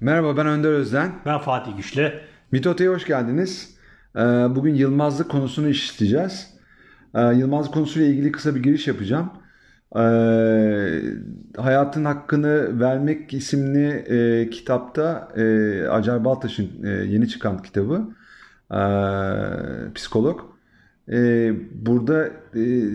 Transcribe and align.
Merhaba 0.00 0.36
ben 0.36 0.46
Önder 0.46 0.72
Özden. 0.72 1.12
Ben 1.26 1.38
Fatih 1.38 1.76
Güçlü. 1.76 2.12
Mitota'ya 2.52 2.90
hoş 2.90 3.06
geldiniz. 3.06 3.76
Ee, 4.16 4.20
Bugün 4.50 4.74
yılmazlık 4.74 5.30
konusunu 5.30 5.68
işleyeceğiz. 5.68 6.50
Ee, 7.14 7.20
Yılmazlık 7.20 7.74
konusuyla 7.74 8.08
ilgili 8.08 8.32
kısa 8.32 8.54
bir 8.54 8.62
giriş 8.62 8.86
yapacağım. 8.86 9.30
Ee, 9.96 10.00
Hayatın 11.56 12.04
Hakkını 12.04 12.80
Vermek 12.80 13.34
isimli 13.34 13.86
e, 13.88 14.50
kitapta 14.50 15.28
e, 15.36 15.42
Acar 15.88 16.24
Baltaş'ın 16.24 16.84
e, 16.84 16.88
yeni 16.88 17.28
çıkan 17.28 17.62
kitabı 17.62 18.08
psikolog. 19.94 20.40
Burada 21.72 22.30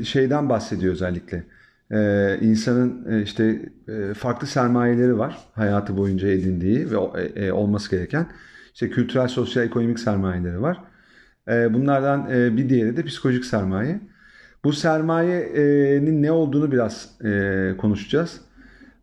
şeyden 0.04 0.50
bahsediyor 0.50 0.94
özellikle. 0.94 1.44
E, 1.92 2.38
insanın 2.42 3.12
e, 3.12 3.22
işte 3.22 3.72
e, 3.88 4.14
farklı 4.14 4.48
sermayeleri 4.48 5.18
var 5.18 5.38
hayatı 5.54 5.98
boyunca 5.98 6.28
edindiği 6.28 6.92
ve 6.92 6.96
e, 7.36 7.52
olması 7.52 7.92
gereken. 7.92 8.28
İşte 8.74 8.90
kültürel, 8.90 9.28
sosyal, 9.28 9.66
ekonomik 9.66 10.00
sermayeleri 10.00 10.62
var. 10.62 10.78
E, 11.48 11.74
bunlardan 11.74 12.30
bir 12.30 12.70
diğeri 12.70 12.98
de 12.98 13.04
psikolojik 13.04 13.46
sermaye. 13.46 14.00
Bu 14.64 14.74
sermayenin 14.74 16.24
ne 16.24 16.32
olduğunu 16.32 16.72
biraz 16.72 17.18
konuşacağız. 17.78 18.42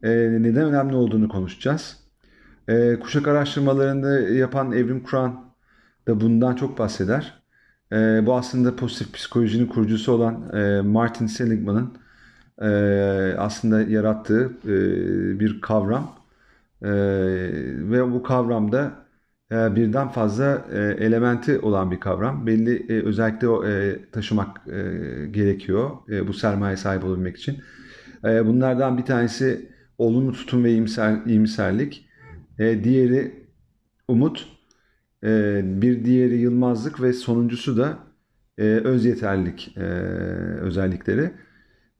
Neden 0.02 0.64
önemli 0.64 0.96
olduğunu 0.96 1.28
konuşacağız. 1.28 1.96
Kuşak 3.00 3.28
araştırmalarında 3.28 4.20
yapan 4.20 4.72
Evrim 4.72 5.02
Kur'an 5.02 5.44
da 6.08 6.20
bundan 6.20 6.54
çok 6.54 6.78
bahseder. 6.78 7.42
Bu 8.26 8.34
aslında 8.36 8.76
pozitif 8.76 9.14
psikolojinin 9.14 9.66
kurucusu 9.66 10.12
olan 10.12 10.56
Martin 10.86 11.26
Seligman'ın 11.26 11.98
e, 12.62 12.68
aslında 13.38 13.82
yarattığı 13.82 14.52
e, 14.64 15.40
bir 15.40 15.60
kavram. 15.60 16.14
E, 16.82 16.88
ve 17.90 18.12
bu 18.12 18.22
kavramda 18.22 18.92
e, 19.52 19.76
birden 19.76 20.08
fazla 20.08 20.66
e, 20.72 20.78
elementi 20.78 21.58
olan 21.58 21.90
bir 21.90 22.00
kavram. 22.00 22.46
Belli 22.46 22.86
e, 22.88 23.02
özellikle 23.02 23.48
o 23.48 23.66
e, 23.66 23.98
taşımak 24.12 24.68
e, 24.68 24.80
gerekiyor 25.30 25.90
e, 26.10 26.28
bu 26.28 26.32
sermaye 26.32 26.76
sahibi 26.76 27.06
olabilmek 27.06 27.36
için. 27.36 27.58
E, 28.24 28.46
bunlardan 28.46 28.98
bir 28.98 29.04
tanesi 29.04 29.68
olumlu 29.98 30.32
tutum 30.32 30.64
ve 30.64 30.70
iyimser, 30.70 31.18
iyimserlik. 31.26 32.08
E, 32.58 32.84
diğeri 32.84 33.48
umut. 34.08 34.48
E, 35.24 35.60
bir 35.64 36.04
diğeri 36.04 36.36
yılmazlık 36.36 37.02
ve 37.02 37.12
sonuncusu 37.12 37.76
da 37.76 37.98
e, 38.58 38.62
öz 38.64 39.04
yeterlilik 39.04 39.74
e, 39.76 39.80
özellikleri. 40.60 41.30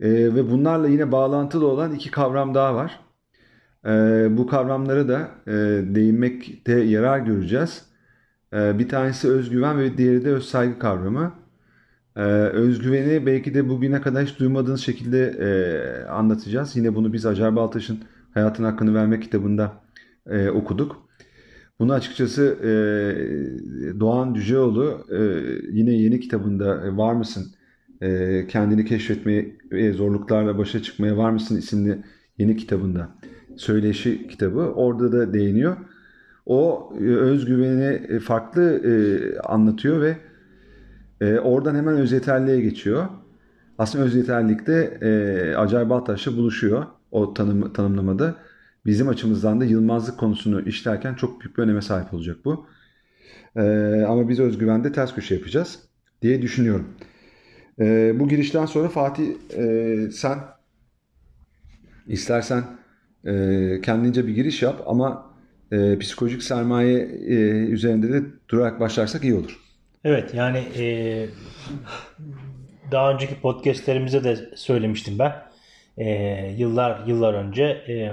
E, 0.00 0.10
ve 0.10 0.50
bunlarla 0.50 0.88
yine 0.88 1.12
bağlantılı 1.12 1.66
olan 1.66 1.94
iki 1.94 2.10
kavram 2.10 2.54
daha 2.54 2.74
var. 2.74 3.00
E, 3.86 3.90
bu 4.36 4.46
kavramlara 4.46 5.08
da 5.08 5.30
e, 5.46 5.52
değinmekte 5.94 6.80
yarar 6.80 7.18
göreceğiz. 7.18 7.86
E, 8.52 8.78
bir 8.78 8.88
tanesi 8.88 9.28
özgüven 9.28 9.78
ve 9.78 9.98
diğeri 9.98 10.24
de 10.24 10.32
öz 10.32 10.44
saygı 10.44 10.78
kavramı. 10.78 11.34
E, 12.16 12.22
özgüveni 12.22 13.26
belki 13.26 13.54
de 13.54 13.68
bugüne 13.68 14.00
kadar 14.00 14.24
hiç 14.26 14.38
duymadığınız 14.38 14.80
şekilde 14.80 15.26
e, 15.26 16.08
anlatacağız. 16.08 16.76
Yine 16.76 16.94
bunu 16.94 17.12
biz 17.12 17.26
Acar 17.26 17.56
Baltaş'ın 17.56 17.98
Hayatın 18.34 18.64
Hakkını 18.64 18.94
Vermek 18.94 19.22
kitabında 19.22 19.72
e, 20.26 20.50
okuduk. 20.50 21.08
Bunu 21.78 21.92
açıkçası 21.92 22.58
e, 22.62 24.00
Doğan 24.00 24.34
Düceoğlu 24.34 25.06
e, 25.12 25.18
yine 25.72 25.92
yeni 25.92 26.20
kitabında 26.20 26.86
e, 26.86 26.96
Var 26.96 27.14
mısın? 27.14 27.54
E, 28.02 28.46
kendini 28.48 28.84
keşfetmeye 28.84 29.92
zorluklarla 29.92 30.58
başa 30.58 30.82
çıkmaya 30.82 31.16
var 31.16 31.30
mısın 31.30 31.56
isimli 31.56 31.98
yeni 32.38 32.56
kitabında 32.56 33.08
söyleşi 33.56 34.28
kitabı 34.28 34.60
orada 34.60 35.12
da 35.12 35.32
değiniyor. 35.32 35.76
O 36.46 36.92
e, 37.00 37.04
özgüveni 37.04 38.06
e, 38.08 38.18
farklı 38.18 38.62
e, 38.62 38.92
anlatıyor 39.38 40.00
ve 40.00 40.16
e, 41.20 41.38
oradan 41.38 41.74
hemen 41.74 41.96
öz 41.96 42.12
yeterliğe 42.12 42.60
geçiyor. 42.60 43.06
Aslında 43.78 44.04
öz 44.04 44.14
yeterlilikte 44.14 44.98
e, 45.00 45.54
Acar 45.56 45.90
Baltaş'la 45.90 46.36
buluşuyor 46.36 46.86
o 47.10 47.34
tanım, 47.34 47.72
tanımlamada. 47.72 48.34
Bizim 48.86 49.08
açımızdan 49.08 49.60
da 49.60 49.64
yılmazlık 49.64 50.18
konusunu 50.18 50.60
işlerken 50.60 51.14
çok 51.14 51.40
büyük 51.40 51.58
bir 51.58 51.62
öneme 51.62 51.82
sahip 51.82 52.14
olacak 52.14 52.36
bu. 52.44 52.66
E, 53.56 53.62
ama 54.08 54.28
biz 54.28 54.40
özgüvende 54.40 54.92
ters 54.92 55.14
köşe 55.14 55.34
yapacağız 55.34 55.78
diye 56.22 56.42
düşünüyorum. 56.42 56.88
E, 57.80 58.12
bu 58.20 58.28
girişten 58.28 58.66
sonra 58.66 58.88
Fatih 58.88 59.28
e, 59.56 60.10
sen 60.10 60.38
istersen 62.06 62.64
e, 63.26 63.32
kendince 63.80 64.26
bir 64.26 64.34
giriş 64.34 64.62
yap 64.62 64.82
ama 64.86 65.34
e, 65.72 65.98
psikolojik 65.98 66.42
sermaye 66.42 66.98
e, 67.28 67.34
üzerinde 67.66 68.12
de 68.12 68.22
durarak 68.48 68.80
başlarsak 68.80 69.24
iyi 69.24 69.34
olur. 69.34 69.60
Evet 70.04 70.34
yani 70.34 70.58
e, 70.78 71.26
daha 72.90 73.12
önceki 73.12 73.40
podcastlerimizde 73.40 74.24
de 74.24 74.36
söylemiştim 74.56 75.18
ben. 75.18 75.32
E, 75.98 76.08
yıllar 76.56 77.06
yıllar 77.06 77.34
önce 77.34 77.62
e, 77.64 78.12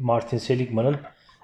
Martin 0.00 0.38
Seligman'ın 0.38 0.96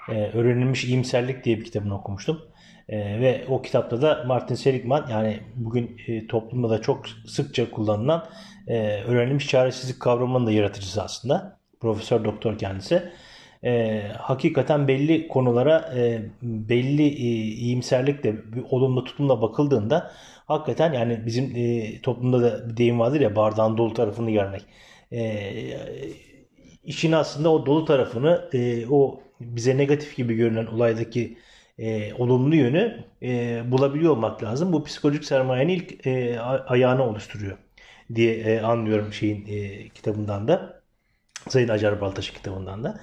e, 0.09 0.13
Öğrenilmiş 0.13 0.85
İyimserlik 0.85 1.45
diye 1.45 1.59
bir 1.59 1.65
kitabını 1.65 1.99
okumuştum. 1.99 2.43
E, 2.89 3.21
ve 3.21 3.45
o 3.49 3.63
kitapta 3.63 4.03
da 4.03 4.25
Martin 4.27 4.55
Seligman 4.55 5.07
yani 5.11 5.41
bugün 5.57 6.01
e, 6.07 6.27
toplumda 6.27 6.71
da 6.71 6.83
çok 6.83 7.07
sıkça 7.27 7.71
kullanılan 7.71 8.27
e, 8.67 9.03
öğrenilmiş 9.03 9.49
çaresizlik 9.49 10.01
kavramının 10.01 10.47
da 10.47 10.53
yaratıcısı 10.53 11.03
aslında. 11.03 11.59
Profesör 11.81 12.25
doktor 12.25 12.59
kendisi. 12.59 13.03
E, 13.65 14.03
hakikaten 14.19 14.89
belli 14.89 15.29
konulara 15.29 15.93
e, 15.97 16.23
belli 16.43 17.07
e, 17.07 17.29
iyimserlikle, 17.55 18.53
bir 18.53 18.65
olumlu 18.71 19.05
tutumla 19.05 19.43
bakıldığında 19.43 20.13
hakikaten 20.47 20.93
yani 20.93 21.27
bizim 21.27 21.57
e, 21.57 22.01
toplumda 22.01 22.43
da 22.43 22.71
bir 22.71 22.77
deyim 22.77 23.01
vardır 23.01 23.21
ya 23.21 23.37
bardağın 23.37 23.79
dolu 23.79 23.95
tarafını 23.95 24.31
görmek. 24.31 24.63
E, 25.13 25.53
işin 26.85 27.13
aslında 27.13 27.51
o 27.53 27.67
dolu 27.67 27.85
tarafını, 27.85 28.49
e, 28.53 28.87
o 28.91 29.21
bize 29.41 29.77
negatif 29.79 30.17
gibi 30.17 30.35
görünen 30.35 30.67
olaydaki 30.67 31.39
e, 31.79 32.15
olumlu 32.15 32.57
yönü 32.57 33.05
e, 33.23 33.63
bulabiliyor 33.71 34.13
olmak 34.13 34.43
lazım. 34.43 34.73
Bu 34.73 34.85
psikolojik 34.85 35.25
sermayenin 35.25 35.73
ilk 35.73 36.07
e, 36.07 36.41
ayağını 36.41 37.03
oluşturuyor 37.03 37.57
diye 38.15 38.35
e, 38.35 38.61
anlıyorum 38.61 39.13
şeyin 39.13 39.47
e, 39.47 39.89
kitabından 39.89 40.49
da. 40.49 40.83
Sayın 41.49 41.69
Acar 41.69 42.01
Baltaş 42.01 42.31
kitabından 42.31 42.85
da. 42.85 43.01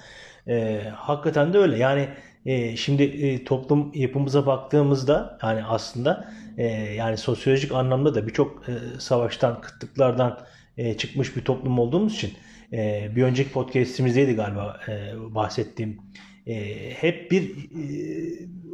E, 0.48 0.82
hakikaten 0.96 1.52
de 1.52 1.58
öyle. 1.58 1.78
Yani 1.78 2.08
e, 2.46 2.76
şimdi 2.76 3.02
e, 3.02 3.44
toplum 3.44 3.92
yapımıza 3.94 4.46
baktığımızda 4.46 5.38
yani 5.42 5.64
aslında 5.64 6.32
e, 6.58 6.64
yani 6.94 7.16
sosyolojik 7.16 7.72
anlamda 7.72 8.14
da 8.14 8.26
birçok 8.26 8.68
e, 8.68 8.72
savaştan, 9.00 9.60
kıtlıklardan 9.60 10.40
e, 10.78 10.96
çıkmış 10.96 11.36
bir 11.36 11.44
toplum 11.44 11.78
olduğumuz 11.78 12.14
için 12.14 12.32
e, 12.74 13.10
bir 13.16 13.22
önceki 13.22 13.52
podcastimizdeydi 13.52 14.32
galiba 14.34 14.80
e, 14.88 14.92
bahsettiğim 15.34 15.98
e, 16.46 16.54
hep 16.90 17.30
bir 17.30 17.42
e, 17.42 17.84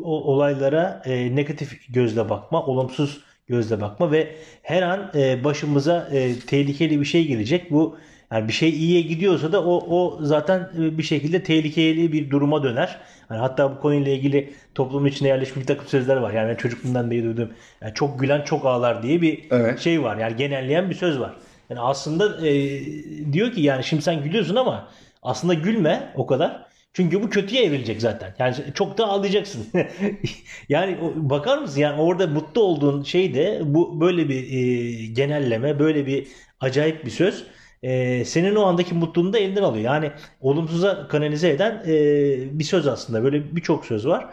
o 0.02 0.22
olaylara 0.32 1.02
e, 1.04 1.36
negatif 1.36 1.94
gözle 1.94 2.28
bakma, 2.30 2.66
olumsuz 2.66 3.20
gözle 3.46 3.80
bakma 3.80 4.12
ve 4.12 4.28
her 4.62 4.82
an 4.82 5.10
e, 5.14 5.44
başımıza 5.44 6.08
e, 6.12 6.38
tehlikeli 6.38 7.00
bir 7.00 7.04
şey 7.04 7.26
gelecek. 7.26 7.70
Bu 7.70 7.98
yani 8.32 8.48
bir 8.48 8.52
şey 8.52 8.70
iyiye 8.70 9.00
gidiyorsa 9.00 9.52
da 9.52 9.64
o 9.64 9.96
o 9.96 10.18
zaten 10.24 10.70
bir 10.74 11.02
şekilde 11.02 11.42
tehlikeli 11.42 12.12
bir 12.12 12.30
duruma 12.30 12.62
döner. 12.62 13.00
Yani 13.30 13.40
hatta 13.40 13.76
bu 13.76 13.80
konuyla 13.80 14.12
ilgili 14.12 14.52
toplumun 14.74 15.06
içine 15.06 15.28
yerleşmiş 15.28 15.62
bir 15.62 15.66
takım 15.66 15.86
sözler 15.86 16.16
var. 16.16 16.32
Yani 16.32 16.56
çocukluğumdan 16.56 17.10
beri 17.10 17.24
duyduğum 17.24 17.50
yani 17.82 17.94
çok 17.94 18.20
gülen 18.20 18.42
çok 18.42 18.66
ağlar 18.66 19.02
diye 19.02 19.22
bir 19.22 19.44
Evet. 19.50 19.78
şey 19.78 20.02
var. 20.02 20.16
Yani 20.16 20.36
genelleyen 20.36 20.90
bir 20.90 20.94
söz 20.94 21.20
var. 21.20 21.34
Yani 21.70 21.80
aslında 21.80 22.46
e, 22.46 22.80
diyor 23.32 23.52
ki 23.52 23.60
yani 23.60 23.84
şimdi 23.84 24.02
sen 24.02 24.22
gülüyorsun 24.22 24.56
ama 24.56 24.88
aslında 25.22 25.54
gülme 25.54 26.12
o 26.16 26.26
kadar. 26.26 26.70
Çünkü 26.92 27.22
bu 27.22 27.30
kötüye 27.30 27.64
evrilecek 27.64 28.00
zaten. 28.00 28.34
Yani 28.38 28.54
çok 28.74 28.98
da 28.98 29.06
ağlayacaksın. 29.08 29.66
yani 30.68 30.98
bakar 31.16 31.58
mısın? 31.58 31.80
Yani 31.80 32.00
orada 32.02 32.26
mutlu 32.26 32.62
olduğun 32.62 33.02
şey 33.02 33.34
de 33.34 33.60
bu 33.64 34.00
böyle 34.00 34.28
bir 34.28 34.52
e, 34.52 35.06
genelleme, 35.06 35.78
böyle 35.78 36.06
bir 36.06 36.28
acayip 36.60 37.04
bir 37.04 37.10
söz. 37.10 37.44
E, 37.82 38.24
senin 38.24 38.54
o 38.56 38.62
andaki 38.62 38.94
mutluluğunu 38.94 39.32
da 39.32 39.38
elinden 39.38 39.62
alıyor. 39.62 39.84
Yani 39.84 40.10
olumsuza 40.40 41.08
kanalize 41.08 41.50
eden 41.50 41.82
e, 41.86 42.58
bir 42.58 42.64
söz 42.64 42.86
aslında. 42.86 43.24
Böyle 43.24 43.56
birçok 43.56 43.86
söz 43.86 44.06
var. 44.06 44.26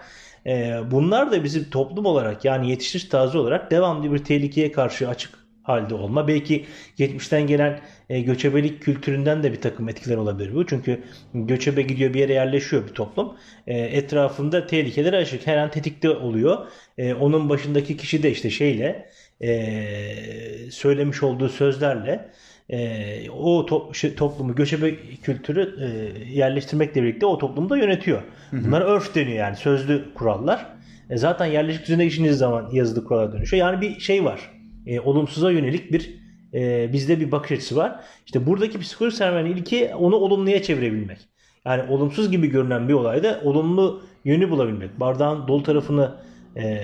E, 0.45 0.79
bunlar 0.91 1.31
da 1.31 1.43
bizim 1.43 1.69
toplum 1.69 2.05
olarak 2.05 2.45
yani 2.45 2.69
yetişmiş 2.69 3.03
taze 3.05 3.37
olarak 3.37 3.71
devamlı 3.71 4.13
bir 4.13 4.23
tehlikeye 4.23 4.71
karşı 4.71 5.09
açık 5.09 5.46
halde 5.67 5.95
olma. 5.95 6.27
Belki 6.27 6.65
geçmişten 6.95 7.47
gelen 7.47 7.79
e, 8.09 8.21
göçebelik 8.21 8.81
kültüründen 8.81 9.43
de 9.43 9.51
bir 9.51 9.61
takım 9.61 9.89
etkiler 9.89 10.17
olabilir 10.17 10.55
bu. 10.55 10.65
Çünkü 10.65 11.03
göçebe 11.33 11.81
gidiyor 11.81 12.13
bir 12.13 12.19
yere 12.19 12.33
yerleşiyor 12.33 12.87
bir 12.87 12.93
toplum. 12.93 13.33
E, 13.67 13.79
etrafında 13.79 14.67
tehlikeler 14.67 15.13
açık. 15.13 15.47
Her 15.47 15.57
an 15.57 15.71
tetikte 15.71 16.09
oluyor. 16.09 16.67
E, 16.97 17.13
onun 17.13 17.49
başındaki 17.49 17.97
kişi 17.97 18.23
de 18.23 18.31
işte 18.31 18.49
şeyle 18.49 19.09
e, 19.41 20.71
söylemiş 20.71 21.23
olduğu 21.23 21.49
sözlerle 21.49 22.29
e, 22.69 23.29
o 23.29 23.65
to, 23.65 23.93
şey, 23.93 24.15
toplumu 24.15 24.55
göçebe 24.55 24.95
kültürü 25.23 25.75
e, 25.81 25.87
yerleştirmekle 26.33 27.03
birlikte 27.03 27.25
o 27.25 27.37
toplumu 27.37 27.69
da 27.69 27.77
yönetiyor. 27.77 28.21
Bunlar 28.51 28.81
örf 28.81 29.15
deniyor 29.15 29.37
yani 29.37 29.55
sözlü 29.55 30.13
kurallar. 30.13 30.65
E, 31.09 31.17
zaten 31.17 31.45
yerleşik 31.45 31.81
düzene 31.81 32.05
işiniz 32.05 32.37
zaman 32.37 32.69
yazılı 32.71 33.03
kurallar 33.03 33.33
dönüşüyor. 33.33 33.67
Yani 33.67 33.81
bir 33.81 33.99
şey 33.99 34.25
var. 34.25 34.56
E, 34.87 34.99
olumsuza 34.99 35.51
yönelik 35.51 35.91
bir 35.91 36.19
e, 36.53 36.93
bizde 36.93 37.19
bir 37.19 37.31
bakış 37.31 37.51
açısı 37.51 37.75
var. 37.75 37.99
İşte 38.25 38.45
buradaki 38.45 38.79
psikolojik 38.79 39.17
sermayenin 39.17 39.55
ilki 39.55 39.95
onu 39.95 40.15
olumluya 40.15 40.63
çevirebilmek. 40.63 41.17
Yani 41.65 41.91
olumsuz 41.91 42.31
gibi 42.31 42.47
görünen 42.47 42.89
bir 42.89 42.93
olayda 42.93 43.41
olumlu 43.43 44.01
yönü 44.25 44.49
bulabilmek. 44.49 44.99
Bardağın 44.99 45.47
dolu 45.47 45.63
tarafını 45.63 46.15
e, 46.57 46.81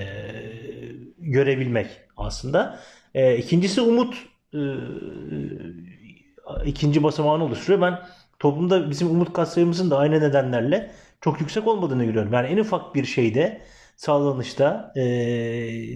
görebilmek 1.18 1.86
aslında. 2.16 2.80
E, 3.14 3.36
ikincisi 3.36 3.80
umut 3.80 4.14
e, 4.54 4.60
ikinci 6.64 7.02
basamağını 7.02 7.44
oluşturuyor. 7.44 7.80
Ben 7.80 8.00
toplumda 8.38 8.90
bizim 8.90 9.10
umut 9.10 9.32
katsayımızın 9.32 9.90
da 9.90 9.98
aynı 9.98 10.20
nedenlerle 10.20 10.90
çok 11.20 11.40
yüksek 11.40 11.66
olmadığını 11.66 12.04
görüyorum. 12.04 12.32
Yani 12.32 12.48
en 12.48 12.58
ufak 12.58 12.94
bir 12.94 13.04
şeyde 13.04 13.60
sağlanışta 13.96 14.92
e, 14.96 15.02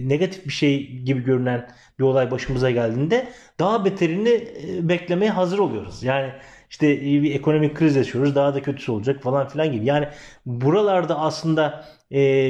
negatif 0.09 0.45
bir 0.45 0.51
şey 0.51 0.87
gibi 0.87 1.23
görünen 1.23 1.69
bir 1.99 2.03
olay 2.03 2.31
başımıza 2.31 2.71
geldiğinde 2.71 3.27
daha 3.59 3.85
beterini 3.85 4.29
e, 4.29 4.89
beklemeye 4.89 5.31
hazır 5.31 5.59
oluyoruz. 5.59 6.03
Yani 6.03 6.31
işte 6.69 7.01
bir 7.01 7.35
ekonomik 7.35 7.75
kriz 7.75 7.95
yaşıyoruz 7.95 8.35
daha 8.35 8.53
da 8.55 8.61
kötüsü 8.61 8.91
olacak 8.91 9.23
falan 9.23 9.47
filan 9.47 9.71
gibi. 9.71 9.85
Yani 9.85 10.07
buralarda 10.45 11.19
aslında 11.19 11.85
e, 12.11 12.49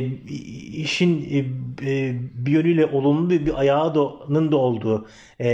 işin 0.73 1.21
e, 1.81 2.13
bir 2.45 2.51
yönüyle 2.51 2.85
olumlu 2.85 3.29
bir, 3.29 3.45
bir 3.45 3.59
ayağının 3.59 4.51
da 4.51 4.57
olduğu 4.57 5.07
e, 5.39 5.49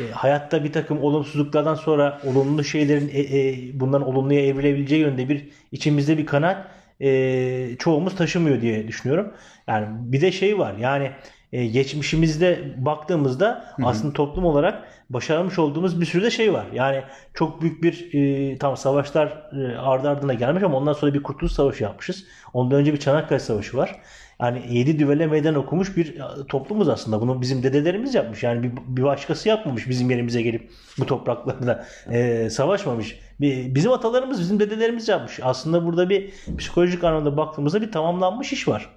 e, 0.00 0.10
hayatta 0.12 0.64
bir 0.64 0.72
takım 0.72 1.02
olumsuzluklardan 1.02 1.74
sonra 1.74 2.20
olumlu 2.24 2.64
şeylerin 2.64 3.08
e, 3.08 3.20
e, 3.20 3.80
bundan 3.80 4.02
olumluya 4.02 4.46
evrilebileceği 4.46 5.00
yönde 5.00 5.28
bir 5.28 5.48
içimizde 5.72 6.18
bir 6.18 6.26
kanaat 6.26 6.66
e, 7.00 7.76
çoğumuz 7.78 8.16
taşımıyor 8.16 8.60
diye 8.60 8.88
düşünüyorum. 8.88 9.32
Yani 9.66 9.86
bir 9.90 10.20
de 10.20 10.32
şey 10.32 10.58
var 10.58 10.74
yani 10.76 11.10
e, 11.52 11.66
geçmişimizde 11.66 12.74
baktığımızda 12.76 13.64
Hı-hı. 13.76 13.86
aslında 13.86 14.12
toplum 14.12 14.44
olarak 14.44 14.88
başarmış 15.10 15.58
olduğumuz 15.58 16.00
bir 16.00 16.06
sürü 16.06 16.24
de 16.24 16.30
şey 16.30 16.52
var. 16.52 16.66
Yani 16.74 17.02
çok 17.34 17.62
büyük 17.62 17.82
bir 17.82 18.14
e, 18.14 18.58
tam 18.58 18.76
savaşlar 18.76 19.50
e, 19.52 19.76
ardı 19.78 20.10
ardına 20.10 20.34
gelmiş 20.34 20.62
ama 20.62 20.76
ondan 20.76 20.92
sonra 20.92 21.14
bir 21.14 21.22
Kurtuluş 21.22 21.52
Savaşı 21.52 21.82
yapmışız. 21.82 22.24
Ondan 22.52 22.80
önce 22.80 22.92
bir 22.92 22.98
Çanakkale 22.98 23.38
Savaşı 23.38 23.76
var. 23.76 24.00
Yani 24.40 24.62
yedi 24.70 24.98
düvele 24.98 25.26
meydan 25.26 25.54
okumuş 25.54 25.96
bir 25.96 26.14
e, 26.14 26.46
toplumuz 26.48 26.88
aslında. 26.88 27.20
Bunu 27.20 27.40
bizim 27.40 27.62
dedelerimiz 27.62 28.14
yapmış. 28.14 28.42
Yani 28.42 28.62
bir, 28.62 28.72
bir 28.86 29.02
başkası 29.02 29.48
yapmamış 29.48 29.88
bizim 29.88 30.10
yerimize 30.10 30.42
gelip 30.42 30.70
bu 30.98 31.06
topraklarda 31.06 31.84
e, 32.10 32.50
savaşmamış. 32.50 33.18
Bizim 33.40 33.92
atalarımız, 33.92 34.40
bizim 34.40 34.60
dedelerimiz 34.60 35.08
yapmış. 35.08 35.40
Aslında 35.42 35.86
burada 35.86 36.10
bir 36.10 36.30
psikolojik 36.58 37.04
anlamda 37.04 37.36
baktığımızda 37.36 37.82
bir 37.82 37.92
tamamlanmış 37.92 38.52
iş 38.52 38.68
var. 38.68 38.96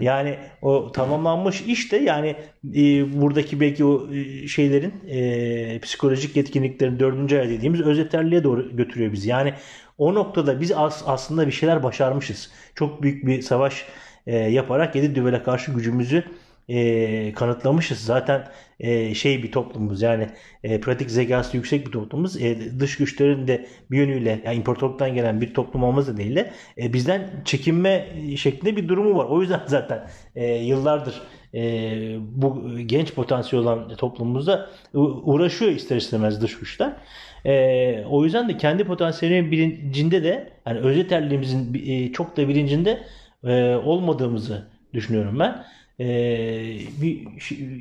Yani 0.00 0.38
o 0.62 0.92
tamamlanmış 0.92 1.60
iş 1.60 1.92
de 1.92 1.96
yani 1.96 2.36
e, 2.74 3.20
buradaki 3.20 3.60
belki 3.60 3.84
o 3.84 4.14
e, 4.14 4.48
şeylerin 4.48 4.94
e, 5.08 5.78
psikolojik 5.80 6.36
yetkinliklerin 6.36 6.98
dördüncü 6.98 7.38
ay 7.38 7.48
dediğimiz 7.48 7.80
özeterliğe 7.80 8.44
doğru 8.44 8.76
götürüyor 8.76 9.12
bizi. 9.12 9.28
Yani 9.28 9.54
o 9.98 10.14
noktada 10.14 10.60
biz 10.60 10.72
as, 10.72 11.02
aslında 11.06 11.46
bir 11.46 11.52
şeyler 11.52 11.82
başarmışız. 11.82 12.50
Çok 12.74 13.02
büyük 13.02 13.26
bir 13.26 13.42
savaş 13.42 13.84
e, 14.26 14.36
yaparak 14.36 14.96
yedi 14.96 15.14
düvele 15.14 15.42
karşı 15.42 15.72
gücümüzü 15.72 16.24
e, 16.70 17.32
kanıtlamışız. 17.32 17.98
Zaten 17.98 18.48
e, 18.80 19.14
şey 19.14 19.42
bir 19.42 19.52
toplumumuz 19.52 20.02
yani 20.02 20.26
e, 20.64 20.80
pratik 20.80 21.10
zekası 21.10 21.56
yüksek 21.56 21.86
bir 21.86 21.92
toplumumuz. 21.92 22.42
E, 22.42 22.80
dış 22.80 22.96
güçlerin 22.96 23.48
de 23.48 23.66
bir 23.90 23.98
yönüyle 23.98 24.40
yani 24.44 24.56
imparatorluktan 24.56 25.14
gelen 25.14 25.40
bir 25.40 25.54
toplum 25.54 25.82
olmamız 25.82 26.16
değil 26.16 26.36
de 26.36 26.50
e, 26.78 26.92
bizden 26.92 27.30
çekinme 27.44 28.08
şeklinde 28.36 28.76
bir 28.76 28.88
durumu 28.88 29.18
var. 29.18 29.24
O 29.24 29.40
yüzden 29.40 29.60
zaten 29.66 30.06
e, 30.36 30.46
yıllardır 30.54 31.22
e, 31.54 31.60
bu 32.20 32.78
genç 32.86 33.14
potansiyel 33.14 33.64
olan 33.64 33.96
toplumumuzda 33.96 34.70
uğraşıyor 34.94 35.70
ister 35.70 35.96
istemez 35.96 36.42
dış 36.42 36.58
güçler. 36.58 36.92
E, 37.44 38.04
o 38.04 38.24
yüzden 38.24 38.48
de 38.48 38.56
kendi 38.56 38.84
potansiyelinin 38.84 39.50
bilincinde 39.50 40.24
de 40.24 40.52
yani 40.66 40.78
özeterliğimizin 40.78 41.82
e, 41.86 42.12
çok 42.12 42.36
da 42.36 42.48
bilincinde 42.48 43.02
e, 43.44 43.74
olmadığımızı 43.74 44.68
düşünüyorum 44.94 45.38
ben 45.38 45.64
e, 46.00 46.06
bir 47.02 47.26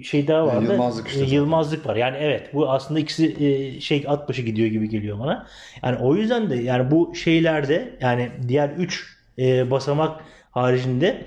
şey 0.03 0.27
daha 0.27 0.47
vardı. 0.47 0.71
Yılmazlık 0.71 1.07
işte. 1.07 1.25
Yılmazlık 1.25 1.87
var. 1.87 1.95
Yani 1.95 2.17
evet 2.19 2.53
bu 2.53 2.69
aslında 2.69 2.99
ikisi 2.99 3.45
e, 3.45 3.79
şey 3.79 4.03
at 4.07 4.29
başı 4.29 4.41
gidiyor 4.41 4.67
gibi 4.67 4.89
geliyor 4.89 5.19
bana. 5.19 5.47
Yani 5.83 5.97
o 5.97 6.15
yüzden 6.15 6.49
de 6.49 6.55
yani 6.55 6.91
bu 6.91 7.15
şeylerde 7.15 7.97
yani 8.01 8.29
diğer 8.47 8.69
3 8.69 9.17
e, 9.39 9.71
basamak 9.71 10.21
haricinde 10.51 11.25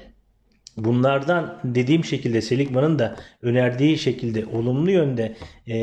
bunlardan 0.76 1.58
dediğim 1.64 2.04
şekilde 2.04 2.40
Seligman'ın 2.40 2.98
da 2.98 3.16
önerdiği 3.42 3.98
şekilde 3.98 4.46
olumlu 4.46 4.90
yönde 4.90 5.36
e, 5.66 5.76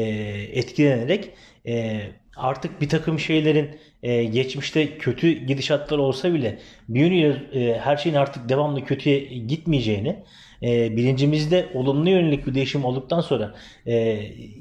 etkilenerek 0.54 1.30
e, 1.68 2.02
artık 2.38 2.82
bir 2.82 2.90
takım 2.90 3.20
şeylerin 3.20 3.70
e, 4.04 4.24
geçmişte 4.24 4.98
kötü 4.98 5.32
gidişatlar 5.32 5.98
olsa 5.98 6.34
bile 6.34 6.60
bir 6.90 7.00
yönüyle 7.00 7.42
e, 7.54 7.80
her 7.80 7.98
şeyin 7.98 8.16
artık 8.16 8.50
devamlı 8.50 8.86
kötüye 8.86 9.20
gitmeyeceğini 9.20 10.16
e, 10.64 10.98
bilincimizde 10.98 11.70
olumlu 11.74 12.10
yönelik 12.10 12.48
bir 12.48 12.54
değişim 12.56 12.86
olduktan 12.86 13.22
sonra 13.22 13.54
e, 13.86 14.16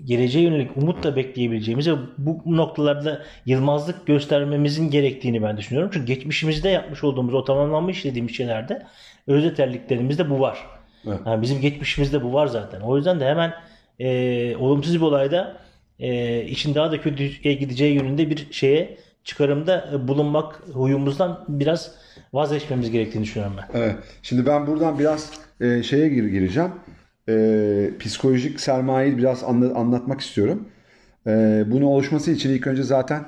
geleceğe 0.05 0.45
yönelik 0.45 0.77
umut 0.77 1.05
da 1.05 1.17
bekleyebileceğimiz 1.17 1.89
ve 1.89 1.95
bu 2.19 2.43
noktalarda 2.47 3.23
yılmazlık 3.47 4.07
göstermemizin 4.07 4.91
gerektiğini 4.91 5.43
ben 5.43 5.57
düşünüyorum. 5.57 5.91
Çünkü 5.95 6.07
geçmişimizde 6.07 6.69
yapmış 6.69 7.05
olduğumuz 7.05 7.35
o 7.35 7.45
tamamlanmış 7.45 8.05
dediğimiz 8.05 8.37
şeylerde 8.37 8.83
öz 9.27 9.45
yeterliliklerimizde 9.45 10.31
bu 10.31 10.41
var. 10.41 10.59
Evet. 11.07 11.21
Yani 11.27 11.43
bizim 11.43 11.61
geçmişimizde 11.61 12.23
bu 12.23 12.33
var 12.33 12.47
zaten. 12.47 12.81
O 12.81 12.97
yüzden 12.97 13.21
de 13.21 13.27
hemen 13.27 13.55
e, 13.99 14.57
olumsuz 14.57 14.95
bir 14.95 15.01
olayda 15.01 15.57
e, 15.99 16.43
işin 16.43 16.75
daha 16.75 16.93
da 16.93 17.01
kötüye 17.01 17.55
gideceği 17.55 17.95
yönünde 17.95 18.31
bir 18.31 18.47
şeye 18.51 18.97
çıkarımda 19.29 20.09
bulunmak 20.09 20.63
huyumuzdan 20.73 21.45
biraz 21.49 21.95
vazgeçmemiz 22.33 22.91
gerektiğini 22.91 23.25
düşünüyorum 23.25 23.57
ben. 23.59 23.79
Evet. 23.79 23.97
Şimdi 24.23 24.47
ben 24.47 24.67
buradan 24.67 24.99
biraz 24.99 25.31
e, 25.61 25.83
şeye 25.83 26.09
gir, 26.09 26.25
gireceğim. 26.25 26.71
E, 27.29 27.91
psikolojik 28.01 28.61
sermayeyi 28.61 29.19
biraz 29.19 29.45
anla, 29.45 29.75
anlatmak 29.75 30.21
istiyorum. 30.21 30.69
E, 31.27 31.65
bunun 31.67 31.87
oluşması 31.87 32.31
için 32.31 32.51
ilk 32.51 32.67
önce 32.67 32.83
zaten 32.83 33.25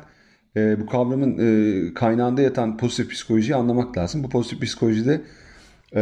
e, 0.56 0.80
bu 0.80 0.86
kavramın 0.86 1.38
e, 1.38 1.94
kaynağında 1.94 2.42
yatan 2.42 2.76
pozitif 2.76 3.10
psikolojiyi 3.10 3.56
anlamak 3.56 3.98
lazım. 3.98 4.24
Bu 4.24 4.28
pozitif 4.28 4.62
psikolojide 4.62 5.20
e, 5.96 6.00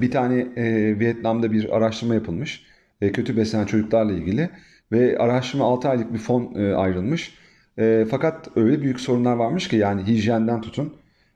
bir 0.00 0.10
tane 0.10 0.40
e, 0.56 0.98
Vietnam'da 0.98 1.52
bir 1.52 1.76
araştırma 1.76 2.14
yapılmış. 2.14 2.66
E, 3.00 3.12
kötü 3.12 3.36
beslenen 3.36 3.66
çocuklarla 3.66 4.12
ilgili. 4.12 4.50
Ve 4.92 5.18
araştırma 5.18 5.64
6 5.64 5.88
aylık 5.88 6.12
bir 6.12 6.18
fon 6.18 6.54
e, 6.54 6.74
ayrılmış. 6.74 7.41
E, 7.78 8.06
fakat 8.10 8.48
öyle 8.56 8.82
büyük 8.82 9.00
sorunlar 9.00 9.36
varmış 9.36 9.68
ki 9.68 9.76
yani 9.76 10.02
hijyenden 10.06 10.60
tutun 10.60 10.92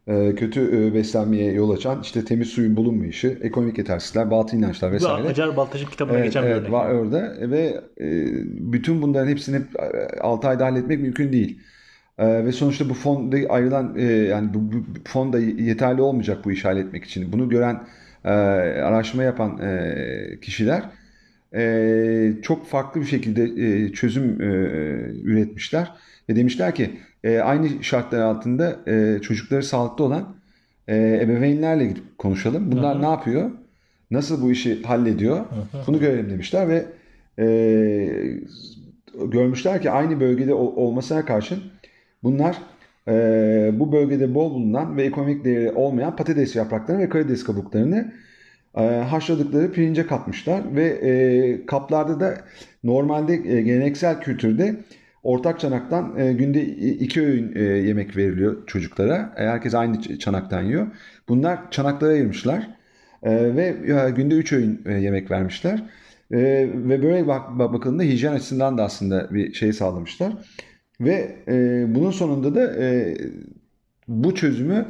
e, 0.06 0.34
kötü 0.34 0.86
e, 0.86 0.94
beslenmeye 0.94 1.52
yol 1.52 1.70
açan 1.70 2.00
işte 2.02 2.24
temiz 2.24 2.48
suyun 2.48 2.76
bulunmayışı, 2.76 3.38
ekonomik 3.42 3.78
yetersizlikler, 3.78 4.30
batı 4.30 4.56
inançlar 4.56 4.92
vesaire. 4.92 5.28
Acar 5.28 5.56
Baltaş'ın 5.56 5.86
kitabına 5.86 6.16
evet, 6.16 6.26
geçen 6.26 6.42
bir 6.42 6.48
evet, 6.48 6.60
örnek. 6.60 6.72
Var 6.72 6.90
orada 6.90 7.34
ve 7.40 7.80
e, 8.00 8.26
bütün 8.72 9.02
bunların 9.02 9.28
hepsini 9.28 9.60
6 10.20 10.48
ayda 10.48 10.64
halletmek 10.64 11.00
mümkün 11.00 11.32
değil. 11.32 11.58
ve 12.18 12.52
sonuçta 12.52 12.88
bu 12.88 12.94
fonda 12.94 13.36
ayrılan 13.48 13.98
yani 14.28 14.54
bu, 14.54 14.72
bu 14.72 14.84
fonda 15.04 15.38
yeterli 15.38 16.02
olmayacak 16.02 16.44
bu 16.44 16.52
işi 16.52 16.68
halletmek 16.68 17.04
için. 17.04 17.32
Bunu 17.32 17.48
gören 17.48 17.80
araştırma 18.24 19.22
yapan 19.22 19.60
kişiler 20.40 20.82
çok 22.42 22.66
farklı 22.66 23.00
bir 23.00 23.06
şekilde 23.06 23.92
çözüm 23.92 24.40
üretmişler 25.24 25.92
ve 26.28 26.36
demişler 26.36 26.74
ki 26.74 26.90
e, 27.24 27.38
aynı 27.38 27.84
şartlar 27.84 28.20
altında 28.20 28.76
e, 28.86 29.18
çocukları 29.22 29.62
sağlıklı 29.62 30.04
olan 30.04 30.36
e, 30.88 30.96
ebeveynlerle 31.22 31.86
gidip 31.86 32.18
konuşalım. 32.18 32.72
Bunlar 32.72 32.94
Hı-hı. 32.94 33.02
ne 33.02 33.06
yapıyor? 33.06 33.50
Nasıl 34.10 34.42
bu 34.42 34.50
işi 34.50 34.82
hallediyor? 34.82 35.36
Hı-hı. 35.36 35.82
Bunu 35.86 36.00
görelim 36.00 36.30
demişler 36.30 36.68
ve 36.68 36.86
e, 37.38 37.46
görmüşler 39.24 39.82
ki 39.82 39.90
aynı 39.90 40.20
bölgede 40.20 40.54
ol, 40.54 40.76
olmasına 40.76 41.24
karşın 41.24 41.58
bunlar 42.22 42.56
e, 43.08 43.70
bu 43.74 43.92
bölgede 43.92 44.34
bol 44.34 44.54
bulunan 44.54 44.96
ve 44.96 45.02
ekonomik 45.02 45.44
değeri 45.44 45.72
olmayan 45.72 46.16
patates 46.16 46.56
yapraklarını 46.56 47.02
ve 47.02 47.08
karides 47.08 47.44
kabuklarını 47.44 48.12
e, 48.76 48.82
haşladıkları 48.82 49.72
pirince 49.72 50.06
katmışlar 50.06 50.74
ve 50.74 50.84
e, 50.84 51.66
kaplarda 51.66 52.20
da 52.20 52.34
normalde 52.84 53.34
e, 53.34 53.62
geleneksel 53.62 54.20
kültürde 54.20 54.76
Ortak 55.26 55.60
çanaktan 55.60 56.18
e, 56.18 56.32
günde 56.32 56.66
iki 56.76 57.22
öğün 57.22 57.52
e, 57.54 57.62
yemek 57.62 58.16
veriliyor 58.16 58.66
çocuklara. 58.66 59.34
E, 59.36 59.46
herkes 59.46 59.74
aynı 59.74 60.18
çanaktan 60.18 60.62
yiyor. 60.62 60.86
Bunlar 61.28 61.70
çanaklara 61.70 62.10
ayırmışlar. 62.10 62.68
E, 63.22 63.56
ve 63.56 63.76
e, 64.06 64.10
günde 64.10 64.34
üç 64.34 64.52
öğün 64.52 64.82
e, 64.86 64.92
yemek 64.92 65.30
vermişler. 65.30 65.82
E, 66.30 66.38
ve 66.74 67.02
böyle 67.02 67.26
bak, 67.26 67.58
bakıldığında 67.58 68.02
hijyen 68.02 68.32
açısından 68.32 68.78
da 68.78 68.84
aslında 68.84 69.34
bir 69.34 69.54
şey 69.54 69.72
sağlamışlar. 69.72 70.32
Ve 71.00 71.36
e, 71.48 71.84
bunun 71.94 72.10
sonunda 72.10 72.54
da 72.54 72.74
e, 72.84 73.16
bu 74.08 74.34
çözümü 74.34 74.86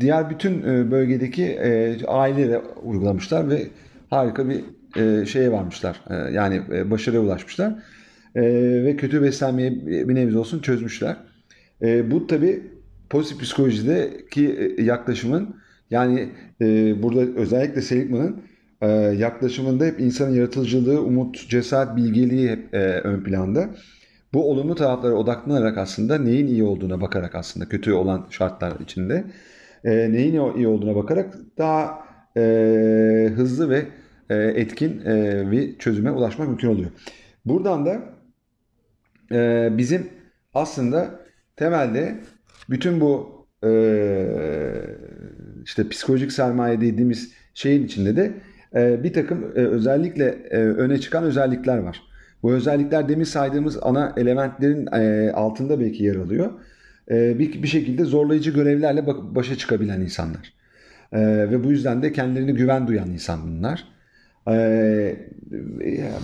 diğer 0.00 0.30
bütün 0.30 0.62
e, 0.62 0.90
bölgedeki 0.90 1.44
e, 1.44 1.96
ailelere 2.06 2.58
uygulamışlar 2.82 3.50
ve 3.50 3.66
harika 4.10 4.48
bir 4.48 4.64
e, 4.96 5.26
şeye 5.26 5.52
varmışlar. 5.52 6.00
E, 6.10 6.14
yani 6.32 6.60
e, 6.72 6.90
başarıya 6.90 7.22
ulaşmışlar. 7.22 7.74
E, 8.34 8.42
ve 8.84 8.96
kötü 8.96 9.22
beslenmeyi 9.22 9.86
bir 9.86 10.14
nebze 10.14 10.38
olsun 10.38 10.60
çözmüşler. 10.60 11.16
E, 11.82 12.10
bu 12.10 12.26
tabi 12.26 12.62
pozitif 13.10 13.42
psikolojideki 13.42 14.74
e, 14.78 14.82
yaklaşımın 14.82 15.56
yani 15.90 16.28
e, 16.60 16.94
burada 17.02 17.20
özellikle 17.20 17.82
Seligman'ın 17.82 18.42
e, 18.80 18.88
yaklaşımında 19.18 19.84
hep 19.84 20.00
insanın 20.00 20.34
yaratıcılığı, 20.34 21.02
umut, 21.02 21.48
cesaret, 21.48 21.96
bilgeliği 21.96 22.50
hep 22.50 22.74
e, 22.74 22.78
ön 23.00 23.24
planda. 23.24 23.70
Bu 24.32 24.50
olumlu 24.50 24.74
taraflara 24.74 25.14
odaklanarak 25.14 25.78
aslında 25.78 26.18
neyin 26.18 26.46
iyi 26.46 26.64
olduğuna 26.64 27.00
bakarak 27.00 27.34
aslında 27.34 27.68
kötü 27.68 27.92
olan 27.92 28.26
şartlar 28.30 28.80
içinde 28.80 29.24
e, 29.84 30.12
neyin 30.12 30.40
iyi 30.56 30.68
olduğuna 30.68 30.94
bakarak 30.94 31.34
daha 31.58 31.98
e, 32.36 33.32
hızlı 33.36 33.70
ve 33.70 33.86
e, 34.30 34.36
etkin 34.36 35.00
e, 35.06 35.44
bir 35.50 35.78
çözüme 35.78 36.10
ulaşmak 36.10 36.48
mümkün 36.48 36.68
oluyor. 36.68 36.90
Buradan 37.44 37.86
da 37.86 38.02
e, 39.32 39.68
bizim 39.78 40.08
aslında 40.54 41.20
temelde 41.56 42.14
bütün 42.70 43.00
bu 43.00 43.40
e, 43.64 43.70
işte 45.64 45.88
psikolojik 45.88 46.32
sermaye 46.32 46.80
dediğimiz 46.80 47.32
şeyin 47.54 47.84
içinde 47.84 48.16
de 48.16 48.32
e, 48.74 49.04
bir 49.04 49.12
takım 49.12 49.44
e, 49.44 49.60
özellikle 49.60 50.24
e, 50.50 50.56
öne 50.56 51.00
çıkan 51.00 51.24
özellikler 51.24 51.78
var. 51.78 52.02
Bu 52.42 52.52
özellikler 52.52 53.08
demin 53.08 53.24
saydığımız 53.24 53.78
ana 53.82 54.14
elementlerin 54.16 54.86
e, 54.86 55.32
altında 55.32 55.80
belki 55.80 56.04
yer 56.04 56.16
alıyor. 56.16 56.50
E, 57.10 57.38
bir, 57.38 57.62
bir 57.62 57.68
şekilde 57.68 58.04
zorlayıcı 58.04 58.50
görevlerle 58.50 59.06
başa 59.06 59.56
çıkabilen 59.56 60.00
insanlar. 60.00 60.52
E, 61.12 61.20
ve 61.50 61.64
bu 61.64 61.70
yüzden 61.70 62.02
de 62.02 62.12
kendilerine 62.12 62.52
güven 62.52 62.86
duyan 62.86 63.10
insan 63.10 63.40
bunlar. 63.42 63.84
E, 64.48 65.16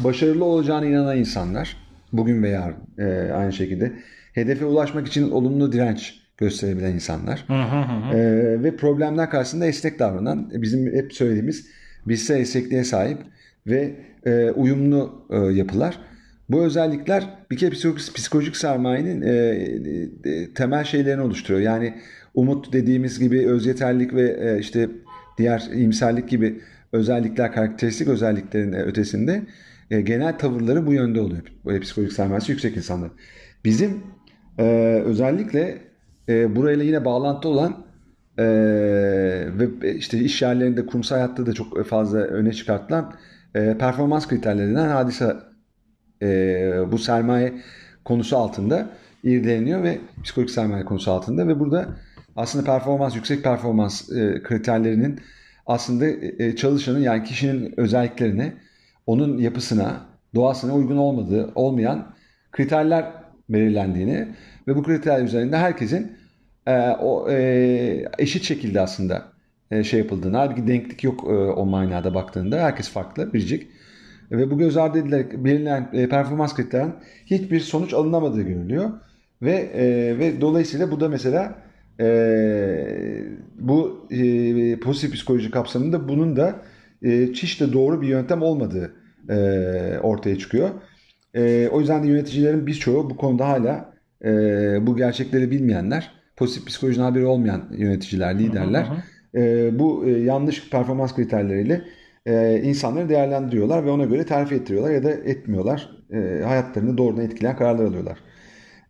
başarılı 0.04 0.44
olacağına 0.44 0.86
inanan 0.86 1.16
insanlar. 1.16 1.85
Bugün 2.12 2.42
ve 2.42 2.48
yarın 2.48 2.76
e, 2.98 3.32
aynı 3.32 3.52
şekilde. 3.52 3.92
Hedefe 4.32 4.64
ulaşmak 4.64 5.06
için 5.06 5.30
olumlu 5.30 5.72
direnç 5.72 6.20
gösterebilen 6.38 6.92
insanlar. 6.92 7.44
Hı 7.46 7.54
hı 7.54 7.80
hı. 7.80 8.16
E, 8.16 8.62
ve 8.62 8.76
problemler 8.76 9.30
karşısında 9.30 9.66
esnek 9.66 9.98
davranan, 9.98 10.50
bizim 10.52 10.94
hep 10.94 11.12
söylediğimiz 11.12 11.66
bilsel 12.06 12.40
esnekliğe 12.40 12.84
sahip 12.84 13.18
ve 13.66 13.94
e, 14.26 14.50
uyumlu 14.50 15.26
e, 15.30 15.36
yapılar. 15.36 15.98
Bu 16.48 16.64
özellikler 16.64 17.24
bir 17.50 17.56
kere 17.56 17.70
psikolojik, 17.70 18.14
psikolojik 18.14 18.56
sermayenin 18.56 19.22
e, 19.22 19.32
e, 20.24 20.54
temel 20.54 20.84
şeylerini 20.84 21.22
oluşturuyor. 21.22 21.60
Yani 21.60 21.94
umut 22.34 22.72
dediğimiz 22.72 23.18
gibi 23.18 23.48
özyeterlik 23.48 24.14
ve 24.14 24.36
e, 24.40 24.58
işte 24.60 24.88
diğer 25.38 25.68
iyimserlik 25.74 26.28
gibi 26.28 26.60
özellikler, 26.92 27.52
karakteristik 27.52 28.08
özelliklerin 28.08 28.72
ötesinde 28.72 29.42
e, 29.90 30.00
genel 30.00 30.38
tavırları 30.38 30.86
bu 30.86 30.92
yönde 30.92 31.20
oluyor. 31.20 31.42
Böyle 31.64 31.80
psikolojik 31.80 32.12
sermayesi 32.12 32.52
yüksek 32.52 32.76
insanlar. 32.76 33.10
Bizim 33.64 34.02
e, 34.58 34.64
özellikle 35.04 35.78
e, 36.28 36.56
burayla 36.56 36.84
yine 36.84 37.04
bağlantı 37.04 37.48
olan 37.48 37.86
e, 38.38 38.44
ve 39.58 39.94
işte 39.94 40.18
iş 40.18 40.42
yerlerinde, 40.42 40.86
kurumsal 40.86 41.16
hayatta 41.16 41.46
da 41.46 41.52
çok 41.52 41.86
fazla 41.86 42.18
öne 42.18 42.52
çıkartılan 42.52 43.14
e, 43.54 43.78
performans 43.78 44.28
kriterlerinden 44.28 44.88
hadise 44.88 45.36
e, 46.22 46.28
bu 46.92 46.98
sermaye 46.98 47.52
konusu 48.04 48.36
altında 48.36 48.90
irdeleniyor 49.22 49.82
ve 49.82 49.98
psikolojik 50.24 50.54
sermaye 50.54 50.84
konusu 50.84 51.12
altında 51.12 51.48
ve 51.48 51.60
burada 51.60 51.88
aslında 52.36 52.64
performans, 52.64 53.16
yüksek 53.16 53.44
performans 53.44 54.12
e, 54.12 54.42
kriterlerinin 54.42 55.20
aslında 55.66 56.06
e, 56.38 56.56
çalışanın 56.56 57.00
yani 57.00 57.24
kişinin 57.24 57.80
özelliklerine, 57.80 58.52
onun 59.06 59.38
yapısına, 59.38 60.00
doğasına 60.34 60.74
uygun 60.74 60.96
olmadığı, 60.96 61.52
olmayan 61.54 62.14
kriterler 62.52 63.12
belirlendiğini 63.48 64.28
ve 64.68 64.76
bu 64.76 64.82
kriterler 64.82 65.24
üzerinde 65.24 65.56
herkesin 65.56 66.12
e, 66.66 66.90
o 66.90 67.30
e, 67.30 68.04
eşit 68.18 68.42
şekilde 68.44 68.80
aslında 68.80 69.24
e, 69.70 69.84
şey 69.84 70.00
yapıldığını, 70.00 70.36
halbuki 70.36 70.66
denklik 70.66 71.04
yok 71.04 71.24
e, 71.24 71.32
o 71.32 71.66
manada 71.66 72.14
baktığında 72.14 72.62
herkes 72.62 72.88
farklı, 72.88 73.32
biricik 73.32 73.68
ve 74.30 74.50
bu 74.50 74.58
göz 74.58 74.76
ardı 74.76 74.98
edilerek 74.98 75.44
belirlenen 75.44 75.88
e, 75.92 76.08
performans 76.08 76.54
kriterlerinin 76.54 76.94
hiçbir 77.26 77.60
sonuç 77.60 77.94
alınamadığı 77.94 78.42
görülüyor. 78.42 78.90
Ve 79.42 79.52
e, 79.52 80.18
ve 80.18 80.40
dolayısıyla 80.40 80.90
bu 80.90 81.00
da 81.00 81.08
mesela 81.08 81.54
e, 82.00 82.06
bu 83.58 84.06
e, 84.10 84.80
pozitif 84.80 85.14
psikoloji 85.14 85.50
kapsamında 85.50 86.08
bunun 86.08 86.36
da 86.36 86.62
e, 87.02 87.26
hiç 87.32 87.60
de 87.60 87.72
doğru 87.72 88.02
bir 88.02 88.08
yöntem 88.08 88.42
olmadığı 88.42 88.92
e, 89.30 89.36
ortaya 90.02 90.38
çıkıyor. 90.38 90.70
E, 91.34 91.68
o 91.72 91.80
yüzden 91.80 92.02
de 92.02 92.08
yöneticilerin 92.08 92.66
birçoğu 92.66 93.10
bu 93.10 93.16
konuda 93.16 93.48
hala 93.48 93.94
e, 94.24 94.28
bu 94.86 94.96
gerçekleri 94.96 95.50
bilmeyenler, 95.50 96.10
pozitif 96.36 96.66
psikolojinin 96.66 97.04
haberi 97.04 97.24
olmayan 97.24 97.68
yöneticiler, 97.76 98.38
liderler 98.38 98.86
e, 99.34 99.70
bu 99.78 100.06
e, 100.06 100.10
yanlış 100.10 100.70
performans 100.70 101.14
kriterleriyle 101.14 101.82
e, 102.26 102.60
insanları 102.64 103.08
değerlendiriyorlar 103.08 103.84
ve 103.84 103.90
ona 103.90 104.04
göre 104.04 104.26
terfi 104.26 104.54
ettiriyorlar 104.54 104.90
ya 104.90 105.02
da 105.02 105.10
etmiyorlar. 105.10 105.90
E, 106.12 106.42
hayatlarını 106.44 106.98
doğrudan 106.98 107.24
etkileyen 107.24 107.56
kararlar 107.56 107.84
alıyorlar. 107.84 108.18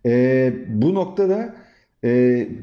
E, 0.06 0.52
bu 0.68 0.94
noktada 0.94 1.54
e, 2.04 2.10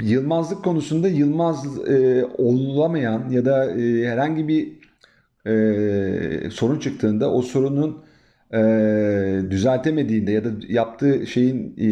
yılmazlık 0.02 0.64
konusunda 0.64 1.08
yılmaz 1.08 1.88
e, 1.90 2.26
olamayan 2.38 3.30
ya 3.30 3.46
da 3.46 3.72
e, 3.72 4.08
herhangi 4.08 4.48
bir 4.48 4.83
e, 5.48 6.50
sorun 6.52 6.80
çıktığında 6.80 7.32
o 7.34 7.42
sorunun 7.42 8.04
e, 8.54 9.42
düzeltemediğinde 9.50 10.32
ya 10.32 10.44
da 10.44 10.50
yaptığı 10.68 11.28
şeyin 11.28 11.76
e, 11.78 11.92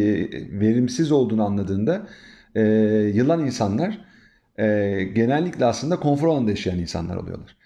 verimsiz 0.60 1.12
olduğunu 1.12 1.46
anladığında 1.46 2.08
e, 2.55 2.62
yılan 3.15 3.46
insanlar 3.46 4.05
e, 4.58 4.65
genellikle 5.15 5.65
aslında 5.65 6.00
konfor 6.00 6.27
alanında 6.27 6.50
yaşayan 6.50 6.79
insanlar 6.79 7.15
oluyorlar 7.15 7.58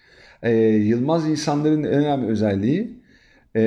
e, 0.42 0.52
Yılmaz 0.66 1.28
insanların 1.28 1.84
en 1.84 1.92
önemli 1.92 2.26
özelliği 2.26 3.00
e, 3.56 3.60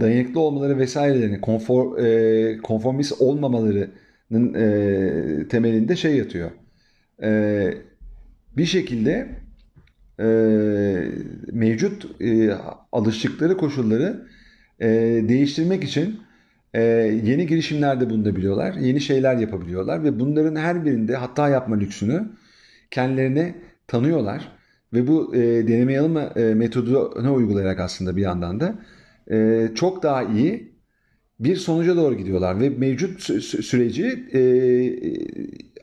dayanıklı 0.00 0.40
olmaları 0.40 0.78
vesairelerini 0.78 1.40
konfor, 1.40 1.98
e, 1.98 2.58
konformist 2.58 3.12
olmamalarının 3.20 4.54
e, 4.54 5.48
temelinde 5.48 5.96
şey 5.96 6.16
yatıyor. 6.16 6.50
E, 7.22 7.70
bir 8.56 8.64
şekilde 8.64 9.28
e, 10.20 10.24
mevcut 11.52 12.20
e, 12.20 12.52
alıştıkları 12.92 13.56
koşulları 13.56 14.26
e, 14.80 14.88
değiştirmek 15.28 15.84
için 15.84 16.20
e, 16.74 16.82
yeni 17.24 17.46
girişimlerde 17.46 18.10
bulunabiliyorlar, 18.10 18.74
yeni 18.74 19.00
şeyler 19.00 19.36
yapabiliyorlar 19.36 20.04
ve 20.04 20.20
bunların 20.20 20.56
her 20.56 20.84
birinde 20.84 21.16
hata 21.16 21.48
yapma 21.48 21.76
lüksünü 21.76 22.28
kendilerine 22.90 23.54
tanıyorlar. 23.86 24.52
Ve 24.92 25.06
bu 25.06 25.36
e, 25.36 25.68
deneme 25.68 25.92
yanılma 25.92 26.22
e, 26.22 26.54
metodunu 26.54 27.34
uygulayarak 27.34 27.80
aslında 27.80 28.16
bir 28.16 28.22
yandan 28.22 28.60
da 28.60 28.74
e, 29.30 29.68
çok 29.74 30.02
daha 30.02 30.22
iyi 30.22 30.72
bir 31.40 31.56
sonuca 31.56 31.96
doğru 31.96 32.14
gidiyorlar. 32.14 32.60
Ve 32.60 32.70
mevcut 32.70 33.20
süreci 33.64 34.06
e, 34.32 34.40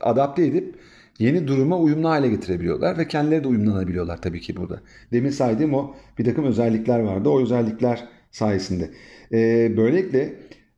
adapte 0.00 0.46
edip 0.46 0.74
yeni 1.18 1.48
duruma 1.48 1.78
uyumlu 1.78 2.08
hale 2.08 2.28
getirebiliyorlar 2.28 2.98
ve 2.98 3.08
kendileri 3.08 3.44
de 3.44 3.48
uyumlanabiliyorlar 3.48 4.22
tabii 4.22 4.40
ki 4.40 4.56
burada. 4.56 4.80
Demin 5.12 5.30
saydığım 5.30 5.74
o 5.74 5.94
bir 6.18 6.24
takım 6.24 6.44
özellikler 6.44 7.00
vardı. 7.00 7.28
O 7.28 7.42
özellikler 7.42 8.08
sayesinde. 8.30 8.90
E, 9.32 9.72
böylelikle 9.76 10.34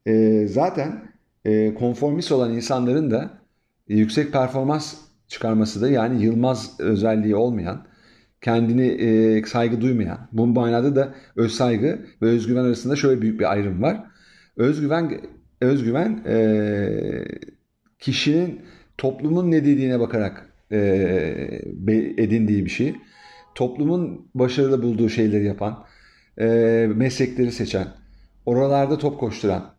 e, 0.06 0.46
zaten 0.46 1.02
e, 1.44 1.74
konformist 1.74 2.32
olan 2.32 2.54
insanların 2.54 3.10
da 3.10 3.38
yüksek 3.88 4.32
performans 4.32 4.94
çıkarması 5.28 5.82
da 5.82 5.88
yani 5.88 6.22
yılmaz 6.22 6.80
özelliği 6.80 7.36
olmayan 7.36 7.86
kendini 8.40 8.86
e, 8.86 9.42
saygı 9.44 9.80
duymayan. 9.80 10.28
Bu 10.32 10.46
manada 10.46 10.96
da 10.96 11.14
öz 11.36 11.52
saygı 11.52 12.06
ve 12.22 12.26
özgüven 12.26 12.64
arasında 12.64 12.96
şöyle 12.96 13.22
büyük 13.22 13.40
bir 13.40 13.52
ayrım 13.52 13.82
var. 13.82 14.04
Özgüven 14.56 15.20
özgüven 15.60 16.24
e, 16.26 16.38
kişinin 17.98 18.60
toplumun 18.98 19.50
ne 19.50 19.64
dediğine 19.64 20.00
bakarak 20.00 20.48
e, 20.72 20.78
edindiği 22.16 22.64
bir 22.64 22.70
şey. 22.70 22.94
Toplumun 23.54 24.30
başarılı 24.34 24.82
bulduğu 24.82 25.08
şeyleri 25.08 25.44
yapan, 25.44 25.84
e, 26.40 26.44
meslekleri 26.94 27.52
seçen, 27.52 27.86
oralarda 28.46 28.98
top 28.98 29.20
koşturan 29.20 29.74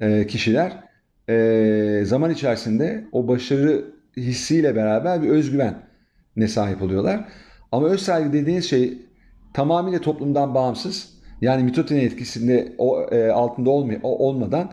e, 0.00 0.26
kişiler 0.26 0.84
e, 1.28 2.02
zaman 2.04 2.30
içerisinde 2.30 3.04
o 3.12 3.28
başarı 3.28 3.84
hissiyle 4.16 4.76
beraber 4.76 5.22
bir 5.22 5.28
özgüven 5.28 5.74
ne 6.36 6.48
sahip 6.48 6.82
oluyorlar. 6.82 7.28
Ama 7.72 7.88
öz 7.88 8.00
saygı 8.00 8.32
dediğiniz 8.32 8.70
şey 8.70 8.98
tamamıyla 9.54 10.00
toplumdan 10.00 10.54
bağımsız 10.54 11.16
Yani 11.40 11.64
mitotin 11.64 11.96
etkisinde 11.96 12.72
o, 12.78 13.02
e, 13.02 13.30
altında 13.30 13.70
olmay 13.70 13.98
olmadan 14.02 14.72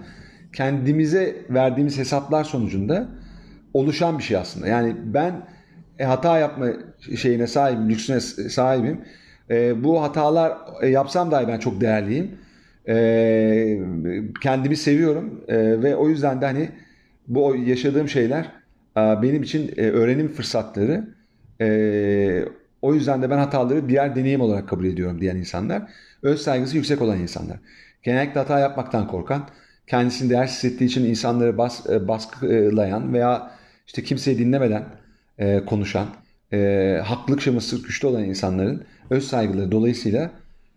kendimize 0.53 1.35
verdiğimiz 1.49 1.97
hesaplar 1.97 2.43
sonucunda 2.43 3.09
oluşan 3.73 4.17
bir 4.17 4.23
şey 4.23 4.37
aslında. 4.37 4.67
Yani 4.67 4.95
ben 5.05 5.47
e, 5.99 6.03
hata 6.03 6.39
yapma 6.39 6.67
şeyine 7.17 7.47
sahibim, 7.47 7.89
lüksüne 7.89 8.19
sahibim. 8.49 9.01
E, 9.49 9.83
bu 9.83 10.01
hatalar 10.01 10.57
e, 10.81 10.87
yapsam 10.87 11.31
dahi 11.31 11.47
ben 11.47 11.59
çok 11.59 11.81
değerliyim. 11.81 12.31
E, 12.87 13.77
kendimi 14.41 14.77
seviyorum 14.77 15.43
e, 15.47 15.83
ve 15.83 15.95
o 15.95 16.09
yüzden 16.09 16.41
de 16.41 16.45
hani 16.45 16.69
bu 17.27 17.55
yaşadığım 17.55 18.09
şeyler 18.09 18.51
e, 18.97 19.01
benim 19.21 19.43
için 19.43 19.73
e, 19.77 19.81
öğrenim 19.81 20.27
fırsatları. 20.27 21.07
E, 21.61 22.45
o 22.81 22.93
yüzden 22.93 23.21
de 23.21 23.29
ben 23.29 23.37
hataları 23.37 23.87
birer 23.87 24.15
deneyim 24.15 24.41
olarak 24.41 24.69
kabul 24.69 24.85
ediyorum 24.85 25.21
diyen 25.21 25.35
insanlar. 25.35 25.81
Öz 26.21 26.41
saygısı 26.41 26.77
yüksek 26.77 27.01
olan 27.01 27.19
insanlar. 27.19 27.57
Genellikle 28.03 28.39
hata 28.39 28.59
yapmaktan 28.59 29.07
korkan, 29.07 29.47
kendisini 29.87 30.29
değersiz 30.29 30.55
hissettiği 30.63 30.85
için 30.85 31.05
insanları 31.05 31.57
bas, 31.57 31.89
e, 31.89 32.07
baskılayan 32.07 33.13
veya 33.13 33.51
işte 33.87 34.03
kimseyi 34.03 34.37
dinlemeden 34.37 34.85
e, 35.37 35.65
konuşan, 35.65 36.07
e, 36.53 36.99
haklılık 37.03 37.41
şeması 37.41 37.83
güçlü 37.83 38.07
olan 38.07 38.23
insanların 38.23 38.83
öz 39.09 39.27
saygıları 39.27 39.71
dolayısıyla 39.71 40.31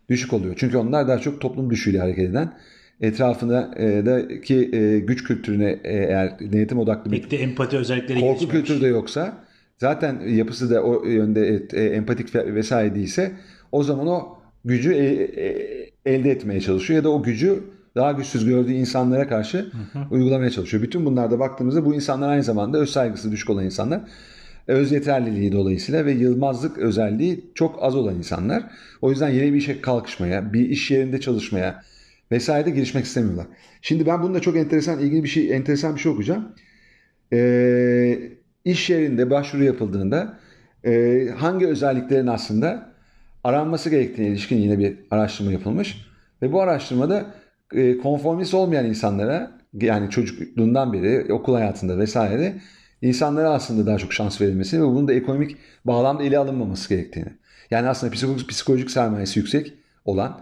düşük 0.09 0.33
oluyor. 0.33 0.55
Çünkü 0.57 0.77
onlar 0.77 1.07
daha 1.07 1.19
çok 1.19 1.41
toplum 1.41 1.69
düşüğüyle 1.69 1.99
hareket 1.99 2.29
eden, 2.29 2.53
etrafındaki 3.01 4.69
e, 4.73 4.99
güç 4.99 5.23
kültürüne 5.23 5.79
e, 5.83 5.97
eğer 5.97 6.39
denetim 6.39 6.79
odaklı 6.79 7.11
bir 7.11 7.29
de 7.29 7.37
empati 7.37 7.77
özellikleri 7.77 8.19
korku 8.19 8.49
kültürü 8.49 8.81
de 8.81 8.87
yoksa 8.87 9.43
zaten 9.77 10.19
yapısı 10.27 10.69
da 10.69 10.83
o 10.83 11.05
yönde 11.05 11.63
e, 11.73 11.83
empatik 11.83 12.35
vesaire 12.35 12.95
değilse 12.95 13.31
o 13.71 13.83
zaman 13.83 14.07
o 14.07 14.37
gücü 14.65 14.93
e, 14.93 15.05
e, 15.05 15.67
elde 16.05 16.31
etmeye 16.31 16.61
çalışıyor 16.61 16.97
ya 16.97 17.03
da 17.03 17.09
o 17.09 17.23
gücü 17.23 17.63
daha 17.97 18.11
güçsüz 18.11 18.45
gördüğü 18.45 18.71
insanlara 18.71 19.27
karşı 19.27 19.57
hı 19.57 19.99
hı. 19.99 20.05
uygulamaya 20.11 20.49
çalışıyor. 20.49 20.83
Bütün 20.83 21.05
bunlarda 21.05 21.39
baktığımızda 21.39 21.85
bu 21.85 21.95
insanlar 21.95 22.29
aynı 22.29 22.43
zamanda 22.43 22.77
öz 22.77 22.89
saygısı 22.89 23.31
düşük 23.31 23.49
olan 23.49 23.65
insanlar. 23.65 24.01
Öz 24.67 24.91
yeterliliği 24.91 25.51
dolayısıyla 25.51 26.05
ve 26.05 26.11
yılmazlık 26.11 26.77
özelliği 26.77 27.45
çok 27.55 27.83
az 27.83 27.95
olan 27.95 28.15
insanlar. 28.15 28.63
O 29.01 29.09
yüzden 29.09 29.29
yeni 29.29 29.53
bir 29.53 29.57
işe 29.57 29.81
kalkışmaya, 29.81 30.53
bir 30.53 30.69
iş 30.69 30.91
yerinde 30.91 31.19
çalışmaya 31.19 31.83
vesaire 32.31 32.69
girişmek 32.69 33.05
istemiyorlar. 33.05 33.47
Şimdi 33.81 34.05
ben 34.05 34.23
bunda 34.23 34.39
çok 34.39 34.57
enteresan, 34.57 34.99
ilgili 34.99 35.23
bir 35.23 35.29
şey, 35.29 35.55
enteresan 35.55 35.95
bir 35.95 35.99
şey 35.99 36.11
okuyacağım. 36.11 36.47
Ee, 37.33 38.19
iş 38.65 38.89
yerinde 38.89 39.29
başvuru 39.29 39.63
yapıldığında 39.63 40.39
e, 40.85 41.23
hangi 41.37 41.67
özelliklerin 41.67 42.27
aslında 42.27 42.93
aranması 43.43 43.89
gerektiğine 43.89 44.31
ilişkin 44.31 44.57
yine 44.57 44.79
bir 44.79 44.97
araştırma 45.11 45.51
yapılmış. 45.51 46.07
Ve 46.41 46.51
bu 46.51 46.61
araştırmada 46.61 47.25
e, 47.73 47.97
konformist 47.97 48.53
olmayan 48.53 48.85
insanlara 48.85 49.51
yani 49.73 50.09
çocukluğundan 50.09 50.93
beri 50.93 51.33
okul 51.33 51.55
hayatında 51.55 51.97
vesaire 51.97 52.55
insanlara 53.01 53.49
aslında 53.49 53.85
daha 53.85 53.97
çok 53.97 54.13
şans 54.13 54.41
verilmesi 54.41 54.81
ve 54.81 54.85
bunun 54.85 55.07
da 55.07 55.13
ekonomik 55.13 55.57
bağlamda 55.85 56.23
ele 56.23 56.37
alınmaması 56.37 56.89
gerektiğini. 56.89 57.29
Yani 57.71 57.87
aslında 57.87 58.13
psikolojik, 58.13 58.49
psikolojik 58.49 58.91
sermayesi 58.91 59.39
yüksek 59.39 59.73
olan 60.05 60.41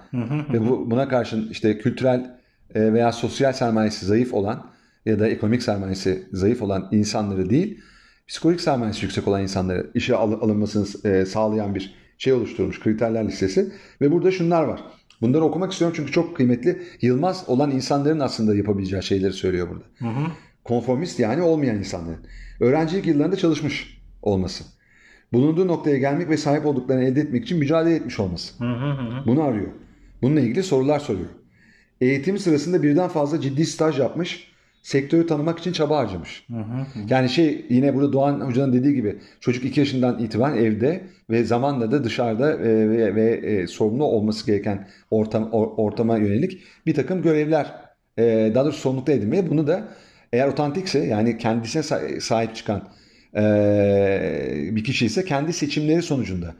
ve 0.53 0.67
bu, 0.70 0.91
buna 0.91 1.10
karşın 1.10 1.50
işte 1.51 1.77
kültürel 1.77 2.38
e, 2.75 2.94
veya 2.94 3.12
sosyal 3.12 3.53
sermayesi 3.53 4.05
zayıf 4.05 4.34
olan 4.34 4.67
ya 5.05 5.20
da 5.20 5.27
ekonomik 5.27 5.63
sermayesi 5.63 6.27
zayıf 6.32 6.62
olan 6.62 6.89
insanları 6.91 7.50
değil, 7.50 7.82
psikolojik 8.27 8.62
sermayesi 8.62 9.05
yüksek 9.05 9.27
olan 9.27 9.41
insanları 9.41 9.91
işe 9.94 10.15
alınmasını 10.15 11.12
e, 11.12 11.25
sağlayan 11.25 11.75
bir 11.75 11.96
şey 12.17 12.34
oluşturmuş 12.34 12.79
kriterler 12.79 13.27
listesi 13.27 13.72
ve 14.01 14.12
burada 14.12 14.32
şunlar 14.32 14.63
var. 14.63 14.84
Bunları 15.22 15.43
okumak 15.43 15.72
istiyorum 15.72 15.95
çünkü 15.98 16.12
çok 16.12 16.36
kıymetli. 16.36 16.81
Yılmaz 17.01 17.43
olan 17.48 17.72
insanların 17.72 18.19
aslında 18.19 18.55
yapabileceği 18.55 19.03
şeyleri 19.03 19.34
söylüyor 19.34 19.69
burada. 19.69 19.86
Hı 20.00 20.19
hı. 20.19 20.31
Konformist 20.63 21.19
yani 21.19 21.41
olmayan 21.41 21.77
insanların. 21.77 22.25
Öğrencilik 22.60 23.05
yıllarında 23.05 23.36
çalışmış 23.36 24.01
olması. 24.22 24.63
Bulunduğu 25.34 25.67
noktaya 25.67 25.98
gelmek 25.98 26.29
ve 26.29 26.38
sahip 26.38 26.65
olduklarını 26.65 27.03
elde 27.03 27.22
etmek 27.22 27.43
için 27.43 27.57
mücadele 27.60 27.95
etmiş 27.95 28.19
olması. 28.19 28.63
Hı 28.63 28.69
hı 28.69 28.91
hı. 28.91 29.27
Bunu 29.27 29.43
arıyor. 29.43 29.72
Bununla 30.22 30.39
ilgili 30.39 30.63
sorular 30.63 31.00
soruyor. 31.00 31.29
Eğitim 32.01 32.37
sırasında 32.37 32.83
birden 32.83 33.07
fazla 33.07 33.42
ciddi 33.42 33.66
staj 33.66 34.00
yapmış 34.00 34.54
sektörü 34.85 35.27
tanımak 35.27 35.59
için 35.59 35.71
çaba 35.71 35.98
harcamış. 35.98 36.45
Hı 36.50 36.57
hı. 36.57 36.85
Yani 37.09 37.29
şey 37.29 37.65
yine 37.69 37.95
burada 37.95 38.13
Doğan 38.13 38.39
Hoca'nın 38.39 38.74
dediği 38.74 38.93
gibi 38.93 39.19
çocuk 39.39 39.65
2 39.65 39.79
yaşından 39.79 40.19
itibaren 40.19 40.57
evde 40.57 41.01
ve 41.29 41.43
zamanla 41.43 41.91
da 41.91 42.03
dışarıda 42.03 42.53
e, 42.53 42.89
ve, 42.89 43.15
ve 43.15 43.31
e, 43.31 43.67
sorumlu 43.67 44.03
olması 44.03 44.45
gereken 44.45 44.87
ortam, 45.11 45.50
or, 45.51 45.67
ortama 45.77 46.17
yönelik 46.17 46.61
bir 46.85 46.93
takım 46.93 47.21
görevler 47.21 47.74
e, 48.17 48.51
daha 48.55 48.65
doğrusu 48.65 48.79
sorumlulukta 48.79 49.11
edinmeye 49.11 49.50
bunu 49.50 49.67
da 49.67 49.87
eğer 50.33 50.48
otantikse 50.48 51.00
yani 51.00 51.37
kendisine 51.37 51.83
sahip 52.19 52.55
çıkan 52.55 52.87
e, 53.35 54.69
bir 54.71 54.83
kişi 54.83 55.05
ise 55.05 55.25
kendi 55.25 55.53
seçimleri 55.53 56.01
sonucunda 56.01 56.55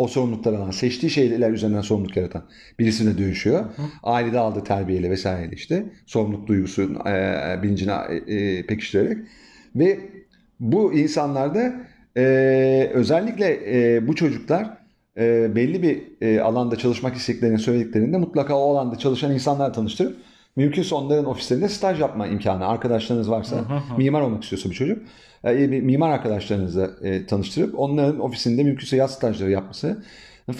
o 0.00 0.08
sorumlulukları 0.08 0.58
alan, 0.58 0.70
seçtiği 0.70 1.10
şeyler 1.10 1.50
üzerinden 1.50 1.80
sorumluluk 1.80 2.16
yaratan 2.16 2.42
birisine 2.78 3.18
dönüşüyor. 3.18 3.60
Hı. 3.60 3.82
Ailede 4.02 4.38
aldığı 4.38 4.64
terbiyeyle 4.64 5.10
vesaire 5.10 5.50
işte 5.52 5.84
sorumluluk 6.06 6.46
duygusu 6.46 6.82
e, 6.82 7.62
bilincini 7.62 7.90
e, 7.90 8.34
e, 8.34 8.66
pekiştirerek 8.66 9.18
ve 9.76 9.98
bu 10.60 10.94
insanlarda 10.94 11.72
e, 12.16 12.22
özellikle 12.94 13.60
e, 13.66 14.06
bu 14.06 14.14
çocuklar 14.14 14.78
e, 15.18 15.54
belli 15.54 15.82
bir 15.82 16.02
e, 16.20 16.40
alanda 16.40 16.76
çalışmak 16.76 17.16
istediklerini 17.16 17.58
söylediklerinde 17.58 18.16
mutlaka 18.16 18.58
o 18.58 18.70
alanda 18.70 18.98
çalışan 18.98 19.34
insanlar 19.34 19.74
tanıştırıp 19.74 20.16
mümkünse 20.56 20.94
onların 20.94 21.24
ofislerinde 21.24 21.68
staj 21.68 22.00
yapma 22.00 22.26
imkanı 22.26 22.66
arkadaşlarınız 22.66 23.30
varsa 23.30 23.82
mimar 23.98 24.20
olmak 24.20 24.42
istiyorsa 24.42 24.70
bir 24.70 24.74
çocuk 24.74 24.98
e, 25.44 25.66
mimar 25.66 26.10
arkadaşlarınızla 26.10 26.90
e, 27.02 27.26
tanıştırıp 27.26 27.78
onların 27.78 28.20
ofisinde 28.20 28.62
mümkünse 28.62 28.96
yaz 28.96 29.14
stajları 29.14 29.50
yapması 29.50 30.02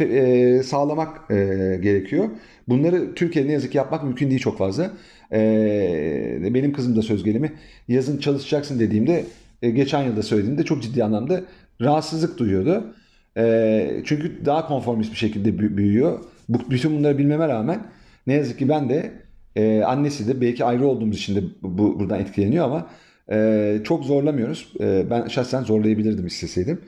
e, 0.00 0.62
sağlamak 0.62 1.30
e, 1.30 1.34
gerekiyor. 1.82 2.28
Bunları 2.68 3.14
Türkiye'de 3.14 3.48
ne 3.48 3.52
yazık 3.52 3.72
ki 3.72 3.78
yapmak 3.78 4.04
mümkün 4.04 4.30
değil 4.30 4.40
çok 4.40 4.58
fazla. 4.58 4.90
E, 5.32 6.48
benim 6.54 6.72
kızım 6.72 6.96
da 6.96 7.02
söz 7.02 7.24
gelimi 7.24 7.52
yazın 7.88 8.18
çalışacaksın 8.18 8.80
dediğimde 8.80 9.24
e, 9.62 9.70
geçen 9.70 10.02
yılda 10.02 10.22
söylediğimde 10.22 10.64
çok 10.64 10.82
ciddi 10.82 11.04
anlamda 11.04 11.40
rahatsızlık 11.80 12.38
duyuyordu. 12.38 12.94
E, 13.36 14.02
çünkü 14.04 14.44
daha 14.44 14.66
konformist 14.66 15.12
bir 15.12 15.16
şekilde 15.16 15.76
büyüyor. 15.76 16.18
Bu, 16.48 16.58
bütün 16.70 16.98
bunları 16.98 17.18
bilmeme 17.18 17.48
rağmen 17.48 17.86
ne 18.26 18.34
yazık 18.34 18.58
ki 18.58 18.68
ben 18.68 18.88
de 18.88 19.12
e, 19.56 19.82
annesi 19.82 20.28
de 20.28 20.40
belki 20.40 20.64
ayrı 20.64 20.86
olduğumuz 20.86 21.16
için 21.16 21.36
de 21.36 21.40
bu, 21.62 22.00
buradan 22.00 22.20
etkileniyor 22.20 22.64
ama 22.64 22.86
e, 23.32 23.80
çok 23.84 24.04
zorlamıyoruz. 24.04 24.72
E, 24.80 25.10
ben 25.10 25.28
şahsen 25.28 25.62
zorlayabilirdim 25.62 26.26
isteseydim. 26.26 26.80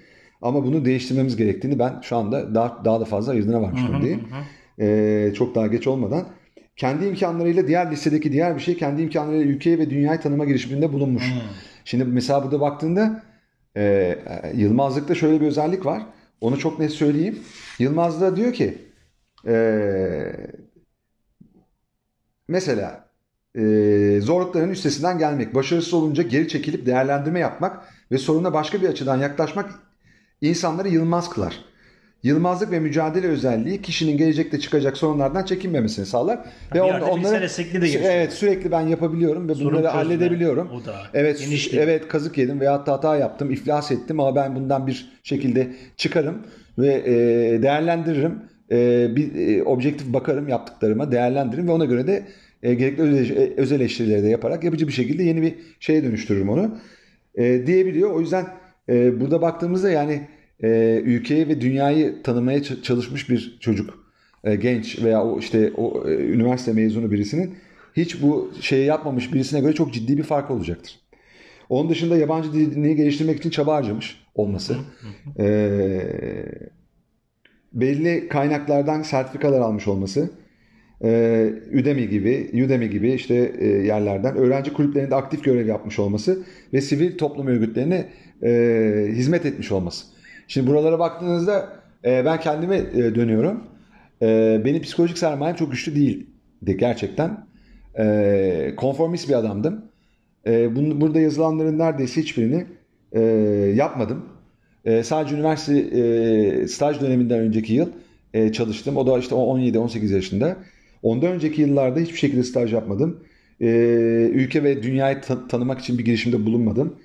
Ama 0.43 0.65
bunu 0.65 0.85
değiştirmemiz 0.85 1.37
gerektiğini 1.37 1.79
ben 1.79 2.01
şu 2.03 2.17
anda 2.17 2.55
daha, 2.55 2.85
daha 2.85 3.01
da 3.01 3.05
fazla 3.05 3.33
ayırdığına 3.33 3.63
varmış 3.63 3.83
durumdayım. 3.89 4.21
E, 4.81 5.33
çok 5.35 5.55
daha 5.55 5.67
geç 5.67 5.87
olmadan. 5.87 6.27
Kendi 6.77 7.07
imkanlarıyla 7.07 7.69
diğer 7.69 7.91
listedeki 7.91 8.33
diğer 8.33 8.57
bir 8.57 8.61
şey 8.61 8.77
kendi 8.77 9.03
imkanlarıyla 9.03 9.45
ülkeyi 9.47 9.79
ve 9.79 9.91
dünyayı 9.91 10.21
tanıma 10.21 10.45
girişiminde 10.45 10.93
bulunmuş. 10.93 11.31
Hı. 11.31 11.41
Şimdi 11.85 12.05
mesela 12.05 12.43
burada 12.43 12.61
baktığında 12.61 13.23
e, 13.77 14.15
Yılmazlık'ta 14.55 15.15
şöyle 15.15 15.41
bir 15.41 15.47
özellik 15.47 15.87
var. 15.87 16.03
Onu 16.41 16.59
çok 16.59 16.79
net 16.79 16.91
söyleyeyim. 16.91 17.39
Yılmaz 17.79 18.21
da 18.21 18.37
diyor 18.37 18.53
ki 18.53 18.79
e, 19.47 19.55
mesela 22.53 23.05
e, 23.55 24.21
zorlukların 24.21 24.71
üstesinden 24.71 25.19
gelmek, 25.19 25.55
başarısız 25.55 25.95
olunca 25.95 26.23
geri 26.23 26.49
çekilip 26.49 26.87
değerlendirme 26.87 27.41
yapmak 27.41 27.81
ve 28.11 28.19
soruna 28.19 28.53
başka 28.53 28.83
bir 28.83 28.89
açıdan 28.89 29.19
yaklaşmak 29.19 29.71
insanları 30.41 30.89
yılmaz 30.89 31.31
kılar. 31.31 31.65
Yılmazlık 32.23 32.71
ve 32.71 32.81
mücadele 32.81 33.27
özelliği 33.27 33.83
kişinin 33.83 34.17
gelecekte 34.17 34.61
çıkacak 34.61 34.97
sorunlardan 34.97 35.45
çekinmemesini 35.45 36.07
sağlar 36.07 36.41
ve 36.75 36.83
on, 36.83 37.01
onları 37.01 37.35
de 37.83 37.89
evet 38.03 38.33
sürekli 38.33 38.71
ben 38.71 38.81
yapabiliyorum 38.81 39.49
ve 39.49 39.55
Sorun 39.55 39.67
bunları 39.67 39.83
çözme, 39.83 39.99
halledebiliyorum. 39.99 40.71
O 40.71 40.85
da 40.85 40.95
evet 41.15 41.41
genişlik. 41.41 41.75
evet 41.75 42.09
kazık 42.09 42.39
yedim 42.39 42.61
veya 42.61 42.89
hata 42.89 43.17
yaptım, 43.17 43.51
iflas 43.51 43.91
ettim 43.91 44.21
ama 44.21 44.37
ben 44.37 44.57
bundan 44.57 44.87
bir 44.87 45.13
şekilde 45.23 45.73
çıkarım 45.97 46.43
ve 46.79 46.95
e, 46.95 47.13
değerlendiririm. 47.63 48.52
E, 48.73 49.09
bir 49.17 49.49
e, 49.49 49.63
objektif 49.63 50.13
bakarım 50.13 50.49
yaptıklarıma, 50.49 51.13
değerlendiririm 51.13 51.69
ve 51.69 51.73
ona 51.73 51.85
göre 51.85 52.07
de 52.07 52.23
e, 52.63 52.75
gerekli 52.75 53.03
öz 53.57 53.73
eleştirileri 53.73 54.23
de 54.23 54.29
yaparak 54.29 54.65
yapıcı 54.65 54.89
bir 54.89 54.93
şekilde 54.93 55.23
yeni 55.23 55.43
bir 55.43 55.55
şeye 55.81 56.05
dönüştürürüm 56.05 56.49
onu 56.49 56.79
e, 57.35 57.67
diyebiliyor. 57.67 58.11
O 58.11 58.21
yüzden 58.21 58.47
e, 58.89 59.21
burada 59.21 59.43
baktığımızda 59.43 59.91
yani 59.91 60.29
e, 60.63 61.01
ülkeyi 61.05 61.49
ve 61.49 61.61
dünyayı 61.61 62.23
tanımaya 62.23 62.63
çalışmış 62.63 63.31
bir 63.31 63.59
çocuk, 63.61 64.07
e, 64.45 64.57
genç 64.57 65.03
veya 65.03 65.25
o 65.25 65.39
işte 65.39 65.73
o 65.77 66.09
e, 66.09 66.15
üniversite 66.15 66.73
mezunu 66.73 67.11
birisinin 67.11 67.55
hiç 67.97 68.23
bu 68.23 68.53
şeyi 68.61 68.87
yapmamış 68.87 69.33
birisine 69.33 69.61
göre 69.61 69.73
çok 69.73 69.93
ciddi 69.93 70.19
bir 70.19 70.23
fark 70.23 70.51
olacaktır. 70.51 71.01
Onun 71.69 71.91
dışında 71.91 72.17
yabancı 72.17 72.53
dilini 72.53 72.97
geliştirmek 72.97 73.39
için 73.39 73.51
çaba 73.51 73.75
harcamış 73.75 74.23
olması. 74.35 74.77
e, 75.39 75.47
belli 77.75 78.29
kaynaklardan 78.29 79.03
sertifikalar 79.03 79.61
almış 79.61 79.89
olması 79.89 80.31
e, 81.05 81.53
Udemy 81.81 82.09
gibi, 82.09 82.51
Udemy 82.65 82.91
gibi 82.91 83.13
işte 83.13 83.53
e, 83.59 83.67
yerlerden 83.67 84.37
öğrenci 84.37 84.73
kulüplerinde 84.73 85.15
aktif 85.15 85.45
görev 85.45 85.67
yapmış 85.67 85.99
olması 85.99 86.43
ve 86.73 86.81
sivil 86.81 87.19
toplum 87.19 87.47
örgütlerine 87.47 88.09
e, 88.43 89.07
hizmet 89.09 89.47
etmiş 89.47 89.73
olması. 89.73 90.07
Şimdi 90.49 90.67
buralara 90.67 90.99
baktığınızda 90.99 91.69
e, 92.05 92.25
ben 92.25 92.41
kendime 92.41 92.95
dönüyorum. 92.95 93.65
Benim 94.65 94.83
psikolojik 94.83 95.19
sermayem 95.19 95.57
çok 95.57 95.71
güçlü 95.71 95.95
değildi 95.95 96.77
gerçekten. 96.77 97.47
Konformist 98.77 99.29
bir 99.29 99.35
adamdım. 99.35 99.85
Burada 101.01 101.21
yazılanların 101.21 101.79
neredeyse 101.79 102.21
hiçbirini 102.21 102.67
e, 103.13 103.21
yapmadım. 103.77 104.25
E, 104.85 105.03
sadece 105.03 105.35
üniversite 105.35 105.79
e, 106.63 106.69
staj 106.69 107.01
döneminden 107.01 107.39
önceki 107.39 107.75
yıl 107.75 107.89
e, 108.35 108.53
çalıştım. 108.53 108.97
O 108.97 109.07
da 109.07 109.19
işte 109.19 109.35
17-18 109.35 110.15
yaşında. 110.15 110.57
Ondan 111.03 111.33
önceki 111.33 111.61
yıllarda 111.63 112.01
hiçbir 112.01 112.19
şekilde 112.19 112.43
staj 112.43 112.73
yapmadım. 112.73 113.25
E, 113.61 113.67
ülke 114.35 114.65
ve 114.65 114.83
dünyayı 114.83 115.21
ta- 115.21 115.49
tanımak 115.49 115.81
için 115.81 115.99
bir 115.99 116.05
girişimde 116.05 116.47
bulunmadım. 116.47 116.99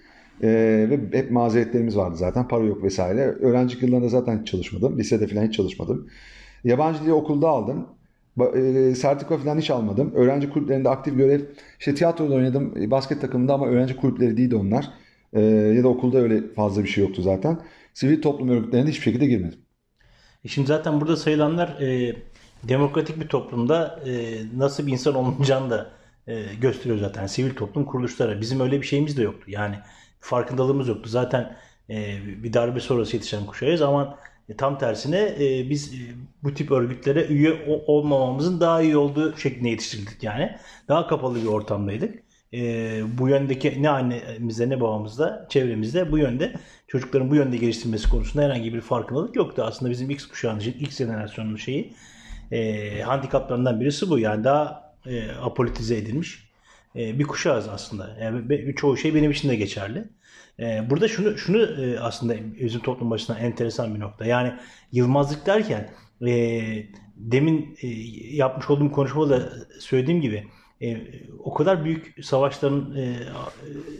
E, 0.43 0.47
ve 0.89 0.99
hep 1.17 1.31
mazeretlerimiz 1.31 1.97
vardı 1.97 2.15
zaten. 2.17 2.47
Para 2.47 2.63
yok 2.63 2.83
vesaire. 2.83 3.21
Öğrencilik 3.21 3.83
yıllarında 3.83 4.09
zaten 4.09 4.43
çalışmadım. 4.43 4.99
Lisede 4.99 5.27
falan 5.27 5.47
hiç 5.47 5.53
çalışmadım. 5.55 6.07
Yabancı 6.63 7.03
dili 7.03 7.13
okulda 7.13 7.49
aldım. 7.49 7.87
E, 8.55 8.95
sertifika 8.95 9.37
falan 9.37 9.57
hiç 9.57 9.69
almadım. 9.69 10.11
Öğrenci 10.15 10.49
kulüplerinde 10.49 10.89
aktif 10.89 11.17
görev. 11.17 11.41
İşte 11.79 11.95
tiyatroda 11.95 12.33
oynadım. 12.35 12.91
Basket 12.91 13.21
takımında 13.21 13.53
ama 13.53 13.67
öğrenci 13.67 13.95
kulüpleri 13.95 14.37
değildi 14.37 14.55
onlar. 14.55 14.89
E, 15.33 15.41
ya 15.41 15.83
da 15.83 15.87
okulda 15.87 16.17
öyle 16.17 16.53
fazla 16.53 16.83
bir 16.83 16.89
şey 16.89 17.03
yoktu 17.03 17.21
zaten. 17.21 17.59
Sivil 17.93 18.21
toplum 18.21 18.49
örgütlerine 18.49 18.89
hiçbir 18.89 19.03
şekilde 19.03 19.25
girmedim. 19.25 19.59
E 20.45 20.47
şimdi 20.47 20.67
zaten 20.67 21.01
burada 21.01 21.17
sayılanlar 21.17 21.81
e, 21.81 22.15
demokratik 22.63 23.19
bir 23.19 23.27
toplumda 23.27 23.99
e, 24.05 24.37
nasıl 24.57 24.87
bir 24.87 24.91
insan 24.91 25.15
olunacağını 25.15 25.69
da 25.69 25.91
e, 26.27 26.43
gösteriyor 26.61 26.99
zaten. 26.99 27.27
Sivil 27.27 27.55
toplum 27.55 27.85
kuruluşları. 27.85 28.41
Bizim 28.41 28.59
öyle 28.59 28.81
bir 28.81 28.85
şeyimiz 28.87 29.17
de 29.17 29.21
yoktu. 29.21 29.51
Yani 29.51 29.75
farkındalığımız 30.19 30.87
yoktu. 30.87 31.09
Zaten 31.09 31.57
e, 31.89 32.17
bir 32.43 32.53
darbe 32.53 32.79
sonrası 32.79 33.15
yetişen 33.15 33.45
kuşağıyız 33.45 33.81
ama 33.81 34.19
e, 34.49 34.55
tam 34.55 34.77
tersine 34.77 35.35
e, 35.39 35.69
biz 35.69 35.93
e, 35.93 35.97
bu 36.43 36.53
tip 36.53 36.71
örgütlere 36.71 37.25
üye 37.25 37.83
olmamamızın 37.87 38.59
daha 38.59 38.81
iyi 38.81 38.97
olduğu 38.97 39.37
şeklinde 39.37 39.69
yetiştirildik 39.69 40.23
yani. 40.23 40.55
Daha 40.87 41.07
kapalı 41.07 41.41
bir 41.41 41.47
ortamdaydık. 41.47 42.26
E, 42.53 43.01
bu 43.17 43.29
yöndeki 43.29 43.83
ne 43.83 43.89
annemizde 43.89 44.69
ne 44.69 44.81
babamızda, 44.81 45.45
çevremizde 45.49 46.11
bu 46.11 46.17
yönde 46.17 46.53
çocukların 46.87 47.29
bu 47.29 47.35
yönde 47.35 47.57
geliştirmesi 47.57 48.09
konusunda 48.09 48.45
herhangi 48.45 48.73
bir 48.73 48.81
farkındalık 48.81 49.35
yoktu. 49.35 49.63
Aslında 49.65 49.91
bizim 49.91 50.09
X 50.09 50.27
kuşağının, 50.27 50.59
X 50.59 50.97
jenerasyonunun 50.97 51.55
şeyi 51.55 51.93
e, 52.51 53.01
handikaplarından 53.01 53.79
birisi 53.79 54.09
bu. 54.09 54.19
Yani 54.19 54.43
daha 54.43 54.93
e, 55.05 55.31
apolitize 55.31 55.97
edilmiş 55.97 56.49
e, 56.95 57.19
bir 57.19 57.23
kuşağız 57.23 57.67
aslında. 57.67 58.17
Yani 58.21 58.75
çoğu 58.75 58.97
şey 58.97 59.15
benim 59.15 59.31
için 59.31 59.49
de 59.49 59.55
geçerli. 59.55 60.03
E, 60.59 60.89
burada 60.89 61.07
şunu 61.07 61.37
şunu 61.37 61.85
e, 61.85 61.99
aslında 61.99 62.35
bizim 62.59 62.81
toplum 62.81 63.11
açısından 63.11 63.41
enteresan 63.41 63.95
bir 63.95 63.99
nokta. 63.99 64.25
Yani 64.25 64.53
yılmazlık 64.91 65.45
derken 65.45 65.89
e, 66.27 66.61
demin 67.15 67.77
e, 67.81 67.87
yapmış 68.35 68.69
olduğum 68.69 68.91
konuşmada 68.91 69.49
söylediğim 69.79 70.21
gibi 70.21 70.43
e, 70.81 70.97
o 71.39 71.53
kadar 71.53 71.85
büyük 71.85 72.25
savaşların 72.25 72.95
e, 72.95 73.15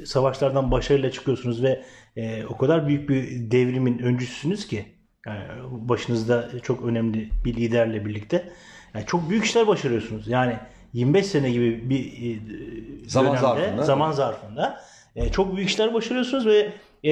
savaşlardan 0.05 0.71
başarıyla 0.71 1.11
çıkıyorsunuz 1.11 1.63
ve 1.63 1.83
e, 2.15 2.45
o 2.45 2.57
kadar 2.57 2.87
büyük 2.87 3.09
bir 3.09 3.51
devrimin 3.51 3.99
öncüsünüz 3.99 4.67
ki 4.67 4.85
yani 5.25 5.43
başınızda 5.71 6.49
çok 6.63 6.85
önemli 6.85 7.29
bir 7.45 7.55
liderle 7.55 8.05
birlikte 8.05 8.49
yani 8.93 9.05
çok 9.05 9.29
büyük 9.29 9.45
işler 9.45 9.67
başarıyorsunuz. 9.67 10.27
Yani 10.27 10.57
25 10.93 11.25
sene 11.25 11.51
gibi 11.51 11.89
bir 11.89 12.05
e, 12.05 12.39
zaman 13.09 13.31
dönemde, 13.31 13.41
zarfında, 13.41 13.83
zaman 13.83 14.11
zarfında 14.11 14.81
e, 15.15 15.31
çok 15.31 15.55
büyük 15.55 15.69
işler 15.69 15.93
başarıyorsunuz 15.93 16.45
ve 16.45 16.73
e, 17.03 17.11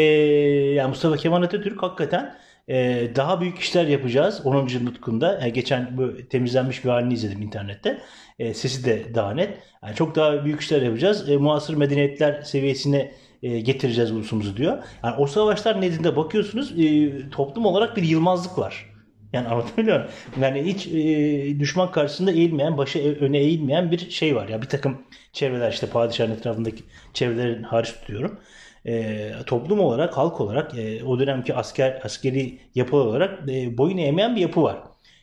yani 0.74 0.90
Mustafa 0.90 1.18
Kemal 1.18 1.42
Atatürk 1.42 1.84
hakikaten 1.84 2.36
e, 2.68 3.08
daha 3.16 3.42
büyük 3.42 3.60
işler 3.60 3.88
yapacağız 3.88 4.42
10. 4.46 4.86
nutkunda. 4.86 5.40
Yani 5.42 5.54
geçen 5.54 5.98
bu 5.98 6.28
temizlenmiş 6.30 6.86
bir 6.86 6.90
halini 6.90 7.14
izledim 7.14 7.42
internette. 7.42 8.02
E, 8.40 8.54
sesi 8.54 8.86
de 8.86 9.16
daha 9.16 9.34
net. 9.34 9.58
Yani 9.84 9.96
çok 9.96 10.16
daha 10.16 10.46
büyük 10.46 10.62
işler 10.62 10.82
yapacağız. 10.82 11.30
E, 11.30 11.38
muasır 11.38 11.76
medeniyetler 11.76 12.42
seviyesine 12.42 13.12
e, 13.44 13.60
getireceğiz 13.60 14.12
ulusumuzu 14.12 14.58
diyor. 14.58 14.84
Yani 15.04 15.16
o 15.18 15.28
savaşlar 15.28 15.82
nedeniyle 15.82 16.16
bakıyorsunuz 16.16 16.80
e, 16.80 17.30
toplum 17.30 17.66
olarak 17.66 17.98
bir 17.98 18.04
yılmazlık 18.04 18.60
var. 18.60 18.86
Yani 19.34 19.48
anlatabiliyor 19.50 19.98
muyum? 19.98 20.12
Yani 20.42 20.64
hiç 20.64 20.88
e, 20.88 21.60
düşman 21.60 21.92
karşısında 21.92 22.32
eğilmeyen, 22.32 22.78
başı 22.78 23.00
e, 23.00 23.16
öne 23.16 23.38
eğilmeyen 23.38 23.92
bir 23.92 24.10
şey 24.10 24.36
var. 24.36 24.48
Ya 24.50 24.62
bir 24.62 24.68
takım 24.68 24.98
çevreler 25.34 25.72
işte 25.72 25.88
padişahın 25.88 26.32
etrafındaki 26.32 26.84
çevrelerin 27.14 27.64
hariç 27.64 27.94
tutuyorum. 27.94 28.40
E, 28.86 29.32
toplum 29.46 29.80
olarak, 29.80 30.18
halk 30.18 30.42
olarak, 30.42 30.78
e, 30.78 31.04
o 31.04 31.20
dönemki 31.20 31.56
asker 31.56 32.02
askeri 32.04 32.60
yapı 32.76 32.96
olarak 32.98 33.50
e, 33.50 33.78
boyun 33.78 33.98
eğmeyen 33.98 34.36
bir 34.36 34.42
yapı 34.42 34.64
var. 34.64 34.78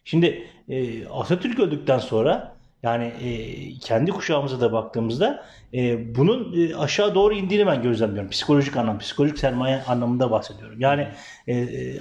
Şimdi 0.04 0.46
e, 0.68 1.06
Atatürk 1.06 1.60
öldükten 1.60 1.98
sonra 1.98 2.56
yani 2.82 3.04
e, 3.04 3.30
kendi 3.78 4.10
kuşağımıza 4.10 4.60
da 4.60 4.72
baktığımızda 4.72 5.44
e, 5.74 6.14
bunun 6.16 6.54
e, 6.60 6.76
aşağı 6.76 7.14
doğru 7.14 7.34
indiğini 7.34 7.66
ben 7.66 7.82
gözlemliyorum. 7.82 8.30
Psikolojik 8.30 8.76
anlam, 8.76 8.98
psikolojik 8.98 9.38
sermaye 9.38 9.82
anlamında 9.82 10.30
bahsediyorum. 10.30 10.80
Yani 10.80 11.08
e, 11.46 11.54
e, 11.54 11.98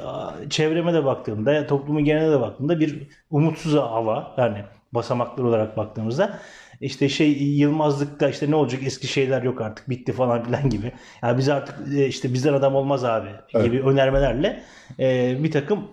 çevreme 0.50 0.93
de 0.93 1.06
baktığımda, 1.06 1.67
toplumun 1.67 2.06
geneline 2.06 2.32
de 2.32 2.39
baktığımda 2.41 2.80
bir 2.80 3.08
umutsuz 3.32 3.74
hava 3.74 4.36
yani 4.38 4.58
basamaklar 4.93 5.43
olarak 5.43 5.78
baktığımızda 5.78 6.39
işte 6.82 7.10
şey 7.10 7.44
Yılmazlıkta 7.44 8.30
işte 8.30 8.52
ne 8.52 8.56
olacak 8.56 8.84
eski 8.86 9.08
şeyler 9.08 9.44
yok 9.44 9.62
artık 9.62 9.89
bitti 9.89 10.13
falan 10.13 10.44
filan 10.44 10.70
gibi. 10.70 10.91
Yani 11.24 11.38
biz 11.38 11.50
artık 11.50 11.76
e, 11.96 12.08
işte 12.08 12.34
bizden 12.34 12.54
adam 12.54 12.76
olmaz 12.76 13.04
abi 13.04 13.30
gibi 13.63 13.76
evet. 13.76 13.86
önermelerle 13.86 14.63
e, 15.00 15.38
bir 15.44 15.52
takım 15.52 15.88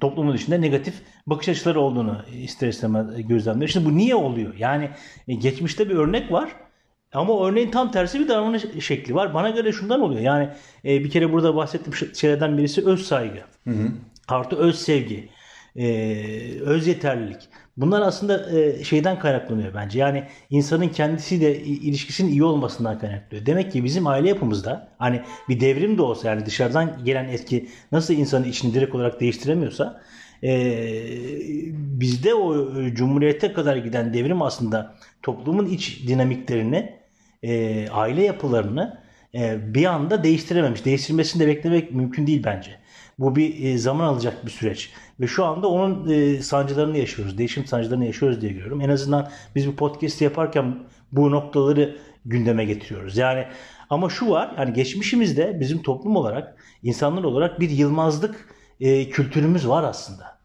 toplumun 0.00 0.36
içinde 0.36 0.60
negatif 0.60 0.94
bakış 1.26 1.48
açıları 1.48 1.80
olduğunu 1.80 2.22
ister 2.42 2.68
istemez 2.68 3.26
gözlemliyor. 3.28 3.68
Şimdi 3.68 3.86
bu 3.86 3.96
niye 3.96 4.14
oluyor? 4.14 4.54
Yani 4.58 4.90
e, 5.28 5.34
geçmişte 5.34 5.88
bir 5.88 5.94
örnek 5.94 6.32
var. 6.32 6.50
Ama 7.12 7.48
örneğin 7.48 7.70
tam 7.70 7.90
tersi 7.90 8.20
bir 8.20 8.28
davranış 8.28 8.64
şekli 8.80 9.14
var. 9.14 9.34
Bana 9.34 9.50
göre 9.50 9.72
şundan 9.72 10.00
oluyor. 10.00 10.20
Yani 10.20 10.48
e, 10.84 11.04
bir 11.04 11.10
kere 11.10 11.32
burada 11.32 11.56
bahsettiğim 11.56 12.14
şeylerden 12.14 12.58
birisi 12.58 12.86
öz 12.86 13.06
saygı. 13.06 13.40
Hı 13.64 13.70
hı. 13.70 13.88
Artı 14.28 14.56
öz 14.56 14.78
sevgi. 14.78 15.28
E, 15.76 15.86
öz 16.60 16.86
yeterlilik. 16.86 17.48
Bunlar 17.76 18.02
aslında 18.02 18.58
e, 18.58 18.84
şeyden 18.84 19.18
kaynaklanıyor 19.18 19.74
bence. 19.74 19.98
Yani 19.98 20.24
insanın 20.50 20.88
kendisiyle 20.88 21.60
ilişkisinin 21.60 22.30
iyi 22.30 22.44
olmasından 22.44 22.98
kaynaklanıyor. 22.98 23.46
Demek 23.46 23.72
ki 23.72 23.84
bizim 23.84 24.06
aile 24.06 24.28
yapımızda 24.28 24.88
hani 24.98 25.22
bir 25.48 25.60
devrim 25.60 25.98
de 25.98 26.02
olsa 26.02 26.28
yani 26.28 26.46
dışarıdan 26.46 27.04
gelen 27.04 27.28
etki 27.28 27.68
nasıl 27.92 28.14
insanın 28.14 28.44
içini 28.44 28.74
direkt 28.74 28.94
olarak 28.94 29.20
değiştiremiyorsa 29.20 30.00
e, 30.42 30.50
bizde 31.76 32.34
o 32.34 32.72
cumhuriyete 32.94 33.52
kadar 33.52 33.76
giden 33.76 34.14
devrim 34.14 34.42
aslında 34.42 34.94
toplumun 35.22 35.66
iç 35.66 36.08
dinamiklerini, 36.08 36.92
e, 37.42 37.88
aile 37.88 38.24
yapılarını 38.24 39.04
e, 39.34 39.74
bir 39.74 39.84
anda 39.84 40.24
değiştirememiş. 40.24 40.84
Değiştirmesini 40.84 41.42
de 41.42 41.46
beklemek 41.46 41.92
mümkün 41.92 42.26
değil 42.26 42.42
bence. 42.44 42.70
Bu 43.18 43.36
bir 43.36 43.64
e, 43.64 43.78
zaman 43.78 44.04
alacak 44.04 44.46
bir 44.46 44.50
süreç. 44.50 44.92
Ve 45.20 45.26
şu 45.26 45.44
anda 45.44 45.68
onun 45.68 46.08
e, 46.08 46.42
sancılarını 46.42 46.98
yaşıyoruz. 46.98 47.38
Değişim 47.38 47.66
sancılarını 47.66 48.06
yaşıyoruz 48.06 48.40
diye 48.40 48.52
görüyorum. 48.52 48.80
En 48.80 48.88
azından 48.88 49.30
biz 49.54 49.68
bu 49.68 49.76
podcast 49.76 50.20
yaparken 50.20 50.78
bu 51.12 51.30
noktaları 51.30 51.96
gündeme 52.24 52.64
getiriyoruz. 52.64 53.16
Yani 53.16 53.46
ama 53.90 54.08
şu 54.10 54.30
var 54.30 54.54
yani 54.58 54.72
geçmişimizde 54.72 55.60
bizim 55.60 55.82
toplum 55.82 56.16
olarak 56.16 56.56
insanlar 56.82 57.24
olarak 57.24 57.60
bir 57.60 57.70
yılmazlık 57.70 58.48
e, 58.80 59.08
kültürümüz 59.10 59.68
var 59.68 59.84
aslında. 59.84 60.38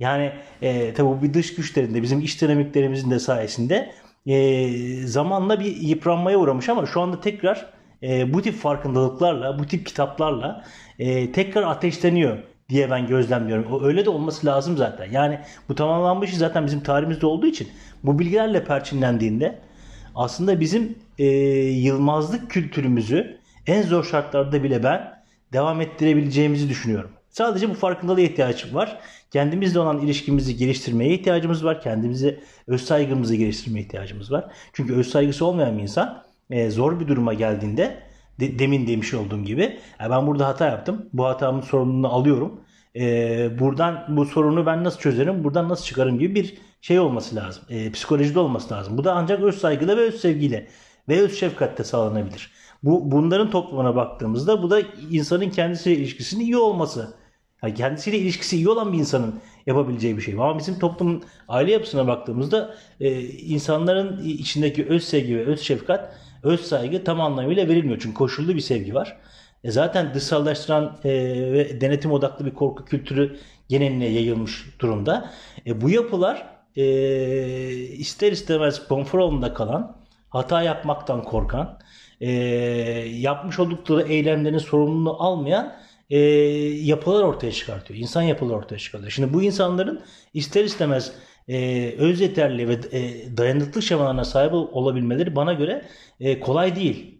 Yani 0.00 0.32
e, 0.62 0.94
tabi 0.94 1.08
bu 1.08 1.22
bir 1.22 1.34
dış 1.34 1.54
güçlerinde 1.54 2.02
bizim 2.02 2.20
iş 2.20 2.42
dinamiklerimizin 2.42 3.10
de 3.10 3.18
sayesinde 3.18 3.92
e, 4.26 5.06
zamanla 5.06 5.60
bir 5.60 5.76
yıpranmaya 5.76 6.38
uğramış 6.38 6.68
ama 6.68 6.86
şu 6.86 7.00
anda 7.00 7.20
tekrar 7.20 7.77
e, 8.02 8.34
bu 8.34 8.42
tip 8.42 8.54
farkındalıklarla, 8.54 9.58
bu 9.58 9.66
tip 9.66 9.86
kitaplarla 9.86 10.64
e, 10.98 11.32
tekrar 11.32 11.62
ateşleniyor 11.62 12.38
diye 12.68 12.90
ben 12.90 13.06
gözlemliyorum. 13.06 13.72
O 13.72 13.84
öyle 13.84 14.04
de 14.04 14.10
olması 14.10 14.46
lazım 14.46 14.76
zaten. 14.76 15.10
Yani 15.10 15.40
bu 15.68 15.74
tamamlanmış 15.74 16.34
zaten 16.34 16.66
bizim 16.66 16.80
tarihimizde 16.80 17.26
olduğu 17.26 17.46
için 17.46 17.68
bu 18.04 18.18
bilgilerle 18.18 18.64
perçinlendiğinde 18.64 19.58
aslında 20.14 20.60
bizim 20.60 20.98
e, 21.18 21.26
yılmazlık 21.64 22.50
kültürümüzü 22.50 23.38
en 23.66 23.82
zor 23.82 24.04
şartlarda 24.04 24.62
bile 24.62 24.82
ben 24.82 25.22
devam 25.52 25.80
ettirebileceğimizi 25.80 26.68
düşünüyorum. 26.68 27.10
Sadece 27.30 27.70
bu 27.70 27.74
farkındalığa 27.74 28.20
ihtiyacım 28.20 28.74
var. 28.74 28.98
Kendimizle 29.30 29.78
olan 29.80 29.98
ilişkimizi 29.98 30.56
geliştirmeye 30.56 31.14
ihtiyacımız 31.14 31.64
var. 31.64 31.80
Kendimize 31.80 32.40
öz 32.66 32.82
saygımızı 32.82 33.36
geliştirmeye 33.36 33.84
ihtiyacımız 33.84 34.32
var. 34.32 34.44
Çünkü 34.72 34.94
öz 34.94 35.08
saygısı 35.08 35.46
olmayan 35.46 35.78
bir 35.78 35.82
insan 35.82 36.22
e, 36.50 36.70
zor 36.70 37.00
bir 37.00 37.08
duruma 37.08 37.34
geldiğinde 37.34 38.02
de, 38.40 38.58
demin 38.58 38.86
demiş 38.86 39.14
olduğum 39.14 39.44
gibi 39.44 39.78
yani 40.00 40.10
ben 40.10 40.26
burada 40.26 40.46
hata 40.48 40.66
yaptım. 40.66 41.10
Bu 41.12 41.24
hatamın 41.26 41.60
sorumluluğunu 41.60 42.08
alıyorum. 42.14 42.60
e, 42.96 43.58
buradan 43.58 44.04
bu 44.08 44.24
sorunu 44.26 44.66
ben 44.66 44.84
nasıl 44.84 44.98
çözerim, 44.98 45.44
buradan 45.44 45.68
nasıl 45.68 45.84
çıkarım 45.84 46.18
gibi 46.18 46.34
bir 46.34 46.58
şey 46.80 46.98
olması 47.00 47.36
lazım. 47.36 47.64
E, 47.68 47.92
psikolojide 47.92 48.38
olması 48.38 48.74
lazım. 48.74 48.98
Bu 48.98 49.04
da 49.04 49.14
ancak 49.14 49.42
öz 49.42 49.58
saygıyla 49.58 49.96
ve 49.96 50.00
öz 50.00 50.20
sevgiyle 50.20 50.66
ve 51.08 51.20
öz 51.20 51.38
şefkatle 51.38 51.84
sağlanabilir. 51.84 52.52
Bu 52.82 53.10
bunların 53.12 53.50
toplumuna 53.50 53.96
baktığımızda 53.96 54.62
bu 54.62 54.70
da 54.70 54.80
insanın 55.10 55.50
kendisiyle 55.50 55.96
ilişkisinin 56.00 56.44
iyi 56.44 56.56
olması. 56.56 57.14
Yani 57.62 57.74
kendisiyle 57.74 58.18
ilişkisi 58.18 58.56
iyi 58.56 58.68
olan 58.68 58.92
bir 58.92 58.98
insanın 58.98 59.40
yapabileceği 59.66 60.16
bir 60.16 60.22
şey. 60.22 60.34
Ama 60.34 60.58
bizim 60.58 60.78
toplumun 60.78 61.22
aile 61.48 61.72
yapısına 61.72 62.06
baktığımızda 62.06 62.74
e, 63.00 63.20
insanların 63.28 64.24
içindeki 64.24 64.86
öz 64.86 65.04
sevgi 65.04 65.36
ve 65.36 65.44
öz 65.44 65.60
şefkat, 65.60 66.14
öz 66.42 66.60
saygı 66.60 67.04
tam 67.04 67.20
anlamıyla 67.20 67.68
verilmiyor. 67.68 67.98
Çünkü 68.02 68.14
koşullu 68.14 68.54
bir 68.54 68.60
sevgi 68.60 68.94
var. 68.94 69.16
E 69.64 69.70
zaten 69.70 70.14
dışsallaştıran 70.14 70.98
e, 71.04 71.10
ve 71.52 71.80
denetim 71.80 72.12
odaklı 72.12 72.46
bir 72.46 72.54
korku 72.54 72.84
kültürü 72.84 73.38
geneline 73.68 74.06
yayılmış 74.06 74.66
durumda. 74.80 75.30
E, 75.66 75.80
bu 75.80 75.90
yapılar 75.90 76.46
e, 76.76 76.84
ister 77.78 78.32
istemez 78.32 78.88
konfor 78.88 79.18
alanında 79.18 79.54
kalan, 79.54 79.96
hata 80.28 80.62
yapmaktan 80.62 81.22
korkan, 81.22 81.78
e, 82.20 82.30
yapmış 83.10 83.58
oldukları 83.58 84.08
eylemlerin 84.08 84.58
sorumluluğunu 84.58 85.22
almayan 85.22 85.74
e, 86.10 86.18
yapılar 86.82 87.22
ortaya 87.22 87.52
çıkartıyor. 87.52 88.00
İnsan 88.00 88.22
yapıları 88.22 88.56
ortaya 88.56 88.78
çıkartıyor. 88.78 89.12
Şimdi 89.12 89.34
bu 89.34 89.42
insanların 89.42 90.00
ister 90.34 90.64
istemez 90.64 91.12
e, 91.48 91.90
öz 91.98 92.20
yeterli 92.20 92.68
ve 92.68 92.72
e, 92.72 93.36
dayanıklı 93.36 93.82
şemalarına 93.82 94.24
sahip 94.24 94.52
olabilmeleri 94.54 95.36
bana 95.36 95.52
göre 95.52 95.84
e, 96.20 96.40
kolay 96.40 96.76
değil. 96.76 97.18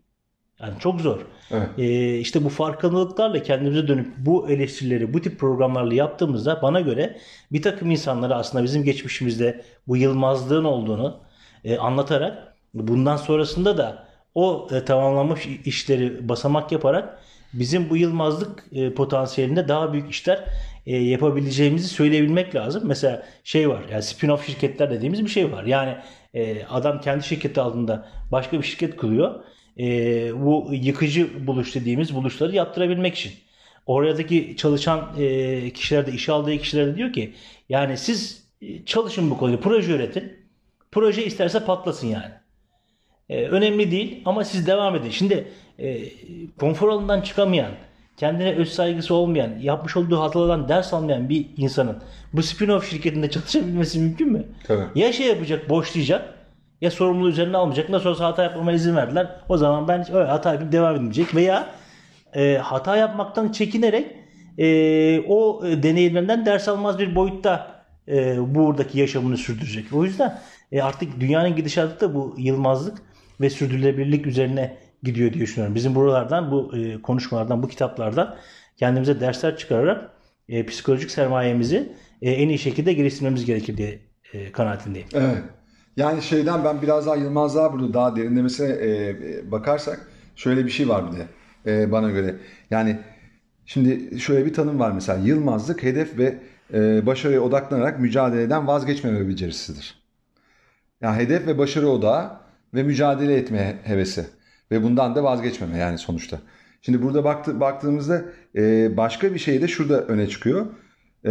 Yani 0.60 0.74
çok 0.78 1.00
zor. 1.00 1.20
Evet. 1.50 1.68
Ee, 1.78 2.18
işte 2.18 2.44
bu 2.44 2.48
farkındalıklarla 2.48 3.42
kendimize 3.42 3.88
dönüp 3.88 4.14
bu 4.18 4.50
eleştirileri 4.50 5.14
bu 5.14 5.20
tip 5.20 5.40
programlarla 5.40 5.94
yaptığımızda 5.94 6.62
bana 6.62 6.80
göre 6.80 7.18
bir 7.52 7.62
takım 7.62 7.90
insanlara 7.90 8.34
aslında 8.34 8.64
bizim 8.64 8.84
geçmişimizde 8.84 9.64
bu 9.86 9.96
yılmazlığın 9.96 10.64
olduğunu 10.64 11.20
e, 11.64 11.78
anlatarak 11.78 12.54
bundan 12.74 13.16
sonrasında 13.16 13.78
da 13.78 14.08
o 14.34 14.68
e, 14.72 14.84
tamamlanmış 14.84 15.46
işleri 15.64 16.28
basamak 16.28 16.72
yaparak 16.72 17.18
bizim 17.52 17.90
bu 17.90 17.96
yılmazlık 17.96 18.64
e, 18.72 18.94
potansiyelinde 18.94 19.68
daha 19.68 19.92
büyük 19.92 20.10
işler 20.10 20.44
e, 20.88 20.96
yapabileceğimizi 20.96 21.88
söyleyebilmek 21.88 22.54
lazım. 22.54 22.82
Mesela 22.86 23.26
şey 23.44 23.68
var 23.68 23.82
yani 23.90 24.02
spin-off 24.02 24.46
şirketler 24.46 24.90
dediğimiz 24.90 25.24
bir 25.24 25.30
şey 25.30 25.52
var. 25.52 25.64
Yani 25.64 25.96
e, 26.34 26.64
adam 26.64 27.00
kendi 27.00 27.24
şirketi 27.24 27.60
altında 27.60 28.08
başka 28.32 28.58
bir 28.58 28.66
şirket 28.66 28.96
kuruyor 28.96 29.44
e, 29.78 29.84
bu 30.44 30.68
yıkıcı 30.72 31.46
buluş 31.46 31.74
dediğimiz 31.74 32.14
buluşları 32.14 32.54
yaptırabilmek 32.54 33.14
için. 33.14 33.32
Oradaki 33.86 34.54
çalışan 34.56 35.14
e, 35.18 35.70
kişiler 35.70 36.06
de 36.06 36.12
işe 36.12 36.32
aldığı 36.32 36.58
kişiler 36.58 36.86
de 36.86 36.96
diyor 36.96 37.12
ki 37.12 37.32
yani 37.68 37.96
siz 37.96 38.44
e, 38.62 38.84
çalışın 38.84 39.30
bu 39.30 39.38
konuda 39.38 39.60
proje 39.60 39.92
üretin. 39.92 40.32
Proje 40.92 41.24
isterse 41.24 41.64
patlasın 41.64 42.06
yani. 42.06 42.32
E, 43.28 43.44
önemli 43.44 43.90
değil 43.90 44.22
ama 44.24 44.44
siz 44.44 44.66
devam 44.66 44.96
edin. 44.96 45.10
Şimdi 45.10 45.48
e, 45.78 46.02
konfor 46.60 46.88
alanından 46.88 47.20
çıkamayan, 47.20 47.72
kendine 48.18 48.54
öz 48.54 48.72
saygısı 48.72 49.14
olmayan, 49.14 49.50
yapmış 49.60 49.96
olduğu 49.96 50.20
hatalardan 50.20 50.68
ders 50.68 50.94
almayan 50.94 51.28
bir 51.28 51.46
insanın 51.56 51.96
bu 52.32 52.40
spin-off 52.40 52.84
şirketinde 52.84 53.30
çalışabilmesi 53.30 53.98
mümkün 53.98 54.32
mü? 54.32 54.44
Tabii. 54.66 54.84
Ya 54.94 55.12
şey 55.12 55.26
yapacak, 55.26 55.70
boşlayacak 55.70 56.34
ya 56.80 56.90
sorumluluğu 56.90 57.28
üzerine 57.28 57.56
almayacak. 57.56 57.88
Nasıl 57.88 58.10
olsa 58.10 58.26
hata 58.26 58.42
yapmama 58.42 58.72
izin 58.72 58.96
verdiler. 58.96 59.36
O 59.48 59.56
zaman 59.56 59.88
ben 59.88 60.14
öyle 60.14 60.28
hata 60.28 60.52
yapıp 60.52 60.72
devam 60.72 60.96
edecek. 60.96 61.34
Veya 61.34 61.66
e, 62.34 62.56
hata 62.56 62.96
yapmaktan 62.96 63.52
çekinerek 63.52 64.06
e, 64.58 65.20
o 65.20 65.66
e, 65.66 65.82
deneyimlerinden 65.82 66.46
ders 66.46 66.68
almaz 66.68 66.98
bir 66.98 67.14
boyutta 67.14 67.84
e, 68.08 68.36
buradaki 68.54 68.98
yaşamını 68.98 69.36
sürdürecek. 69.36 69.92
O 69.92 70.04
yüzden 70.04 70.38
e, 70.72 70.82
artık 70.82 71.20
dünyanın 71.20 71.56
gidişatı 71.56 72.00
da 72.00 72.14
bu 72.14 72.34
yılmazlık 72.38 72.98
ve 73.40 73.50
sürdürülebilirlik 73.50 74.26
üzerine 74.26 74.76
gidiyor 75.02 75.32
diye 75.32 75.42
düşünüyorum. 75.42 75.74
Bizim 75.74 75.94
buralardan, 75.94 76.50
bu 76.50 76.76
e, 76.76 77.02
konuşmalardan, 77.02 77.62
bu 77.62 77.68
kitaplardan 77.68 78.36
kendimize 78.76 79.20
dersler 79.20 79.56
çıkararak 79.56 80.10
e, 80.48 80.66
psikolojik 80.66 81.10
sermayemizi 81.10 81.92
e, 82.22 82.30
en 82.30 82.48
iyi 82.48 82.58
şekilde 82.58 82.92
geliştirmemiz 82.92 83.44
gerekir 83.44 83.76
diye 83.76 83.98
e, 84.32 84.52
kanaatindeyim. 84.52 85.08
Evet. 85.14 85.42
Yani 85.96 86.22
şeyden 86.22 86.64
ben 86.64 86.82
biraz 86.82 87.06
daha 87.06 87.16
Yılmaz'lığa 87.16 87.72
burada 87.72 87.94
daha 87.94 88.16
derinlemesine 88.16 88.68
e, 88.68 89.50
bakarsak 89.50 90.08
şöyle 90.36 90.64
bir 90.64 90.70
şey 90.70 90.88
var 90.88 91.04
bir 91.12 91.16
de 91.16 91.26
e, 91.66 91.92
bana 91.92 92.10
göre. 92.10 92.34
Yani 92.70 92.98
şimdi 93.66 94.20
şöyle 94.20 94.46
bir 94.46 94.52
tanım 94.52 94.78
var 94.80 94.92
mesela 94.92 95.18
Yılmazlık 95.18 95.82
hedef 95.82 96.18
ve 96.18 96.38
e, 96.74 97.06
başarıya 97.06 97.40
odaklanarak 97.40 98.00
mücadeleden 98.00 98.66
vazgeçmeme 98.66 99.28
becerisidir. 99.28 100.02
Yani 101.00 101.16
hedef 101.16 101.46
ve 101.46 101.58
başarı 101.58 101.88
odağı 101.88 102.40
ve 102.74 102.82
mücadele 102.82 103.36
etme 103.36 103.78
hevesi 103.84 104.26
ve 104.70 104.82
bundan 104.82 105.14
da 105.14 105.24
vazgeçmeme 105.24 105.78
yani 105.78 105.98
sonuçta. 105.98 106.38
Şimdi 106.82 107.02
burada 107.02 107.24
baktı, 107.24 107.60
baktığımızda 107.60 108.24
e, 108.56 108.96
başka 108.96 109.34
bir 109.34 109.38
şey 109.38 109.62
de 109.62 109.68
şurada 109.68 110.00
öne 110.02 110.28
çıkıyor. 110.28 110.66
E, 111.26 111.30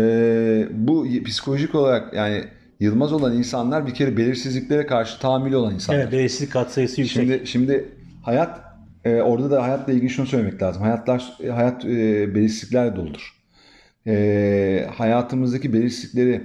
bu 0.71 1.07
psikolojik 1.25 1.75
olarak 1.75 2.13
yani 2.13 2.43
Yılmaz 2.79 3.13
olan 3.13 3.37
insanlar 3.37 3.87
bir 3.87 3.93
kere 3.93 4.17
belirsizliklere 4.17 4.85
karşı 4.85 5.19
tahammülü 5.19 5.55
olan 5.55 5.73
insanlar. 5.73 5.99
Evet 5.99 6.11
belirsizlik 6.11 6.53
katsayısı 6.53 7.01
yüksek. 7.01 7.23
Şimdi, 7.23 7.47
şimdi 7.47 7.89
hayat 8.23 8.61
e, 9.05 9.21
orada 9.21 9.51
da 9.51 9.63
hayatla 9.63 9.93
ilgili 9.93 10.09
şunu 10.09 10.25
söylemek 10.25 10.61
lazım. 10.61 10.81
Hayatlar 10.81 11.37
hayat 11.51 11.85
e, 11.85 12.35
belirsizliklerle 12.35 12.95
doludur. 12.95 13.35
E, 14.07 14.87
hayatımızdaki 14.95 15.73
belirsizlikleri 15.73 16.41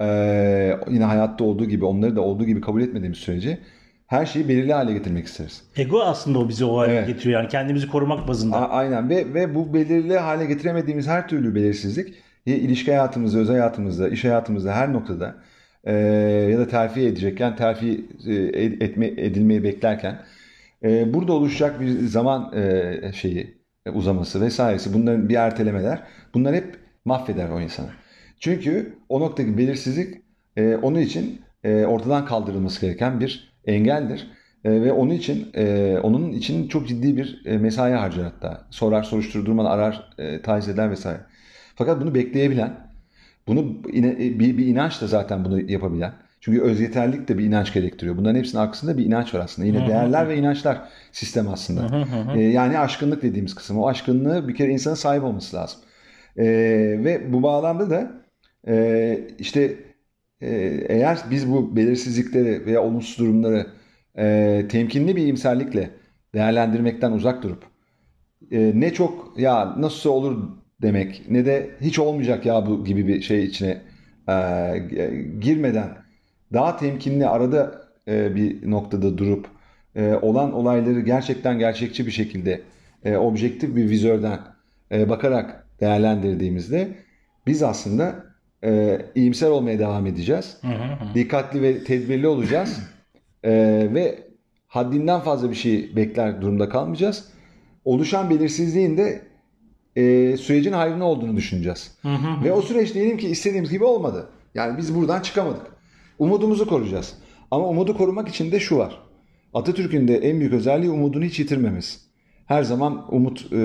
e, 0.00 0.06
yine 0.90 1.04
hayatta 1.04 1.44
olduğu 1.44 1.64
gibi 1.64 1.84
onları 1.84 2.16
da 2.16 2.20
olduğu 2.20 2.44
gibi 2.44 2.60
kabul 2.60 2.82
etmediğimiz 2.82 3.18
sürece 3.18 3.58
her 4.06 4.26
şeyi 4.26 4.48
belirli 4.48 4.72
hale 4.72 4.92
getirmek 4.92 5.26
isteriz. 5.26 5.62
Ego 5.76 6.02
aslında 6.02 6.38
o 6.38 6.48
bizi 6.48 6.64
o 6.64 6.78
hale 6.78 6.92
evet. 6.92 7.06
getiriyor 7.06 7.40
yani 7.40 7.48
kendimizi 7.50 7.88
korumak 7.88 8.28
bazında. 8.28 8.56
A- 8.56 8.68
aynen 8.68 9.10
ve 9.10 9.34
ve 9.34 9.54
bu 9.54 9.74
belirli 9.74 10.18
hale 10.18 10.46
getiremediğimiz 10.46 11.06
her 11.06 11.28
türlü 11.28 11.54
belirsizlik 11.54 12.14
ilişki 12.46 12.90
hayatımızda, 12.90 13.38
özel 13.38 13.56
hayatımızda, 13.56 14.08
iş 14.08 14.24
hayatımızda 14.24 14.74
her 14.74 14.92
noktada 14.92 15.34
e, 15.84 15.92
ya 16.50 16.58
da 16.58 16.68
terfi 16.68 17.00
edecekken 17.00 17.56
terfi 17.56 18.04
e, 18.26 18.34
etme, 18.84 19.06
edilmeyi 19.06 19.64
beklerken 19.64 20.18
e, 20.84 21.14
burada 21.14 21.32
oluşacak 21.32 21.80
bir 21.80 22.06
zaman 22.06 22.52
e, 22.56 23.12
şeyi 23.14 23.56
e, 23.86 23.90
uzaması 23.90 24.40
vesairesi 24.40 24.94
bunların 24.94 25.28
bir 25.28 25.34
ertelemeler 25.34 26.02
bunlar 26.34 26.54
hep 26.54 26.78
mahveder 27.04 27.48
o 27.48 27.60
insanı. 27.60 27.90
Çünkü 28.40 28.98
o 29.08 29.20
noktaki 29.20 29.58
belirsizlik 29.58 30.22
e, 30.56 30.76
onun 30.76 31.00
için 31.00 31.40
e, 31.64 31.84
ortadan 31.84 32.24
kaldırılması 32.26 32.80
gereken 32.80 33.20
bir 33.20 33.53
engeldir. 33.66 34.30
E, 34.64 34.70
ve 34.70 34.92
onun 34.92 35.10
için 35.10 35.48
e, 35.54 35.96
onun 36.02 36.32
için 36.32 36.68
çok 36.68 36.88
ciddi 36.88 37.16
bir 37.16 37.42
e, 37.44 37.58
mesai 37.58 37.92
harcar 37.92 38.24
hatta. 38.24 38.66
Sorar, 38.70 39.02
soruşturur, 39.02 39.58
arar, 39.58 40.10
e, 40.18 40.42
taciz 40.42 40.68
eder 40.68 40.90
vesaire. 40.90 41.20
Fakat 41.76 42.00
bunu 42.00 42.14
bekleyebilen 42.14 42.90
bunu 43.46 43.60
e, 43.94 44.38
bir, 44.38 44.58
bir 44.58 44.66
inançla 44.66 45.06
zaten 45.06 45.44
bunu 45.44 45.70
yapabilen. 45.70 46.12
Çünkü 46.40 46.60
öz 46.60 46.80
yeterlilik 46.80 47.28
de 47.28 47.38
bir 47.38 47.44
inanç 47.44 47.72
gerektiriyor. 47.72 48.16
Bunların 48.16 48.38
hepsinin 48.38 48.62
arkasında 48.62 48.98
bir 48.98 49.06
inanç 49.06 49.34
var 49.34 49.40
aslında. 49.40 49.68
Yine 49.68 49.88
değerler 49.88 50.28
ve 50.28 50.36
inançlar 50.36 50.88
sistem 51.12 51.48
aslında. 51.48 52.06
ee, 52.36 52.42
yani 52.42 52.78
aşkınlık 52.78 53.22
dediğimiz 53.22 53.54
kısım. 53.54 53.78
O 53.78 53.88
aşkınlığı 53.88 54.48
bir 54.48 54.54
kere 54.54 54.72
insanın 54.72 54.94
sahip 54.94 55.24
olması 55.24 55.56
lazım. 55.56 55.80
Ee, 56.36 56.44
ve 57.04 57.32
bu 57.32 57.42
bağlamda 57.42 57.90
da 57.90 58.12
e, 58.68 59.18
işte 59.38 59.76
eğer 60.88 61.18
biz 61.30 61.50
bu 61.50 61.76
belirsizlikleri 61.76 62.66
veya 62.66 62.82
olumsuz 62.82 63.18
durumları 63.18 63.66
e, 64.18 64.66
temkinli 64.68 65.16
bir 65.16 65.22
iyimserlikle 65.22 65.90
değerlendirmekten 66.34 67.12
uzak 67.12 67.42
durup 67.42 67.62
e, 68.50 68.72
ne 68.74 68.92
çok 68.92 69.34
ya 69.38 69.74
nasıl 69.80 70.10
olur 70.10 70.48
demek 70.82 71.22
ne 71.28 71.46
de 71.46 71.70
hiç 71.80 71.98
olmayacak 71.98 72.46
ya 72.46 72.66
bu 72.66 72.84
gibi 72.84 73.08
bir 73.08 73.20
şey 73.20 73.44
içine 73.44 73.80
e, 74.28 74.34
girmeden 75.40 75.88
daha 76.52 76.76
temkinli 76.76 77.26
arada 77.26 77.88
e, 78.08 78.34
bir 78.34 78.70
noktada 78.70 79.18
durup 79.18 79.46
e, 79.96 80.14
olan 80.14 80.52
olayları 80.52 81.00
gerçekten 81.00 81.58
gerçekçi 81.58 82.06
bir 82.06 82.10
şekilde 82.10 82.60
e, 83.04 83.16
objektif 83.16 83.76
bir 83.76 83.90
vizörden 83.90 84.38
e, 84.92 85.08
bakarak 85.08 85.66
değerlendirdiğimizde 85.80 86.88
biz 87.46 87.62
aslında 87.62 88.33
e, 88.64 89.00
iyimser 89.14 89.50
olmaya 89.50 89.78
devam 89.78 90.06
edeceğiz. 90.06 90.56
Hı 90.60 90.68
hı 90.68 90.72
hı. 90.72 91.14
Dikkatli 91.14 91.62
ve 91.62 91.84
tedbirli 91.84 92.28
olacağız. 92.28 92.80
e, 93.42 93.52
ve 93.94 94.18
haddinden 94.68 95.20
fazla 95.20 95.50
bir 95.50 95.54
şey 95.54 95.96
bekler 95.96 96.42
durumda 96.42 96.68
kalmayacağız. 96.68 97.24
Oluşan 97.84 98.30
belirsizliğin 98.30 98.96
de 98.96 99.22
e, 99.96 100.36
sürecin 100.36 100.72
hayrına 100.72 101.04
olduğunu 101.04 101.36
düşüneceğiz. 101.36 101.98
Hı 102.02 102.08
hı. 102.08 102.44
Ve 102.44 102.52
o 102.52 102.62
süreç 102.62 102.94
diyelim 102.94 103.16
ki 103.16 103.28
istediğimiz 103.28 103.70
gibi 103.70 103.84
olmadı. 103.84 104.28
Yani 104.54 104.78
biz 104.78 104.94
buradan 104.94 105.20
çıkamadık. 105.20 105.66
Umudumuzu 106.18 106.68
koruyacağız. 106.68 107.14
Ama 107.50 107.68
umudu 107.68 107.96
korumak 107.96 108.28
için 108.28 108.52
de 108.52 108.60
şu 108.60 108.78
var. 108.78 108.98
Atatürk'ün 109.54 110.08
de 110.08 110.16
en 110.16 110.40
büyük 110.40 110.52
özelliği 110.52 110.90
umudunu 110.90 111.24
hiç 111.24 111.40
yitirmemiz. 111.40 112.04
Her 112.46 112.62
zaman 112.62 113.14
umut 113.14 113.52
e, 113.52 113.56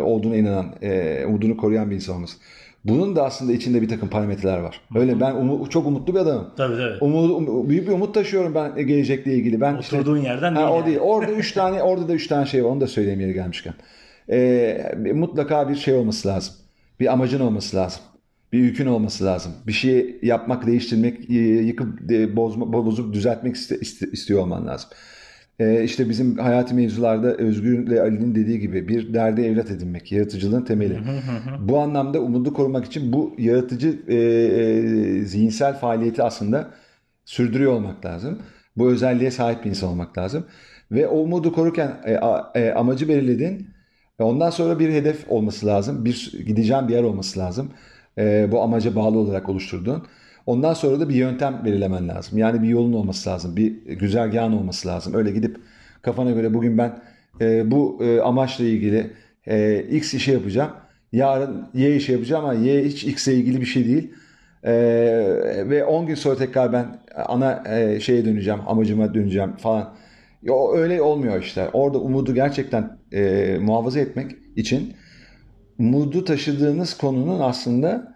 olduğuna 0.00 0.36
inanan, 0.36 0.74
e, 0.82 1.24
umudunu 1.26 1.56
koruyan 1.56 1.90
bir 1.90 1.94
insanımız. 1.94 2.38
Bunun 2.84 3.16
da 3.16 3.24
aslında 3.24 3.52
içinde 3.52 3.82
bir 3.82 3.88
takım 3.88 4.08
parametreler 4.08 4.58
var. 4.58 4.80
Öyle 4.94 5.20
ben 5.20 5.34
umu, 5.34 5.70
çok 5.70 5.86
umutlu 5.86 6.14
bir 6.14 6.18
adamım. 6.20 6.50
Tabii 6.56 6.76
tabii. 6.76 6.98
Umut, 7.04 7.30
um- 7.30 7.68
büyük 7.68 7.88
bir 7.88 7.92
umut 7.92 8.14
taşıyorum 8.14 8.54
ben 8.54 8.86
gelecekle 8.86 9.34
ilgili. 9.34 9.60
Ben 9.60 9.78
işte- 9.78 9.96
Oturduğun 9.96 10.16
yerden 10.18 10.54
Ha, 10.54 10.60
değil 10.60 10.68
o 10.72 10.76
yani. 10.76 10.86
değil. 10.86 10.98
Orada 10.98 11.32
üç 11.32 11.52
tane, 11.52 11.82
orada 11.82 12.08
da 12.08 12.12
üç 12.12 12.26
tane 12.26 12.46
şey 12.46 12.64
var. 12.64 12.68
Onu 12.70 12.80
da 12.80 12.86
söyleyeyim 12.86 13.20
yeri 13.20 13.34
gelmişken. 13.34 13.74
Ee, 14.30 14.94
mutlaka 15.14 15.68
bir 15.68 15.74
şey 15.74 15.94
olması 15.94 16.28
lazım. 16.28 16.54
Bir 17.00 17.12
amacın 17.12 17.40
olması 17.40 17.76
lazım. 17.76 18.02
Bir 18.52 18.58
yükün 18.58 18.86
olması 18.86 19.24
lazım. 19.24 19.52
Bir 19.66 19.72
şey 19.72 20.18
yapmak, 20.22 20.66
değiştirmek, 20.66 21.30
yıkıp 21.30 22.10
e, 22.12 22.36
bozma, 22.36 22.72
bozup 22.72 23.14
düzeltmek 23.14 23.54
iste- 23.56 23.78
iste- 23.80 24.10
istiyor 24.12 24.40
olman 24.40 24.66
lazım. 24.66 24.90
Ee, 25.58 25.84
işte 25.84 26.08
bizim 26.08 26.38
hayati 26.38 26.74
mevzularda 26.74 27.34
Özgür'le 27.34 28.00
Ali'nin 28.00 28.34
dediği 28.34 28.58
gibi 28.60 28.88
bir 28.88 29.14
derde 29.14 29.46
evlat 29.46 29.70
edinmek, 29.70 30.12
yaratıcılığın 30.12 30.62
temeli. 30.64 30.94
Bu 31.68 31.78
anlamda 31.78 32.20
umudu 32.20 32.52
korumak 32.54 32.84
için 32.84 33.12
bu 33.12 33.34
yaratıcı 33.38 33.98
e, 34.08 34.16
e, 34.16 35.24
zihinsel 35.24 35.74
faaliyeti 35.78 36.22
aslında 36.22 36.70
sürdürüyor 37.24 37.72
olmak 37.72 38.04
lazım. 38.04 38.38
Bu 38.76 38.90
özelliğe 38.90 39.30
sahip 39.30 39.64
bir 39.64 39.70
insan 39.70 39.88
olmak 39.90 40.18
lazım. 40.18 40.44
Ve 40.92 41.08
o 41.08 41.18
umudu 41.18 41.52
korurken 41.52 41.90
e, 42.04 42.16
a- 42.16 42.52
e, 42.54 42.72
amacı 42.72 43.08
belirledin. 43.08 43.68
E, 44.20 44.22
Ondan 44.22 44.50
sonra 44.50 44.78
bir 44.78 44.90
hedef 44.92 45.30
olması 45.30 45.66
lazım. 45.66 46.04
Bir 46.04 46.32
gideceğin 46.46 46.88
bir 46.88 46.92
yer 46.94 47.02
olması 47.02 47.38
lazım. 47.40 47.70
E, 48.18 48.48
bu 48.52 48.62
amaca 48.62 48.94
bağlı 48.96 49.18
olarak 49.18 49.48
oluşturduğun. 49.48 50.02
Ondan 50.46 50.74
sonra 50.74 51.00
da 51.00 51.08
bir 51.08 51.14
yöntem 51.14 51.62
belirlemen 51.64 52.08
lazım. 52.08 52.38
Yani 52.38 52.62
bir 52.62 52.68
yolun 52.68 52.92
olması 52.92 53.30
lazım. 53.30 53.56
Bir 53.56 53.72
güzergahın 53.86 54.52
olması 54.52 54.88
lazım. 54.88 55.14
Öyle 55.14 55.30
gidip 55.30 55.56
kafana 56.02 56.30
göre 56.30 56.54
bugün 56.54 56.78
ben 56.78 56.98
e, 57.40 57.70
bu 57.70 57.98
e, 58.04 58.20
amaçla 58.20 58.64
ilgili 58.64 59.10
e, 59.46 59.82
X 59.90 60.14
işi 60.14 60.30
yapacağım. 60.30 60.70
Yarın 61.12 61.68
Y 61.74 61.96
işi 61.96 62.12
yapacağım 62.12 62.44
ama 62.44 62.54
Y 62.54 62.84
hiç 62.84 63.04
X 63.04 63.28
ile 63.28 63.34
ilgili 63.34 63.60
bir 63.60 63.66
şey 63.66 63.86
değil. 63.86 64.10
Ee, 64.64 65.64
ve 65.68 65.84
10 65.84 66.06
gün 66.06 66.14
sonra 66.14 66.36
tekrar 66.36 66.72
ben 66.72 66.86
ana 67.26 67.62
e, 67.66 68.00
şeye 68.00 68.24
döneceğim, 68.24 68.60
amacıma 68.66 69.14
döneceğim 69.14 69.56
falan. 69.56 69.94
Yo, 70.42 70.72
öyle 70.74 71.02
olmuyor 71.02 71.42
işte. 71.42 71.68
Orada 71.72 71.98
umudu 71.98 72.34
gerçekten 72.34 72.98
e, 73.12 73.56
muhafaza 73.60 74.00
etmek 74.00 74.30
için 74.56 74.94
umudu 75.78 76.24
taşıdığınız 76.24 76.96
konunun 76.96 77.40
aslında 77.40 78.11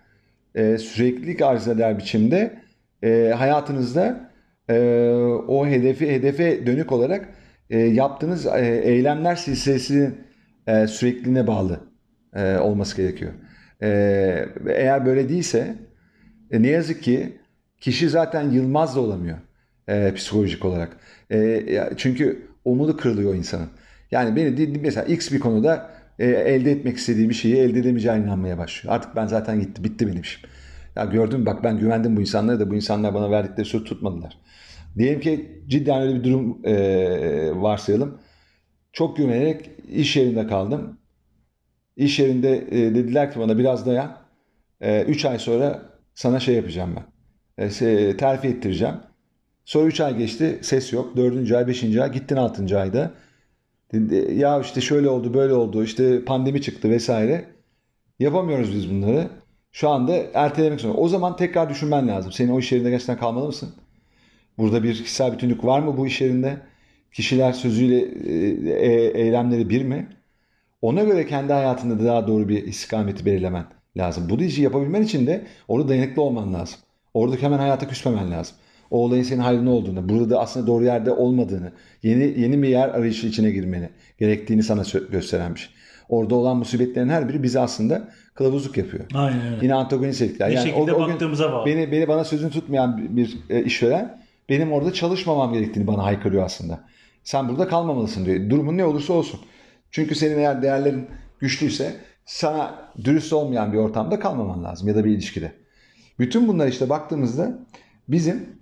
e, 0.56 0.78
süreklilik 0.78 1.42
arz 1.42 1.68
eder 1.68 1.98
biçimde 1.98 2.62
e, 3.02 3.32
hayatınızda 3.36 4.30
e, 4.70 5.08
o 5.48 5.66
hedefi 5.66 6.12
hedefe 6.12 6.66
dönük 6.66 6.92
olarak 6.92 7.28
e, 7.70 7.78
yaptığınız 7.78 8.46
e, 8.46 8.80
eylemler 8.84 9.36
silsilesinin 9.36 10.14
e, 10.66 10.86
sürekliliğine 10.86 11.46
bağlı 11.46 11.80
e, 12.34 12.56
olması 12.56 12.96
gerekiyor. 12.96 13.32
E, 13.82 13.88
eğer 14.68 15.06
böyle 15.06 15.28
değilse 15.28 15.74
e, 16.50 16.62
ne 16.62 16.68
yazık 16.68 17.02
ki 17.02 17.38
kişi 17.80 18.08
zaten 18.08 18.50
yılmaz 18.50 18.96
da 18.96 19.00
olamıyor 19.00 19.38
e, 19.88 20.14
psikolojik 20.14 20.64
olarak. 20.64 20.96
E, 21.32 21.90
çünkü 21.96 22.42
umudu 22.64 22.96
kırılıyor 22.96 23.34
insanın. 23.34 23.68
Yani 24.10 24.36
beni 24.36 24.78
mesela 24.78 25.06
X 25.06 25.32
bir 25.32 25.40
konuda 25.40 25.90
e, 26.18 26.26
elde 26.26 26.70
etmek 26.70 26.96
istediği 26.96 27.28
bir 27.28 27.34
şeyi 27.34 27.56
elde 27.56 27.78
edemeyeceğine 27.78 28.24
inanmaya 28.24 28.58
başlıyor. 28.58 28.94
Artık 28.94 29.16
ben 29.16 29.26
zaten 29.26 29.60
gitti, 29.60 29.84
bitti 29.84 30.06
benim 30.06 30.20
işim. 30.20 30.50
Ya 30.96 31.04
gördün 31.04 31.46
bak 31.46 31.64
ben 31.64 31.78
güvendim 31.78 32.16
bu 32.16 32.20
insanlara 32.20 32.60
da 32.60 32.70
bu 32.70 32.74
insanlar 32.74 33.14
bana 33.14 33.30
verdikleri 33.30 33.66
söz 33.66 33.84
tutmadılar. 33.84 34.38
Diyelim 34.98 35.20
ki 35.20 35.62
cidden 35.66 36.02
öyle 36.02 36.14
bir 36.14 36.24
durum 36.24 36.66
e, 36.66 36.74
varsayalım. 37.54 38.18
Çok 38.92 39.16
güvenerek 39.16 39.70
iş 39.92 40.16
yerinde 40.16 40.46
kaldım. 40.46 40.98
İş 41.96 42.18
yerinde 42.18 42.56
e, 42.56 42.94
dediler 42.94 43.32
ki 43.32 43.40
bana 43.40 43.58
biraz 43.58 43.86
dayan. 43.86 44.16
3 44.80 45.24
ay 45.24 45.38
sonra 45.38 45.82
sana 46.14 46.40
şey 46.40 46.54
yapacağım 46.54 46.96
ben. 46.96 47.04
E, 47.64 48.16
terfi 48.16 48.48
ettireceğim. 48.48 48.94
Sonra 49.64 49.86
3 49.86 50.00
ay 50.00 50.18
geçti. 50.18 50.58
Ses 50.62 50.92
yok. 50.92 51.16
4. 51.16 51.52
ay, 51.52 51.66
5. 51.66 51.84
ay. 51.84 52.12
Gittin 52.12 52.36
6. 52.36 52.78
ayda. 52.80 53.12
Ya 54.32 54.60
işte 54.60 54.80
şöyle 54.80 55.08
oldu, 55.08 55.34
böyle 55.34 55.52
oldu. 55.52 55.84
İşte 55.84 56.24
pandemi 56.24 56.62
çıktı 56.62 56.90
vesaire. 56.90 57.44
Yapamıyoruz 58.18 58.74
biz 58.74 58.90
bunları. 58.90 59.28
Şu 59.72 59.88
anda 59.88 60.16
ertelemek 60.34 60.80
zorunda. 60.80 60.98
O 61.00 61.08
zaman 61.08 61.36
tekrar 61.36 61.70
düşünmen 61.70 62.08
lazım. 62.08 62.32
Senin 62.32 62.50
o 62.50 62.58
iş 62.58 62.72
yerinde 62.72 62.90
gerçekten 62.90 63.18
kalmalı 63.18 63.46
mısın? 63.46 63.74
Burada 64.58 64.82
bir 64.82 64.94
kişisel 64.94 65.32
bütünlük 65.32 65.64
var 65.64 65.80
mı 65.80 65.96
bu 65.96 66.06
iş 66.06 66.20
yerinde? 66.20 66.56
Kişiler 67.12 67.52
sözüyle 67.52 67.98
e, 67.98 68.34
e, 68.70 69.20
eylemleri 69.20 69.70
bir 69.70 69.82
mi? 69.82 70.08
Ona 70.82 71.04
göre 71.04 71.26
kendi 71.26 71.52
hayatında 71.52 72.04
daha 72.04 72.26
doğru 72.26 72.48
bir 72.48 72.64
istikameti 72.66 73.26
belirlemen 73.26 73.64
lazım. 73.96 74.28
Bu 74.30 74.42
işi 74.42 74.62
yapabilmen 74.62 75.02
için 75.02 75.26
de 75.26 75.46
orada 75.68 75.88
dayanıklı 75.88 76.22
olman 76.22 76.54
lazım. 76.54 76.78
Orada 77.14 77.36
hemen 77.36 77.58
hayata 77.58 77.88
küsmemen 77.88 78.30
lazım. 78.30 78.56
O 78.90 78.98
olayın 79.04 79.22
senin 79.22 79.40
hayrına 79.40 79.70
olduğunu, 79.70 80.08
burada 80.08 80.30
da 80.30 80.40
aslında 80.40 80.66
doğru 80.66 80.84
yerde 80.84 81.10
olmadığını, 81.12 81.72
yeni 82.02 82.40
yeni 82.40 82.62
bir 82.62 82.68
yer 82.68 82.88
arayışı 82.88 83.26
içine 83.26 83.50
girmeni 83.50 83.88
gerektiğini 84.18 84.62
sana 84.62 84.82
gösteren 85.10 85.54
bir 85.54 85.60
şey. 85.60 85.70
Orada 86.08 86.34
olan 86.34 86.56
musibetlerin 86.56 87.08
her 87.08 87.28
biri 87.28 87.42
bize 87.42 87.60
aslında 87.60 88.08
kılavuzluk 88.34 88.76
yapıyor. 88.76 89.04
Aynen 89.14 89.46
öyle. 89.52 89.64
Yine 89.64 89.74
antagonist 89.74 90.22
etkiler. 90.22 90.48
Bir 90.50 90.54
Yani 90.54 90.68
şekilde 90.68 90.92
o- 90.92 90.96
o 91.04 91.08
baktığımıza 91.08 91.52
bağlı. 91.52 91.66
Beni, 91.66 91.92
beni 91.92 92.08
bana 92.08 92.24
sözünü 92.24 92.50
tutmayan 92.50 92.98
bir, 92.98 93.16
bir 93.16 93.38
e, 93.50 93.64
işveren 93.64 94.22
benim 94.48 94.72
orada 94.72 94.92
çalışmamam 94.92 95.52
gerektiğini 95.52 95.86
bana 95.86 96.04
haykırıyor 96.04 96.42
aslında. 96.44 96.80
Sen 97.24 97.48
burada 97.48 97.68
kalmamalısın 97.68 98.24
diyor. 98.24 98.50
Durumun 98.50 98.76
ne 98.76 98.84
olursa 98.84 99.12
olsun. 99.12 99.40
Çünkü 99.90 100.14
senin 100.14 100.38
eğer 100.38 100.62
değerlerin 100.62 101.06
güçlüyse 101.40 101.92
sana 102.24 102.74
dürüst 103.04 103.32
olmayan 103.32 103.72
bir 103.72 103.78
ortamda 103.78 104.20
kalmaman 104.20 104.64
lazım 104.64 104.88
ya 104.88 104.94
da 104.94 105.04
bir 105.04 105.10
ilişkide. 105.10 105.52
Bütün 106.18 106.48
bunlar 106.48 106.68
işte 106.68 106.88
baktığımızda 106.88 107.58
bizim 108.08 108.55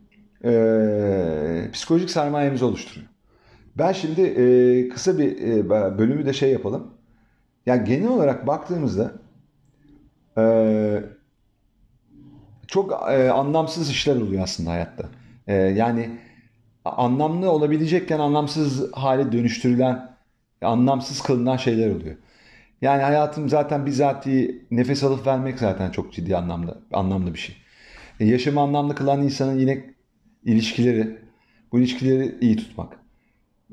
e, 0.45 1.71
psikolojik 1.73 2.11
sermayemizi 2.11 2.65
oluşturuyor. 2.65 3.07
Ben 3.79 3.93
şimdi 3.93 4.21
e, 4.21 4.89
kısa 4.89 5.19
bir 5.19 5.43
e, 5.43 5.71
bölümü 5.99 6.27
de 6.27 6.33
şey 6.33 6.53
yapalım. 6.53 6.95
Yani 7.67 7.85
genel 7.85 8.09
olarak 8.09 8.47
baktığımızda 8.47 9.13
e, 10.39 10.45
çok 12.67 12.93
e, 13.11 13.31
anlamsız 13.31 13.91
işler 13.91 14.17
oluyor 14.17 14.43
aslında 14.43 14.71
hayatta. 14.71 15.09
E, 15.47 15.55
yani 15.55 16.11
anlamlı 16.85 17.51
olabilecekken 17.51 18.19
anlamsız 18.19 18.93
hale 18.93 19.33
dönüştürülen, 19.33 20.17
anlamsız 20.63 21.23
kılınan 21.23 21.57
şeyler 21.57 21.91
oluyor. 21.91 22.17
Yani 22.83 23.03
hayatım 23.03 23.49
zaten 23.49 23.87
bizatihi 23.87 24.67
nefes 24.71 25.05
alıp 25.05 25.27
vermek 25.27 25.59
zaten 25.59 25.91
çok 25.91 26.13
ciddi 26.13 26.37
anlamda 26.37 26.79
anlamlı 26.93 27.35
bir 27.35 27.39
şey. 27.39 27.57
E, 28.21 28.27
yaşamı 28.27 28.61
anlamlı 28.61 28.95
kılan 28.95 29.23
insanın 29.23 29.59
yine 29.59 29.94
ilişkileri, 30.45 31.17
bu 31.73 31.79
ilişkileri 31.79 32.35
iyi 32.41 32.57
tutmak. 32.57 32.99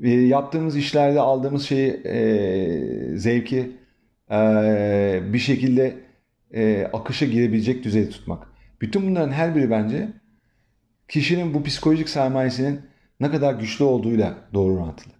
E, 0.02 0.10
yaptığımız 0.10 0.76
işlerde 0.76 1.20
aldığımız 1.20 1.62
şeyi, 1.62 1.90
e, 1.90 3.16
zevki 3.16 3.70
e, 4.30 5.20
bir 5.32 5.38
şekilde 5.38 5.94
e, 6.54 6.88
akışa 6.92 7.26
girebilecek 7.26 7.84
düzeyde 7.84 8.10
tutmak. 8.10 8.46
Bütün 8.80 9.02
bunların 9.10 9.32
her 9.32 9.56
biri 9.56 9.70
bence 9.70 10.08
kişinin 11.08 11.54
bu 11.54 11.62
psikolojik 11.62 12.08
sermayesinin 12.08 12.80
ne 13.20 13.30
kadar 13.30 13.54
güçlü 13.54 13.84
olduğuyla 13.84 14.34
doğru 14.54 14.74
orantılı. 14.74 15.12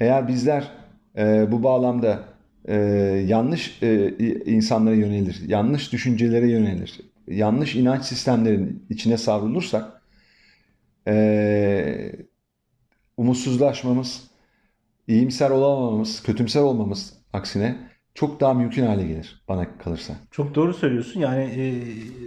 Eğer 0.00 0.28
bizler 0.28 0.68
e, 1.18 1.52
bu 1.52 1.62
bağlamda 1.62 2.24
e, 2.68 2.74
yanlış 3.26 3.82
e, 3.82 4.16
insanlara 4.46 4.94
yönelir, 4.94 5.42
yanlış 5.48 5.92
düşüncelere 5.92 6.50
yönelir, 6.50 7.00
yanlış 7.28 7.74
inanç 7.74 8.04
sistemlerinin 8.04 8.86
içine 8.90 9.16
savrulursak 9.16 9.95
e, 11.06 12.12
umutsuzlaşmamız, 13.16 14.30
iyimser 15.08 15.50
olamamamız, 15.50 16.22
kötümser 16.22 16.62
olmamız 16.62 17.14
aksine 17.32 17.90
çok 18.14 18.40
daha 18.40 18.54
mümkün 18.54 18.86
hale 18.86 19.06
gelir 19.06 19.44
bana 19.48 19.78
kalırsa. 19.78 20.14
Çok 20.30 20.54
doğru 20.54 20.74
söylüyorsun. 20.74 21.20
Yani 21.20 21.42
e, 21.42 21.84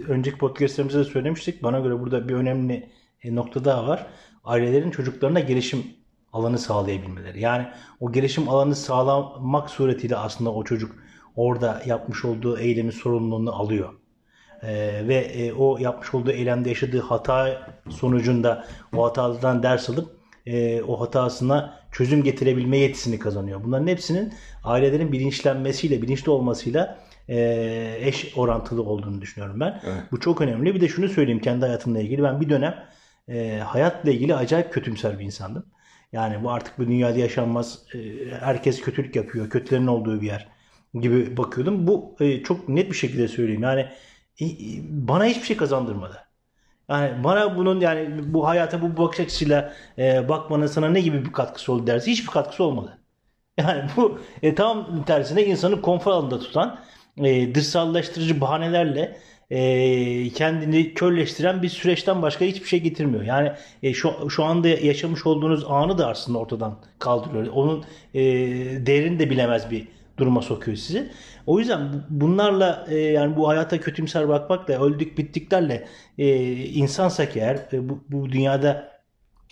önceki 0.08 0.38
podcastlerimizde 0.38 0.98
de 0.98 1.04
söylemiştik. 1.04 1.62
Bana 1.62 1.80
göre 1.80 2.00
burada 2.00 2.28
bir 2.28 2.34
önemli 2.34 2.88
e, 3.22 3.34
nokta 3.34 3.64
daha 3.64 3.86
var. 3.86 4.06
Ailelerin 4.44 4.90
çocuklarına 4.90 5.40
gelişim 5.40 5.84
alanı 6.32 6.58
sağlayabilmeleri. 6.58 7.40
Yani 7.40 7.66
o 8.00 8.12
gelişim 8.12 8.48
alanı 8.48 8.76
sağlamak 8.76 9.70
suretiyle 9.70 10.16
aslında 10.16 10.52
o 10.54 10.64
çocuk 10.64 10.96
orada 11.36 11.82
yapmış 11.86 12.24
olduğu 12.24 12.58
eylemin 12.58 12.90
sorumluluğunu 12.90 13.54
alıyor. 13.54 13.94
Ee, 14.62 15.02
ve 15.08 15.16
e, 15.16 15.52
o 15.52 15.78
yapmış 15.78 16.14
olduğu 16.14 16.30
eylemde 16.30 16.68
yaşadığı 16.68 17.00
hata 17.00 17.66
sonucunda 17.90 18.64
o 18.96 19.04
hatadan 19.04 19.62
ders 19.62 19.90
alıp 19.90 20.10
e, 20.46 20.82
o 20.82 21.00
hatasına 21.00 21.80
çözüm 21.92 22.22
getirebilme 22.22 22.78
yetisini 22.78 23.18
kazanıyor. 23.18 23.64
Bunların 23.64 23.86
hepsinin 23.86 24.32
ailelerin 24.64 25.12
bilinçlenmesiyle, 25.12 26.02
bilinçli 26.02 26.30
olmasıyla 26.30 26.98
e, 27.28 27.96
eş 28.00 28.32
orantılı 28.36 28.82
olduğunu 28.82 29.20
düşünüyorum 29.20 29.60
ben. 29.60 29.80
Evet. 29.84 30.02
Bu 30.12 30.20
çok 30.20 30.40
önemli. 30.40 30.74
Bir 30.74 30.80
de 30.80 30.88
şunu 30.88 31.08
söyleyeyim 31.08 31.40
kendi 31.40 31.66
hayatımla 31.66 32.00
ilgili. 32.00 32.22
Ben 32.22 32.40
bir 32.40 32.48
dönem 32.48 32.84
e, 33.28 33.58
hayatla 33.58 34.10
ilgili 34.10 34.34
acayip 34.34 34.72
kötümser 34.72 35.18
bir 35.18 35.24
insandım. 35.24 35.64
Yani 36.12 36.44
bu 36.44 36.50
artık 36.50 36.78
bu 36.78 36.86
dünyada 36.86 37.18
yaşanmaz. 37.18 37.78
E, 37.94 37.98
herkes 38.40 38.80
kötülük 38.80 39.16
yapıyor. 39.16 39.50
Kötülerin 39.50 39.86
olduğu 39.86 40.20
bir 40.20 40.26
yer. 40.26 40.48
gibi 40.94 41.36
bakıyordum. 41.36 41.86
Bu 41.86 42.16
e, 42.20 42.42
çok 42.42 42.68
net 42.68 42.90
bir 42.90 42.96
şekilde 42.96 43.28
söyleyeyim. 43.28 43.62
Yani 43.62 43.80
e, 43.80 43.86
e, 43.86 43.90
bana 44.90 45.24
hiçbir 45.24 45.46
şey 45.46 45.56
kazandırmadı. 45.56 46.30
Yani 46.88 47.24
bana 47.24 47.56
bunun 47.56 47.80
yani 47.80 48.34
bu 48.34 48.48
hayata 48.48 48.82
bu 48.82 48.96
bakış 48.96 49.20
açısıyla 49.20 49.74
e, 49.98 50.28
bakmanın 50.28 50.66
sana 50.66 50.88
ne 50.90 51.00
gibi 51.00 51.24
bir 51.24 51.32
katkısı 51.32 51.72
oldu 51.72 51.86
derse 51.86 52.10
hiçbir 52.10 52.30
katkısı 52.30 52.64
olmadı. 52.64 52.98
Yani 53.58 53.90
bu 53.96 54.18
e, 54.42 54.54
tam 54.54 55.04
tersine 55.04 55.44
insanı 55.44 55.82
konfor 55.82 56.12
alanında 56.12 56.38
tutan 56.38 56.80
e, 57.18 57.54
dışsallaştırıcı 57.54 58.40
bahanelerle 58.40 59.20
e, 59.50 60.28
kendini 60.30 60.94
körleştiren 60.94 61.62
bir 61.62 61.68
süreçten 61.68 62.22
başka 62.22 62.44
hiçbir 62.44 62.68
şey 62.68 62.80
getirmiyor. 62.80 63.24
Yani 63.24 63.52
e, 63.82 63.94
şu 63.94 64.30
şu 64.30 64.44
anda 64.44 64.68
yaşamış 64.68 65.26
olduğunuz 65.26 65.64
anı 65.68 65.98
da 65.98 66.08
aslında 66.08 66.38
ortadan 66.38 66.78
kaldırıyor. 66.98 67.46
Onun 67.46 67.84
e, 68.14 68.20
değerini 68.86 69.18
de 69.18 69.30
bilemez 69.30 69.70
bir 69.70 69.88
duruma 70.20 70.42
sokuyor 70.42 70.76
sizi. 70.76 71.10
O 71.46 71.58
yüzden 71.58 72.04
bunlarla 72.10 72.86
e, 72.88 72.98
yani 72.98 73.36
bu 73.36 73.48
hayata 73.48 73.80
kötümser 73.80 74.28
bakmakla 74.28 74.84
öldük 74.84 75.18
bittiklerle 75.18 75.86
e, 76.18 76.54
insansak 76.64 77.36
eğer 77.36 77.68
e, 77.72 77.88
bu, 77.88 78.04
bu 78.08 78.32
dünyada 78.32 78.90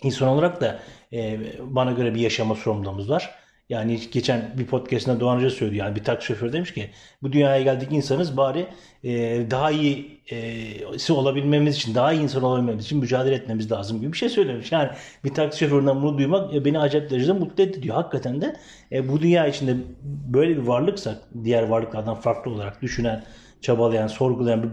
insan 0.03 0.27
olarak 0.27 0.61
da 0.61 0.79
e, 1.13 1.39
bana 1.61 1.91
göre 1.91 2.15
bir 2.15 2.19
yaşama 2.19 2.55
sorumluluğumuz 2.55 3.09
var. 3.09 3.35
Yani 3.69 3.99
geçen 4.11 4.53
bir 4.57 4.65
podcastında 4.65 5.19
Doğan 5.19 5.37
Hoca 5.37 5.49
söylüyor. 5.49 5.85
Yani 5.85 5.95
bir 5.95 6.03
taksi 6.03 6.27
şoförü 6.27 6.53
demiş 6.53 6.73
ki 6.73 6.89
bu 7.21 7.31
dünyaya 7.31 7.61
geldik 7.63 7.87
insanız 7.91 8.37
bari 8.37 8.67
e, 9.03 9.11
daha 9.51 9.71
iyi 9.71 10.21
e, 10.31 11.13
olabilmemiz 11.13 11.75
için, 11.75 11.95
daha 11.95 12.13
iyi 12.13 12.21
insan 12.21 12.43
olabilmemiz 12.43 12.85
için 12.85 12.99
mücadele 12.99 13.35
etmemiz 13.35 13.71
lazım 13.71 14.01
gibi 14.01 14.13
bir 14.13 14.17
şey 14.17 14.29
söylemiş. 14.29 14.71
Yani 14.71 14.89
bir 15.23 15.33
taksi 15.33 15.59
şoföründen 15.59 16.01
bunu 16.01 16.17
duymak 16.17 16.55
e, 16.55 16.65
beni 16.65 16.79
acayip 16.79 17.09
derecede 17.09 17.33
mutlu 17.33 17.63
etti 17.63 17.83
diyor. 17.83 17.95
Hakikaten 17.95 18.41
de 18.41 18.55
e, 18.91 19.09
bu 19.09 19.21
dünya 19.21 19.47
içinde 19.47 19.75
böyle 20.03 20.57
bir 20.57 20.67
varlıksak 20.67 21.17
diğer 21.43 21.63
varlıklardan 21.63 22.15
farklı 22.15 22.51
olarak 22.51 22.81
düşünen, 22.81 23.23
çabalayan, 23.61 24.07
sorgulayan 24.07 24.63
bu, 24.63 24.67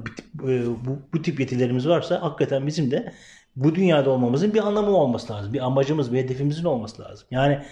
bu, 0.84 0.99
bu 1.12 1.22
tip 1.22 1.40
yetilerimiz 1.40 1.88
varsa 1.88 2.22
hakikaten 2.22 2.66
bizim 2.66 2.90
de 2.90 3.12
bu 3.57 3.74
dünyada 3.74 4.11
olmamızın 4.11 4.55
bir 4.55 4.59
anlamı 4.66 4.90
olması 4.90 5.32
lazım. 5.32 5.53
Bir 5.53 5.66
amacımız, 5.66 6.12
bir 6.12 6.18
hedefimizin 6.18 6.64
olması 6.64 7.03
lazım. 7.03 7.26
Yani 7.30 7.62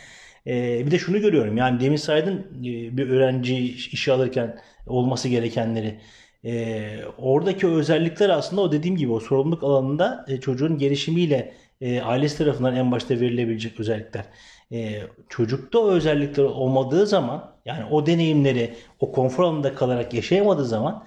e, 0.47 0.87
bir 0.87 0.91
de 0.91 0.99
şunu 0.99 1.21
görüyorum 1.21 1.57
yani 1.57 1.81
demin 1.81 1.97
saydın 1.97 2.39
e, 2.61 2.97
bir 2.97 3.09
öğrenci 3.09 3.59
işe 3.73 4.13
alırken 4.13 4.59
olması 4.87 5.29
gerekenleri. 5.29 6.01
E, 6.45 6.97
oradaki 7.19 7.67
özellikler 7.67 8.29
aslında 8.29 8.63
o 8.63 8.73
dediğim 8.73 8.97
gibi 8.97 9.13
o 9.13 9.21
sorumluluk 9.21 9.65
alanında 9.65 10.25
e, 10.29 10.41
çocuğun 10.41 10.79
gelişimiyle 10.79 11.53
e, 11.81 12.01
ailesi 12.01 12.39
tarafından 12.39 12.77
en 12.77 12.93
başta 12.93 13.15
verilebilecek 13.15 13.81
özellikler. 13.81 14.25
E, 14.73 15.01
çocukta 15.29 15.79
o 15.79 15.91
özellikler 15.91 16.45
olmadığı 16.45 17.07
zaman 17.07 17.55
yani 17.65 17.85
o 17.91 18.07
deneyimleri 18.07 18.75
o 19.01 19.13
konfor 19.13 19.45
alanında 19.45 19.75
kalarak 19.75 20.15
yaşayamadığı 20.15 20.65
zaman 20.65 21.07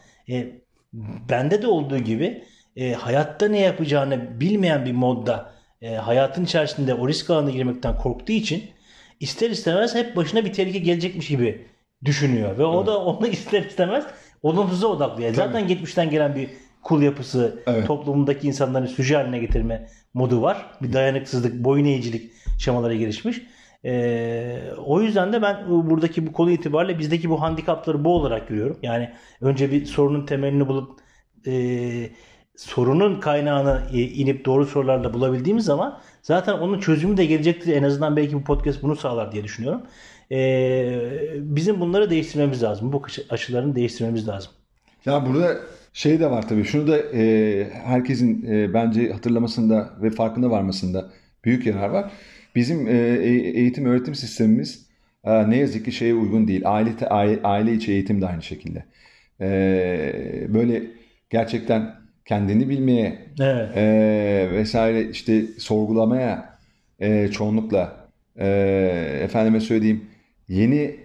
bende 1.30 1.62
de 1.62 1.68
olduğu 1.68 1.98
gibi 1.98 2.44
hayatta 2.98 3.48
ne 3.48 3.60
yapacağını 3.60 4.40
bilmeyen 4.40 4.86
bir 4.86 4.92
modda 4.92 5.52
hayatın 6.02 6.46
içerisinde 6.46 6.94
o 6.94 7.08
risk 7.08 7.30
alanına 7.30 7.52
girmekten 7.52 7.98
korktuğu 7.98 8.32
için 8.32 8.64
ister 9.20 9.50
istemez 9.50 9.96
hep 9.96 10.16
başına 10.16 10.46
bir 10.46 10.54
tehlike 10.54 10.80
gelecekmiş 10.80 11.28
gibi 11.28 11.66
düşünüyor. 12.06 12.58
Ve 12.58 12.66
o 12.66 12.78
evet. 12.78 12.88
da 12.88 13.06
onu 13.06 13.28
ister 13.32 13.62
istemez 13.62 14.06
olumsuza 14.44 14.88
odaklıyor. 14.88 15.34
Tabii. 15.34 15.46
Zaten 15.46 15.68
geçmişten 15.68 16.10
gelen 16.10 16.36
bir 16.36 16.50
kul 16.84 17.02
yapısı, 17.02 17.64
evet. 17.68 17.88
toplumundaki 17.88 18.48
insanların 18.48 18.86
süje 18.86 19.16
haline 19.16 19.40
getirme 19.40 19.88
modu 20.14 20.42
var. 20.42 20.66
Bir 20.82 20.94
dayanıksızlık, 20.94 21.64
boyun 21.64 21.86
eğicilik 21.86 22.32
şemaları 22.60 22.96
gelişmiş. 22.96 23.42
Ee, 23.86 24.62
o 24.86 25.02
yüzden 25.02 25.34
de 25.34 25.42
ben 25.42 25.70
buradaki 25.70 26.28
bu 26.28 26.34
konu 26.34 26.52
itibariyle 26.52 27.00
bizdeki 27.00 27.30
bu 27.30 27.42
handikapları 27.42 28.06
bu 28.06 28.16
olarak 28.16 28.48
görüyorum. 28.48 28.78
Yani 28.82 29.10
önce 29.42 29.72
bir 29.72 29.86
sorunun 29.86 30.26
temelini 30.26 30.68
bulup 30.68 31.00
e, 31.48 31.54
sorunun 32.56 33.20
kaynağını 33.20 33.82
e, 33.94 34.02
inip 34.02 34.46
doğru 34.46 34.66
sorularla 34.66 35.14
bulabildiğimiz 35.14 35.66
zaman 35.66 36.00
zaten 36.28 36.54
onun 36.54 36.80
çözümü 36.80 37.18
de 37.18 37.26
gelecektir. 37.26 37.76
En 37.76 37.84
azından 37.84 38.16
belki 38.16 38.34
bu 38.36 38.44
podcast 38.44 38.84
bunu 38.84 38.96
sağlar 38.96 39.32
diye 39.32 39.44
düşünüyorum. 39.44 39.82
Ee, 40.32 41.00
bizim 41.36 41.80
bunları 41.80 42.10
değiştirmemiz 42.10 42.64
lazım. 42.64 42.94
Bu 42.94 43.04
aşılarını 43.30 43.76
değiştirmemiz 43.76 44.28
lazım. 44.28 44.52
Ya 45.06 45.26
burada 45.26 45.58
şey 45.94 46.20
de 46.20 46.32
var 46.32 46.48
tabii. 46.48 46.64
Şunu 46.64 46.88
da 46.88 46.98
e, 46.98 47.70
herkesin 47.74 48.46
e, 48.52 48.74
bence 48.74 49.12
hatırlamasında 49.12 49.90
ve 50.02 50.10
farkında 50.10 50.50
varmasında 50.50 51.10
büyük 51.46 51.66
yarar 51.66 51.90
var. 51.90 52.12
Bizim 52.56 52.88
e, 52.88 52.92
e 52.92 53.30
eğitim 53.60 53.86
öğretim 53.86 54.16
sistemimiz 54.16 54.86
e, 55.24 55.50
ne 55.50 55.58
yazık 55.58 55.86
ki 55.86 55.92
şeye 55.92 56.14
uygun 56.14 56.48
değil. 56.48 56.62
Aile 56.66 57.08
aile, 57.44 57.74
içi 57.74 57.92
eğitim 57.92 58.22
de 58.22 58.28
aynı 58.28 58.44
şekilde. 58.44 58.86
E, 59.42 60.48
böyle 60.50 60.84
gerçekten 61.30 61.96
kendini 62.28 62.70
bilmeye 62.70 63.20
evet. 63.40 63.78
e, 63.78 64.50
vesaire 64.52 65.10
işte 65.10 65.42
sorgulamaya 65.58 66.58
e, 67.00 67.28
çoğunlukla 67.28 67.96
e, 68.40 68.48
efendime 69.24 69.60
söyleyeyim 69.60 70.06
yeni 70.50 70.96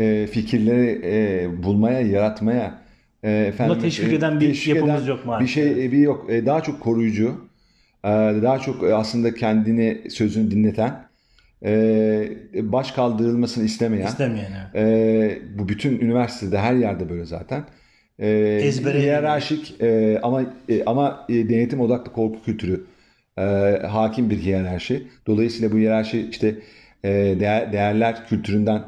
e, 0.00 0.26
fikirleri 0.26 1.00
e, 1.04 1.48
bulmaya, 1.62 2.00
yaratmaya 2.00 2.78
e, 3.22 3.30
efendim, 3.30 3.74
Buna 3.74 3.82
teşvik 3.82 4.12
eden 4.12 4.40
bir 4.40 4.46
teşvik 4.48 4.74
yapımız 4.74 5.02
eden 5.02 5.08
yok 5.08 5.26
maalesef. 5.26 5.48
Bir 5.48 5.52
şey 5.76 5.92
bir 5.92 5.98
yok. 5.98 6.30
E, 6.30 6.46
daha 6.46 6.62
çok 6.62 6.80
koruyucu, 6.80 7.48
e, 8.04 8.08
daha 8.42 8.58
çok 8.58 8.84
aslında 8.84 9.34
kendini 9.34 10.10
sözünü 10.10 10.50
dinleten, 10.50 11.06
e, 11.64 12.28
baş 12.54 12.90
kaldırılmasını 12.90 13.64
istemeyen. 13.64 14.06
İstemeyen. 14.06 14.52
Evet. 14.74 15.42
E, 15.42 15.58
bu 15.58 15.68
bütün 15.68 16.00
üniversitede 16.00 16.58
her 16.58 16.74
yerde 16.74 17.10
böyle 17.10 17.24
zaten 17.24 17.64
e, 18.18 18.28
Ezbere 18.62 19.02
hiyerarşik 19.02 19.80
e, 19.80 20.18
ama 20.22 20.42
e, 20.68 20.84
ama 20.84 21.26
e, 21.28 21.48
denetim 21.48 21.80
odaklı 21.80 22.12
korku 22.12 22.42
kültürü 22.42 22.84
e, 23.38 23.42
hakim 23.86 24.30
bir 24.30 24.38
hiyerarşi. 24.38 25.06
Dolayısıyla 25.26 25.72
bu 25.72 25.76
hiyerarşi 25.76 26.28
işte 26.30 26.54
e, 27.04 27.10
değer, 27.40 27.72
değerler 27.72 28.26
kültüründen 28.28 28.82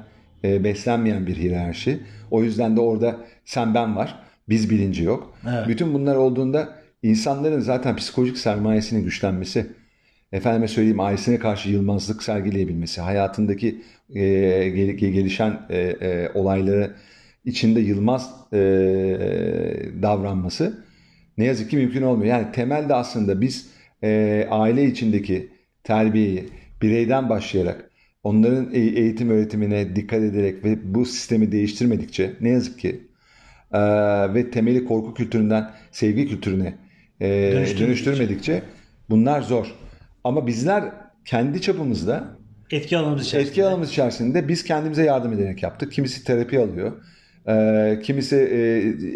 e, 0.45 0.64
beslenmeyen 0.64 1.26
bir 1.26 1.37
hiyerarşi. 1.37 2.01
O 2.31 2.43
yüzden 2.43 2.76
de 2.76 2.81
orada 2.81 3.16
sen 3.45 3.74
ben 3.74 3.97
var. 3.97 4.18
Biz 4.49 4.70
bilinci 4.70 5.03
yok. 5.03 5.35
Evet. 5.49 5.68
Bütün 5.68 5.95
bunlar 5.95 6.16
olduğunda 6.16 6.68
insanların 7.03 7.61
zaten 7.61 7.97
psikolojik 7.97 8.39
sermayesinin 8.39 9.05
güçlenmesi, 9.05 9.66
efendime 10.33 10.68
söyleyeyim 10.68 11.01
ailesine 11.01 11.39
karşı 11.39 11.70
yılmazlık 11.70 12.22
sergileyebilmesi, 12.22 13.01
hayatındaki 13.01 13.83
e, 14.14 14.68
gelişen 14.99 15.61
e, 15.70 15.79
e, 15.79 16.31
olayları 16.35 16.95
içinde 17.49 17.81
Yılmaz 17.81 18.31
e, 18.53 18.59
davranması 20.03 20.85
ne 21.39 21.45
yazık 21.45 21.71
ki 21.71 21.77
mümkün 21.77 22.03
olmuyor. 22.03 22.31
Yani 22.31 22.53
temelde 22.53 22.95
aslında 22.95 23.41
biz 23.41 23.71
e, 24.03 24.47
aile 24.51 24.85
içindeki 24.85 25.49
terbiyeyi 25.85 26.49
bireyden 26.83 27.29
başlayarak 27.29 27.91
onların 28.23 28.75
e, 28.75 28.79
eğitim 28.79 29.31
öğretimine 29.31 29.97
dikkat 29.97 30.23
ederek 30.23 30.65
ve 30.65 30.95
bu 30.95 31.05
sistemi 31.05 31.53
değiştirmedikçe 31.53 32.33
ne 32.41 32.49
yazık 32.49 32.79
ki 32.79 33.01
e, 33.73 33.81
ve 34.35 34.51
temeli 34.51 34.85
korku 34.85 35.15
kültüründen 35.15 35.71
sevgi 35.93 36.29
kültürüne 36.29 36.75
e, 37.21 37.29
dönüştürmedikçe 37.79 38.63
bunlar 39.11 39.41
zor. 39.41 39.75
Ama 40.25 40.47
bizler 40.47 40.85
kendi 41.25 41.61
çapımızda 41.61 42.39
etki 42.71 42.97
alanımız 42.97 43.27
içerisinde. 43.27 43.51
etki 43.51 43.65
alanımız 43.65 43.91
içerisinde 43.91 44.49
biz 44.49 44.65
kendimize 44.65 45.05
yardım 45.05 45.33
ederek 45.33 45.63
yaptık. 45.63 45.93
Kimisi 45.93 46.25
terapi 46.25 46.59
alıyor. 46.59 46.93
E, 47.49 48.01
kimisi 48.03 48.36
e, 48.36 48.59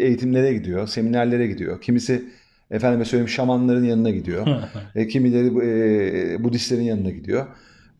eğitimlere 0.05 0.53
gidiyor, 0.53 0.87
seminerlere 0.87 1.47
gidiyor. 1.47 1.81
Kimisi 1.81 2.23
efendime 2.71 3.05
söyleyeyim 3.05 3.29
şamanların 3.29 3.83
yanına 3.83 4.09
gidiyor. 4.09 4.47
e, 4.95 5.07
kimileri 5.07 5.47
e, 5.47 6.43
Budistlerin 6.43 6.83
yanına 6.83 7.09
gidiyor. 7.09 7.45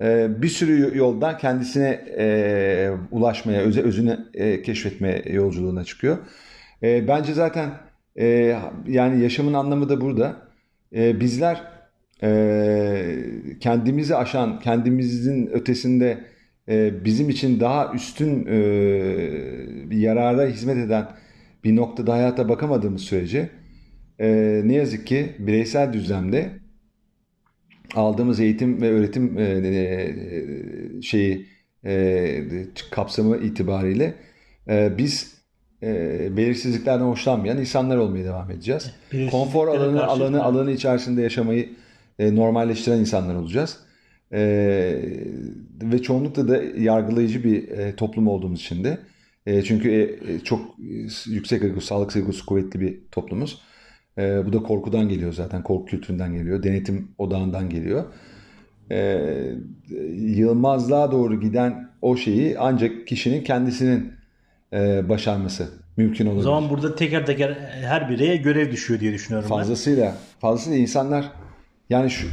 E, 0.01 0.41
bir 0.41 0.47
sürü 0.47 0.97
yoldan 0.97 1.37
kendisine 1.37 1.89
e, 2.17 2.89
ulaşmaya, 3.11 3.61
öze, 3.61 3.81
özüne 3.81 4.19
e, 4.33 4.61
keşfetme 4.61 5.21
yolculuğuna 5.31 5.83
çıkıyor. 5.83 6.17
E, 6.83 7.07
bence 7.07 7.33
zaten 7.33 7.69
e, 8.19 8.57
yani 8.87 9.23
yaşamın 9.23 9.53
anlamı 9.53 9.89
da 9.89 10.01
burada. 10.01 10.37
E, 10.95 11.19
bizler 11.19 11.61
e, 12.23 13.15
kendimizi 13.59 14.15
aşan, 14.15 14.59
kendimizin 14.59 15.47
ötesinde 15.47 16.17
bizim 17.05 17.29
için 17.29 17.59
daha 17.59 17.93
üstün 17.93 18.45
e, 18.45 18.59
bir 19.89 19.97
yarara 19.97 20.45
hizmet 20.45 20.77
eden 20.77 21.07
bir 21.63 21.75
noktada 21.75 22.13
hayata 22.13 22.49
bakamadığımız 22.49 23.01
sürece 23.01 23.49
e, 24.19 24.61
ne 24.65 24.73
yazık 24.73 25.07
ki 25.07 25.35
bireysel 25.39 25.93
düzlemde 25.93 26.49
aldığımız 27.95 28.39
eğitim 28.39 28.81
ve 28.81 28.89
öğretim 28.91 29.37
şeyi 31.01 31.45
kapsamı 32.91 33.37
itibariyle 33.37 34.13
biz 34.69 35.33
belirsizliklerden 36.37 37.05
hoşlanmayan 37.05 37.57
insanlar 37.57 37.97
olmaya 37.97 38.25
devam 38.25 38.51
edeceğiz. 38.51 38.91
Konfor 39.31 39.67
alanı 39.67 40.05
alanı 40.05 40.43
alanı 40.43 40.71
içerisinde 40.71 41.21
yaşamayı 41.21 41.69
normalleştiren 42.19 42.99
insanlar 42.99 43.35
olacağız. 43.35 43.82
E, 44.33 44.41
ve 45.81 46.01
çoğunlukla 46.01 46.47
da 46.47 46.61
yargılayıcı 46.77 47.43
bir 47.43 47.69
e, 47.69 47.95
toplum 47.95 48.27
olduğumuz 48.27 48.59
için 48.59 48.83
de 48.83 48.97
E, 49.45 49.61
çünkü 49.61 49.91
e, 50.27 50.39
çok 50.39 50.75
yüksek 51.25 51.63
ego, 51.63 51.81
sağlık 51.81 52.15
egosu 52.15 52.45
kuvvetli 52.45 52.79
bir 52.79 52.99
toplumuz. 53.11 53.61
E, 54.17 54.45
bu 54.45 54.53
da 54.53 54.63
korkudan 54.63 55.09
geliyor 55.09 55.33
zaten. 55.33 55.63
Korku 55.63 55.85
kültüründen 55.85 56.33
geliyor. 56.33 56.63
Denetim 56.63 57.07
odağından 57.17 57.69
geliyor. 57.69 58.03
E, 58.91 59.21
Yılmazlığa 60.15 61.11
doğru 61.11 61.41
giden 61.41 61.89
o 62.01 62.17
şeyi 62.17 62.59
ancak 62.59 63.07
kişinin 63.07 63.43
kendisinin 63.43 64.13
e, 64.73 65.09
başarması 65.09 65.69
mümkün 65.97 66.25
olabilir. 66.25 66.41
O 66.41 66.43
zaman 66.43 66.69
burada 66.69 66.95
teker 66.95 67.25
teker 67.25 67.51
her 67.81 68.09
bireye 68.09 68.37
görev 68.37 68.71
düşüyor 68.71 68.99
diye 68.99 69.13
düşünüyorum 69.13 69.49
fazlasıyla, 69.49 70.05
ben. 70.05 70.39
Fazlasıyla 70.39 70.77
insanlar 70.77 71.31
yani 71.89 72.09
şu 72.09 72.27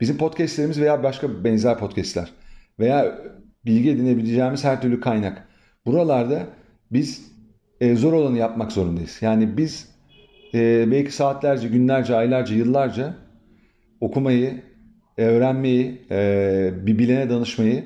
bizim 0.00 0.16
podcastlerimiz 0.16 0.80
veya 0.80 1.02
başka 1.02 1.44
benzer 1.44 1.78
podcastler 1.78 2.32
veya 2.78 3.18
bilgi 3.66 3.90
edinebileceğimiz 3.90 4.64
her 4.64 4.82
türlü 4.82 5.00
kaynak. 5.00 5.48
Buralarda 5.86 6.46
biz 6.92 7.32
e, 7.80 7.96
zor 7.96 8.12
olanı 8.12 8.38
yapmak 8.38 8.72
zorundayız. 8.72 9.18
Yani 9.20 9.56
biz 9.56 9.88
e, 10.54 10.90
belki 10.90 11.12
saatlerce, 11.12 11.68
günlerce, 11.68 12.16
aylarca, 12.16 12.54
yıllarca 12.54 13.14
okumayı, 14.00 14.62
e, 15.18 15.24
öğrenmeyi, 15.24 16.02
e, 16.10 16.70
bir 16.86 16.98
bilene 16.98 17.30
danışmayı, 17.30 17.84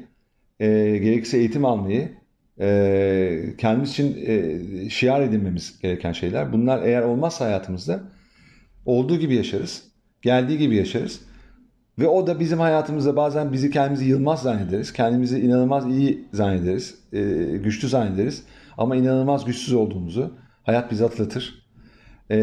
e, 0.61 0.67
gerekirse 0.99 1.39
eğitim 1.39 1.65
almayı, 1.65 2.11
e, 2.61 3.55
kendimiz 3.59 3.91
için 3.91 4.17
e, 4.27 4.61
şiar 4.91 5.21
edinmemiz 5.21 5.79
gereken 5.83 6.13
şeyler. 6.13 6.53
Bunlar 6.53 6.83
eğer 6.83 7.03
olmazsa 7.03 7.45
hayatımızda 7.45 8.03
olduğu 8.87 9.19
gibi 9.19 9.35
yaşarız, 9.35 9.83
geldiği 10.23 10.59
gibi 10.59 10.77
yaşarız. 10.77 11.21
Ve 11.99 12.09
o 12.09 12.27
da 12.27 12.41
bizim 12.41 12.61
hayatımızda 12.61 13.17
bazen 13.17 13.53
bizi 13.53 13.71
kendimizi 13.71 14.05
yılmaz 14.05 14.43
zannederiz. 14.43 14.93
Kendimizi 14.93 15.41
inanılmaz 15.41 15.87
iyi 15.87 16.29
zannederiz. 16.33 16.95
E, 17.13 17.23
güçlü 17.57 17.89
zannederiz. 17.89 18.45
Ama 18.79 18.97
inanılmaz 18.97 19.45
güçsüz 19.45 19.75
olduğumuzu 19.75 20.35
hayat 20.63 20.91
bize 20.91 21.05
hatırlatır. 21.05 21.67
E, 22.31 22.37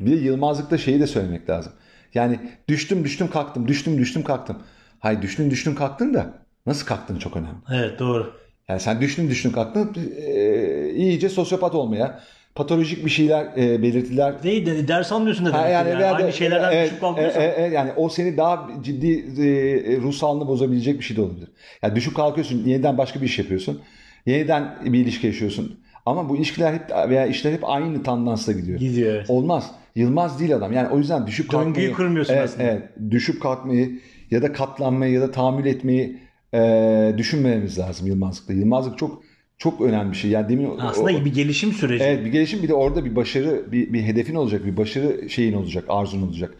bir 0.00 0.20
yılmazlıkta 0.20 0.78
şeyi 0.78 1.00
de 1.00 1.06
söylemek 1.06 1.50
lazım. 1.50 1.72
Yani 2.14 2.40
düştüm 2.68 3.04
düştüm 3.04 3.30
kalktım, 3.30 3.68
düştüm 3.68 3.98
düştüm 3.98 4.22
kalktım. 4.22 4.62
Hayır 4.98 5.22
düştün 5.22 5.50
düştün 5.50 5.74
kalktın 5.74 6.14
da 6.14 6.46
nasıl 6.66 6.86
kalktın 6.86 7.18
çok 7.18 7.36
önemli. 7.36 7.56
Evet 7.72 7.98
doğru. 7.98 8.32
Yani 8.68 8.80
sen 8.80 9.00
düştün 9.00 9.28
düştün 9.28 9.50
kalktın 9.50 9.96
e, 10.16 10.90
iyice 10.90 11.28
sosyopat 11.28 11.74
olmaya, 11.74 12.20
patolojik 12.56 13.04
bir 13.04 13.10
şeyler 13.10 13.46
e, 13.56 13.82
belirtiler. 13.82 14.42
Değil 14.42 14.66
de 14.66 14.88
ders 14.88 15.12
almıyorsun 15.12 15.46
da 15.46 15.52
demek 15.52 15.70
yani, 15.72 15.90
yani. 15.90 16.04
Aynı 16.04 16.32
şeylerden 16.32 16.72
evet, 16.72 16.86
düşüp 16.86 17.00
kalkıyorsan. 17.00 17.42
E, 17.42 17.54
e, 17.56 17.62
yani 17.62 17.92
o 17.96 18.08
seni 18.08 18.36
daha 18.36 18.68
ciddi 18.82 19.12
e, 19.12 19.96
ruh 19.96 20.12
sağlığını 20.12 20.48
bozabilecek 20.48 20.98
bir 20.98 21.04
şey 21.04 21.16
de 21.16 21.20
olabilir. 21.20 21.48
Yani 21.82 21.96
düşüp 21.96 22.16
kalkıyorsun, 22.16 22.64
yeniden 22.64 22.98
başka 22.98 23.20
bir 23.20 23.26
iş 23.26 23.38
yapıyorsun. 23.38 23.80
Yeniden 24.26 24.74
bir 24.84 24.98
ilişki 24.98 25.26
yaşıyorsun. 25.26 25.80
Ama 26.06 26.28
bu 26.28 26.36
ilişkiler 26.36 26.74
hep 26.74 27.08
veya 27.08 27.26
işler 27.26 27.52
hep 27.52 27.68
aynı 27.68 28.02
tandansla 28.02 28.52
gidiyor. 28.52 28.78
Gidiyor 28.78 29.14
evet. 29.14 29.30
Olmaz. 29.30 29.70
Yılmaz 29.94 30.40
değil 30.40 30.56
adam. 30.56 30.72
Yani 30.72 30.88
o 30.88 30.98
yüzden 30.98 31.26
düşüp 31.26 31.50
kalkmayı. 31.50 31.74
Döngüyü 31.74 31.92
kurmuyorsun 31.92 32.34
evet, 32.34 32.44
aslında. 32.44 32.62
Evet. 32.62 32.82
Düşüp 33.10 33.42
kalkmayı 33.42 34.00
ya 34.30 34.42
da 34.42 34.52
katlanmayı 34.52 35.12
ya 35.12 35.20
da 35.20 35.30
tahammül 35.30 35.66
etmeyi 35.66 36.18
e, 36.54 37.14
düşünmememiz 37.18 37.78
lazım 37.78 38.06
Yılmazlıkta. 38.06 38.52
Yılmazlık 38.52 38.98
çok 38.98 39.22
çok 39.58 39.80
önemli 39.80 40.12
bir 40.12 40.16
şey. 40.16 40.30
Yani 40.30 40.48
demin 40.48 40.78
aslında 40.78 41.18
o, 41.18 41.24
bir 41.24 41.34
gelişim 41.34 41.72
süreci. 41.72 42.04
Evet, 42.04 42.24
bir 42.24 42.32
gelişim 42.32 42.62
bir 42.62 42.68
de 42.68 42.74
orada 42.74 43.04
bir 43.04 43.16
başarı, 43.16 43.72
bir, 43.72 43.92
bir 43.92 44.02
hedefin 44.02 44.34
olacak, 44.34 44.66
bir 44.66 44.76
başarı 44.76 45.30
şeyin 45.30 45.52
olacak, 45.52 45.84
arzun 45.88 46.22
olacak. 46.22 46.54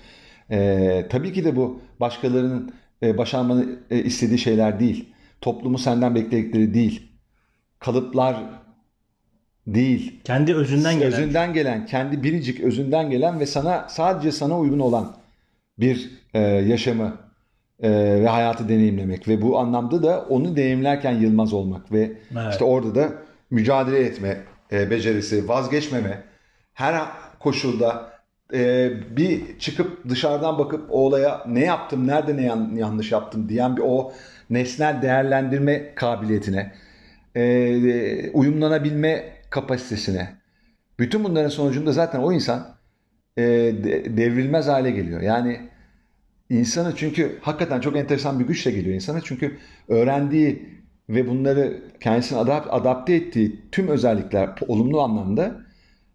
E, 0.51 1.07
tabii 1.11 1.33
ki 1.33 1.45
de 1.45 1.57
bu 1.57 1.81
başkalarının 2.01 2.75
e, 3.03 3.19
başarmanı 3.19 3.67
e, 3.91 4.03
istediği 4.03 4.39
şeyler 4.39 4.81
değil. 4.81 5.09
Toplumu 5.41 5.79
senden 5.79 6.15
bekledikleri 6.15 6.75
değil. 6.75 7.03
Kalıplar 7.79 8.37
değil. 9.67 10.21
Kendi 10.25 10.55
özünden 10.55 10.99
gelen. 10.99 11.13
Özünden 11.13 11.53
gelen, 11.53 11.87
kendi 11.87 12.23
biricik 12.23 12.61
özünden 12.61 13.11
gelen 13.11 13.41
ve 13.41 13.47
sana 13.47 13.87
sadece 13.89 14.33
sana 14.33 14.59
uygun 14.59 14.79
olan 14.79 15.17
bir 15.79 16.11
e, 16.35 16.41
yaşamı 16.41 17.26
e, 17.83 17.91
ve 18.21 18.29
hayatı 18.29 18.69
deneyimlemek 18.69 19.29
ve 19.29 19.43
bu 19.43 19.59
anlamda 19.59 20.03
da 20.03 20.27
onu 20.29 20.57
deneyimlerken 20.57 21.13
yılmaz 21.13 21.53
olmak 21.53 21.93
ve 21.93 22.13
evet. 22.33 22.53
işte 22.53 22.65
orada 22.65 22.95
da 22.95 23.13
mücadele 23.51 23.99
etme 23.99 24.39
e, 24.73 24.91
becerisi, 24.91 25.49
vazgeçmeme, 25.49 26.23
her 26.75 27.03
koşulda 27.41 28.13
e, 28.55 28.91
bir 29.17 29.59
çıkıp 29.59 30.09
dışarıdan 30.09 30.59
bakıp 30.59 30.91
o 30.91 30.99
olaya 30.99 31.43
ne 31.49 31.65
yaptım, 31.65 32.07
nerede 32.07 32.37
ne 32.37 32.43
yan, 32.43 32.73
yanlış 32.77 33.13
yaptım 33.13 33.49
diyen 33.49 33.77
bir 33.77 33.83
o 33.85 34.13
nesnel 34.51 35.03
değerlendirme 35.03 35.95
kabiliyetine, 35.95 36.73
e, 37.37 38.31
uyumlanabilme 38.31 39.25
kapasitesine. 39.51 40.29
Bütün 40.99 41.25
bunların 41.25 41.49
sonucunda 41.49 41.93
zaten 41.93 42.19
o 42.19 42.33
insan 42.33 42.77
e, 43.37 43.45
devrilmez 44.17 44.67
hale 44.67 44.91
geliyor. 44.91 45.21
Yani 45.21 45.61
insanı 46.51 46.97
çünkü 46.97 47.39
hakikaten 47.41 47.81
çok 47.81 47.97
enteresan 47.97 48.41
bir 48.41 48.47
güçle 48.47 48.71
geliyor 48.71 48.95
insana. 48.95 49.21
Çünkü 49.21 49.59
öğrendiği 49.89 50.69
ve 51.09 51.29
bunları 51.29 51.83
kendisine 52.01 52.39
adapte 52.39 53.15
ettiği 53.15 53.61
tüm 53.73 53.89
özellikler 53.89 54.51
olumlu 54.69 55.01
anlamda 55.01 55.67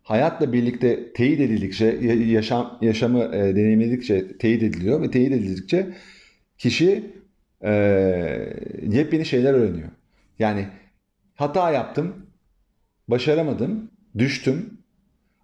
hayatla 0.03 0.53
birlikte 0.53 1.13
teyit 1.13 1.39
edildikçe, 1.39 1.85
yaşam 2.27 2.77
yaşamı 2.81 3.23
e, 3.23 3.55
deneyimledikçe 3.55 4.37
teyit 4.37 4.63
ediliyor 4.63 5.01
ve 5.01 5.11
teyit 5.11 5.31
edildikçe 5.31 5.87
kişi 6.57 7.03
e, 7.63 7.71
yepyeni 8.81 9.25
şeyler 9.25 9.53
öğreniyor. 9.53 9.89
Yani 10.39 10.67
hata 11.35 11.71
yaptım, 11.71 12.25
başaramadım, 13.07 13.91
düştüm. 14.17 14.77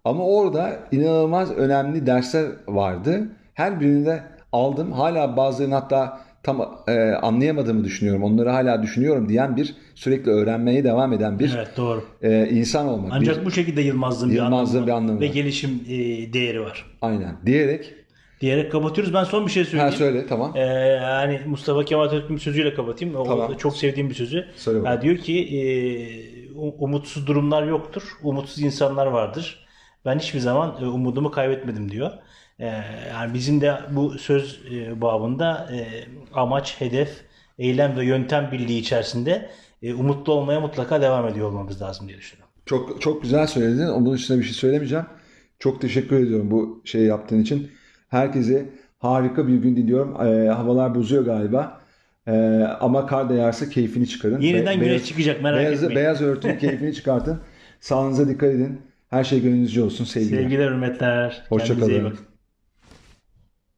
Ama 0.04 0.26
orada 0.26 0.88
inanılmaz 0.92 1.50
önemli 1.50 2.06
dersler 2.06 2.50
vardı. 2.68 3.28
Her 3.54 3.80
birini 3.80 4.06
de 4.06 4.22
aldım. 4.52 4.92
Hala 4.92 5.36
bazılarını 5.36 5.74
hatta 5.74 6.20
tam 6.42 6.82
e, 6.88 7.12
anlayamadığımı 7.12 7.84
düşünüyorum. 7.84 8.22
Onları 8.22 8.50
hala 8.50 8.82
düşünüyorum 8.82 9.28
diyen 9.28 9.56
bir 9.56 9.74
sürekli 9.94 10.30
öğrenmeye 10.30 10.84
devam 10.84 11.12
eden 11.12 11.38
bir 11.38 11.54
evet, 11.56 11.68
doğru. 11.76 12.04
E, 12.22 12.48
insan 12.48 12.88
olmak. 12.88 13.12
Ancak 13.14 13.40
bir, 13.40 13.44
bu 13.44 13.50
şekilde 13.50 13.80
Yılmaz'ın 13.80 14.30
bir 14.30 14.38
anlamı, 14.38 14.86
bir 14.86 14.92
anlamı 14.92 15.20
ve 15.20 15.26
gelişim 15.26 15.70
e, 15.88 15.96
değeri 16.32 16.60
var. 16.60 16.84
Aynen. 17.02 17.36
Diyerek 17.46 17.94
diyerek 18.40 18.72
kapatıyoruz. 18.72 19.14
Ben 19.14 19.24
son 19.24 19.46
bir 19.46 19.50
şey 19.50 19.64
söyleyeyim. 19.64 19.90
Ha 19.90 19.96
söyle 19.96 20.26
tamam. 20.26 20.52
Ee, 20.56 20.60
yani 21.02 21.40
Mustafa 21.46 21.84
Kemal 21.84 22.04
Atatürk'ün 22.04 22.36
sözüyle 22.36 22.74
kapatayım. 22.74 23.16
O 23.16 23.24
tamam. 23.24 23.56
çok 23.56 23.76
sevdiğim 23.76 24.10
bir 24.10 24.14
sözü. 24.14 24.46
Söyle 24.56 24.88
yani 24.88 25.02
diyor 25.02 25.16
ki 25.16 25.38
e, 25.40 25.60
umutsuz 26.58 27.26
durumlar 27.26 27.66
yoktur. 27.66 28.02
Umutsuz 28.22 28.62
insanlar 28.62 29.06
vardır. 29.06 29.66
Ben 30.04 30.18
hiçbir 30.18 30.38
zaman 30.38 30.76
e, 30.82 30.86
umudumu 30.86 31.30
kaybetmedim 31.30 31.90
diyor. 31.90 32.10
E, 32.58 32.66
yani 33.12 33.34
bizim 33.34 33.60
de 33.60 33.74
bu 33.90 34.18
söz 34.18 34.60
e, 34.72 35.00
babında 35.00 35.68
e, 35.72 36.04
amaç, 36.34 36.80
hedef, 36.80 37.10
eylem 37.58 37.96
ve 37.96 38.04
yöntem 38.04 38.48
birliği 38.52 38.78
içerisinde 38.78 39.50
e, 39.82 39.94
umutlu 39.94 40.32
olmaya 40.32 40.60
mutlaka 40.60 41.00
devam 41.02 41.28
ediyor 41.28 41.48
olmamız 41.48 41.82
lazım 41.82 42.08
diye 42.08 42.18
düşünüyorum. 42.18 42.52
Çok 42.66 43.00
çok 43.02 43.22
güzel 43.22 43.46
söyledin. 43.46 43.86
Onun 43.86 44.12
dışında 44.12 44.38
bir 44.38 44.44
şey 44.44 44.52
söylemeyeceğim. 44.52 45.04
Çok 45.58 45.80
teşekkür 45.80 46.16
ediyorum 46.16 46.50
bu 46.50 46.82
şey 46.84 47.02
yaptığın 47.02 47.42
için. 47.42 47.70
Herkese 48.08 48.66
harika 48.98 49.48
bir 49.48 49.56
gün 49.56 49.76
diliyorum. 49.76 50.26
E, 50.26 50.48
havalar 50.48 50.94
bozuyor 50.94 51.24
galiba. 51.24 51.80
E, 52.26 52.32
ama 52.80 53.06
kar 53.06 53.28
değerse 53.28 53.70
keyfini 53.70 54.08
çıkarın. 54.08 54.40
Yeniden 54.40 54.66
Be- 54.66 54.74
güneş 54.74 54.88
beyaz, 54.88 55.06
çıkacak 55.06 55.42
merak 55.42 55.58
beyaz, 55.58 55.82
etmeyin. 55.82 55.96
Beyaz 55.96 56.22
örtünün 56.22 56.58
keyfini 56.58 56.94
çıkartın. 56.94 57.40
Sağlığınıza 57.80 58.28
dikkat 58.28 58.50
edin. 58.50 58.80
Her 59.10 59.24
şey 59.24 59.42
gönlünüzce 59.42 59.82
olsun. 59.82 60.04
Sevgiler. 60.04 60.42
Sevgiler, 60.42 60.70
hürmetler. 60.70 61.44
Hoşçakalın. 61.48 62.18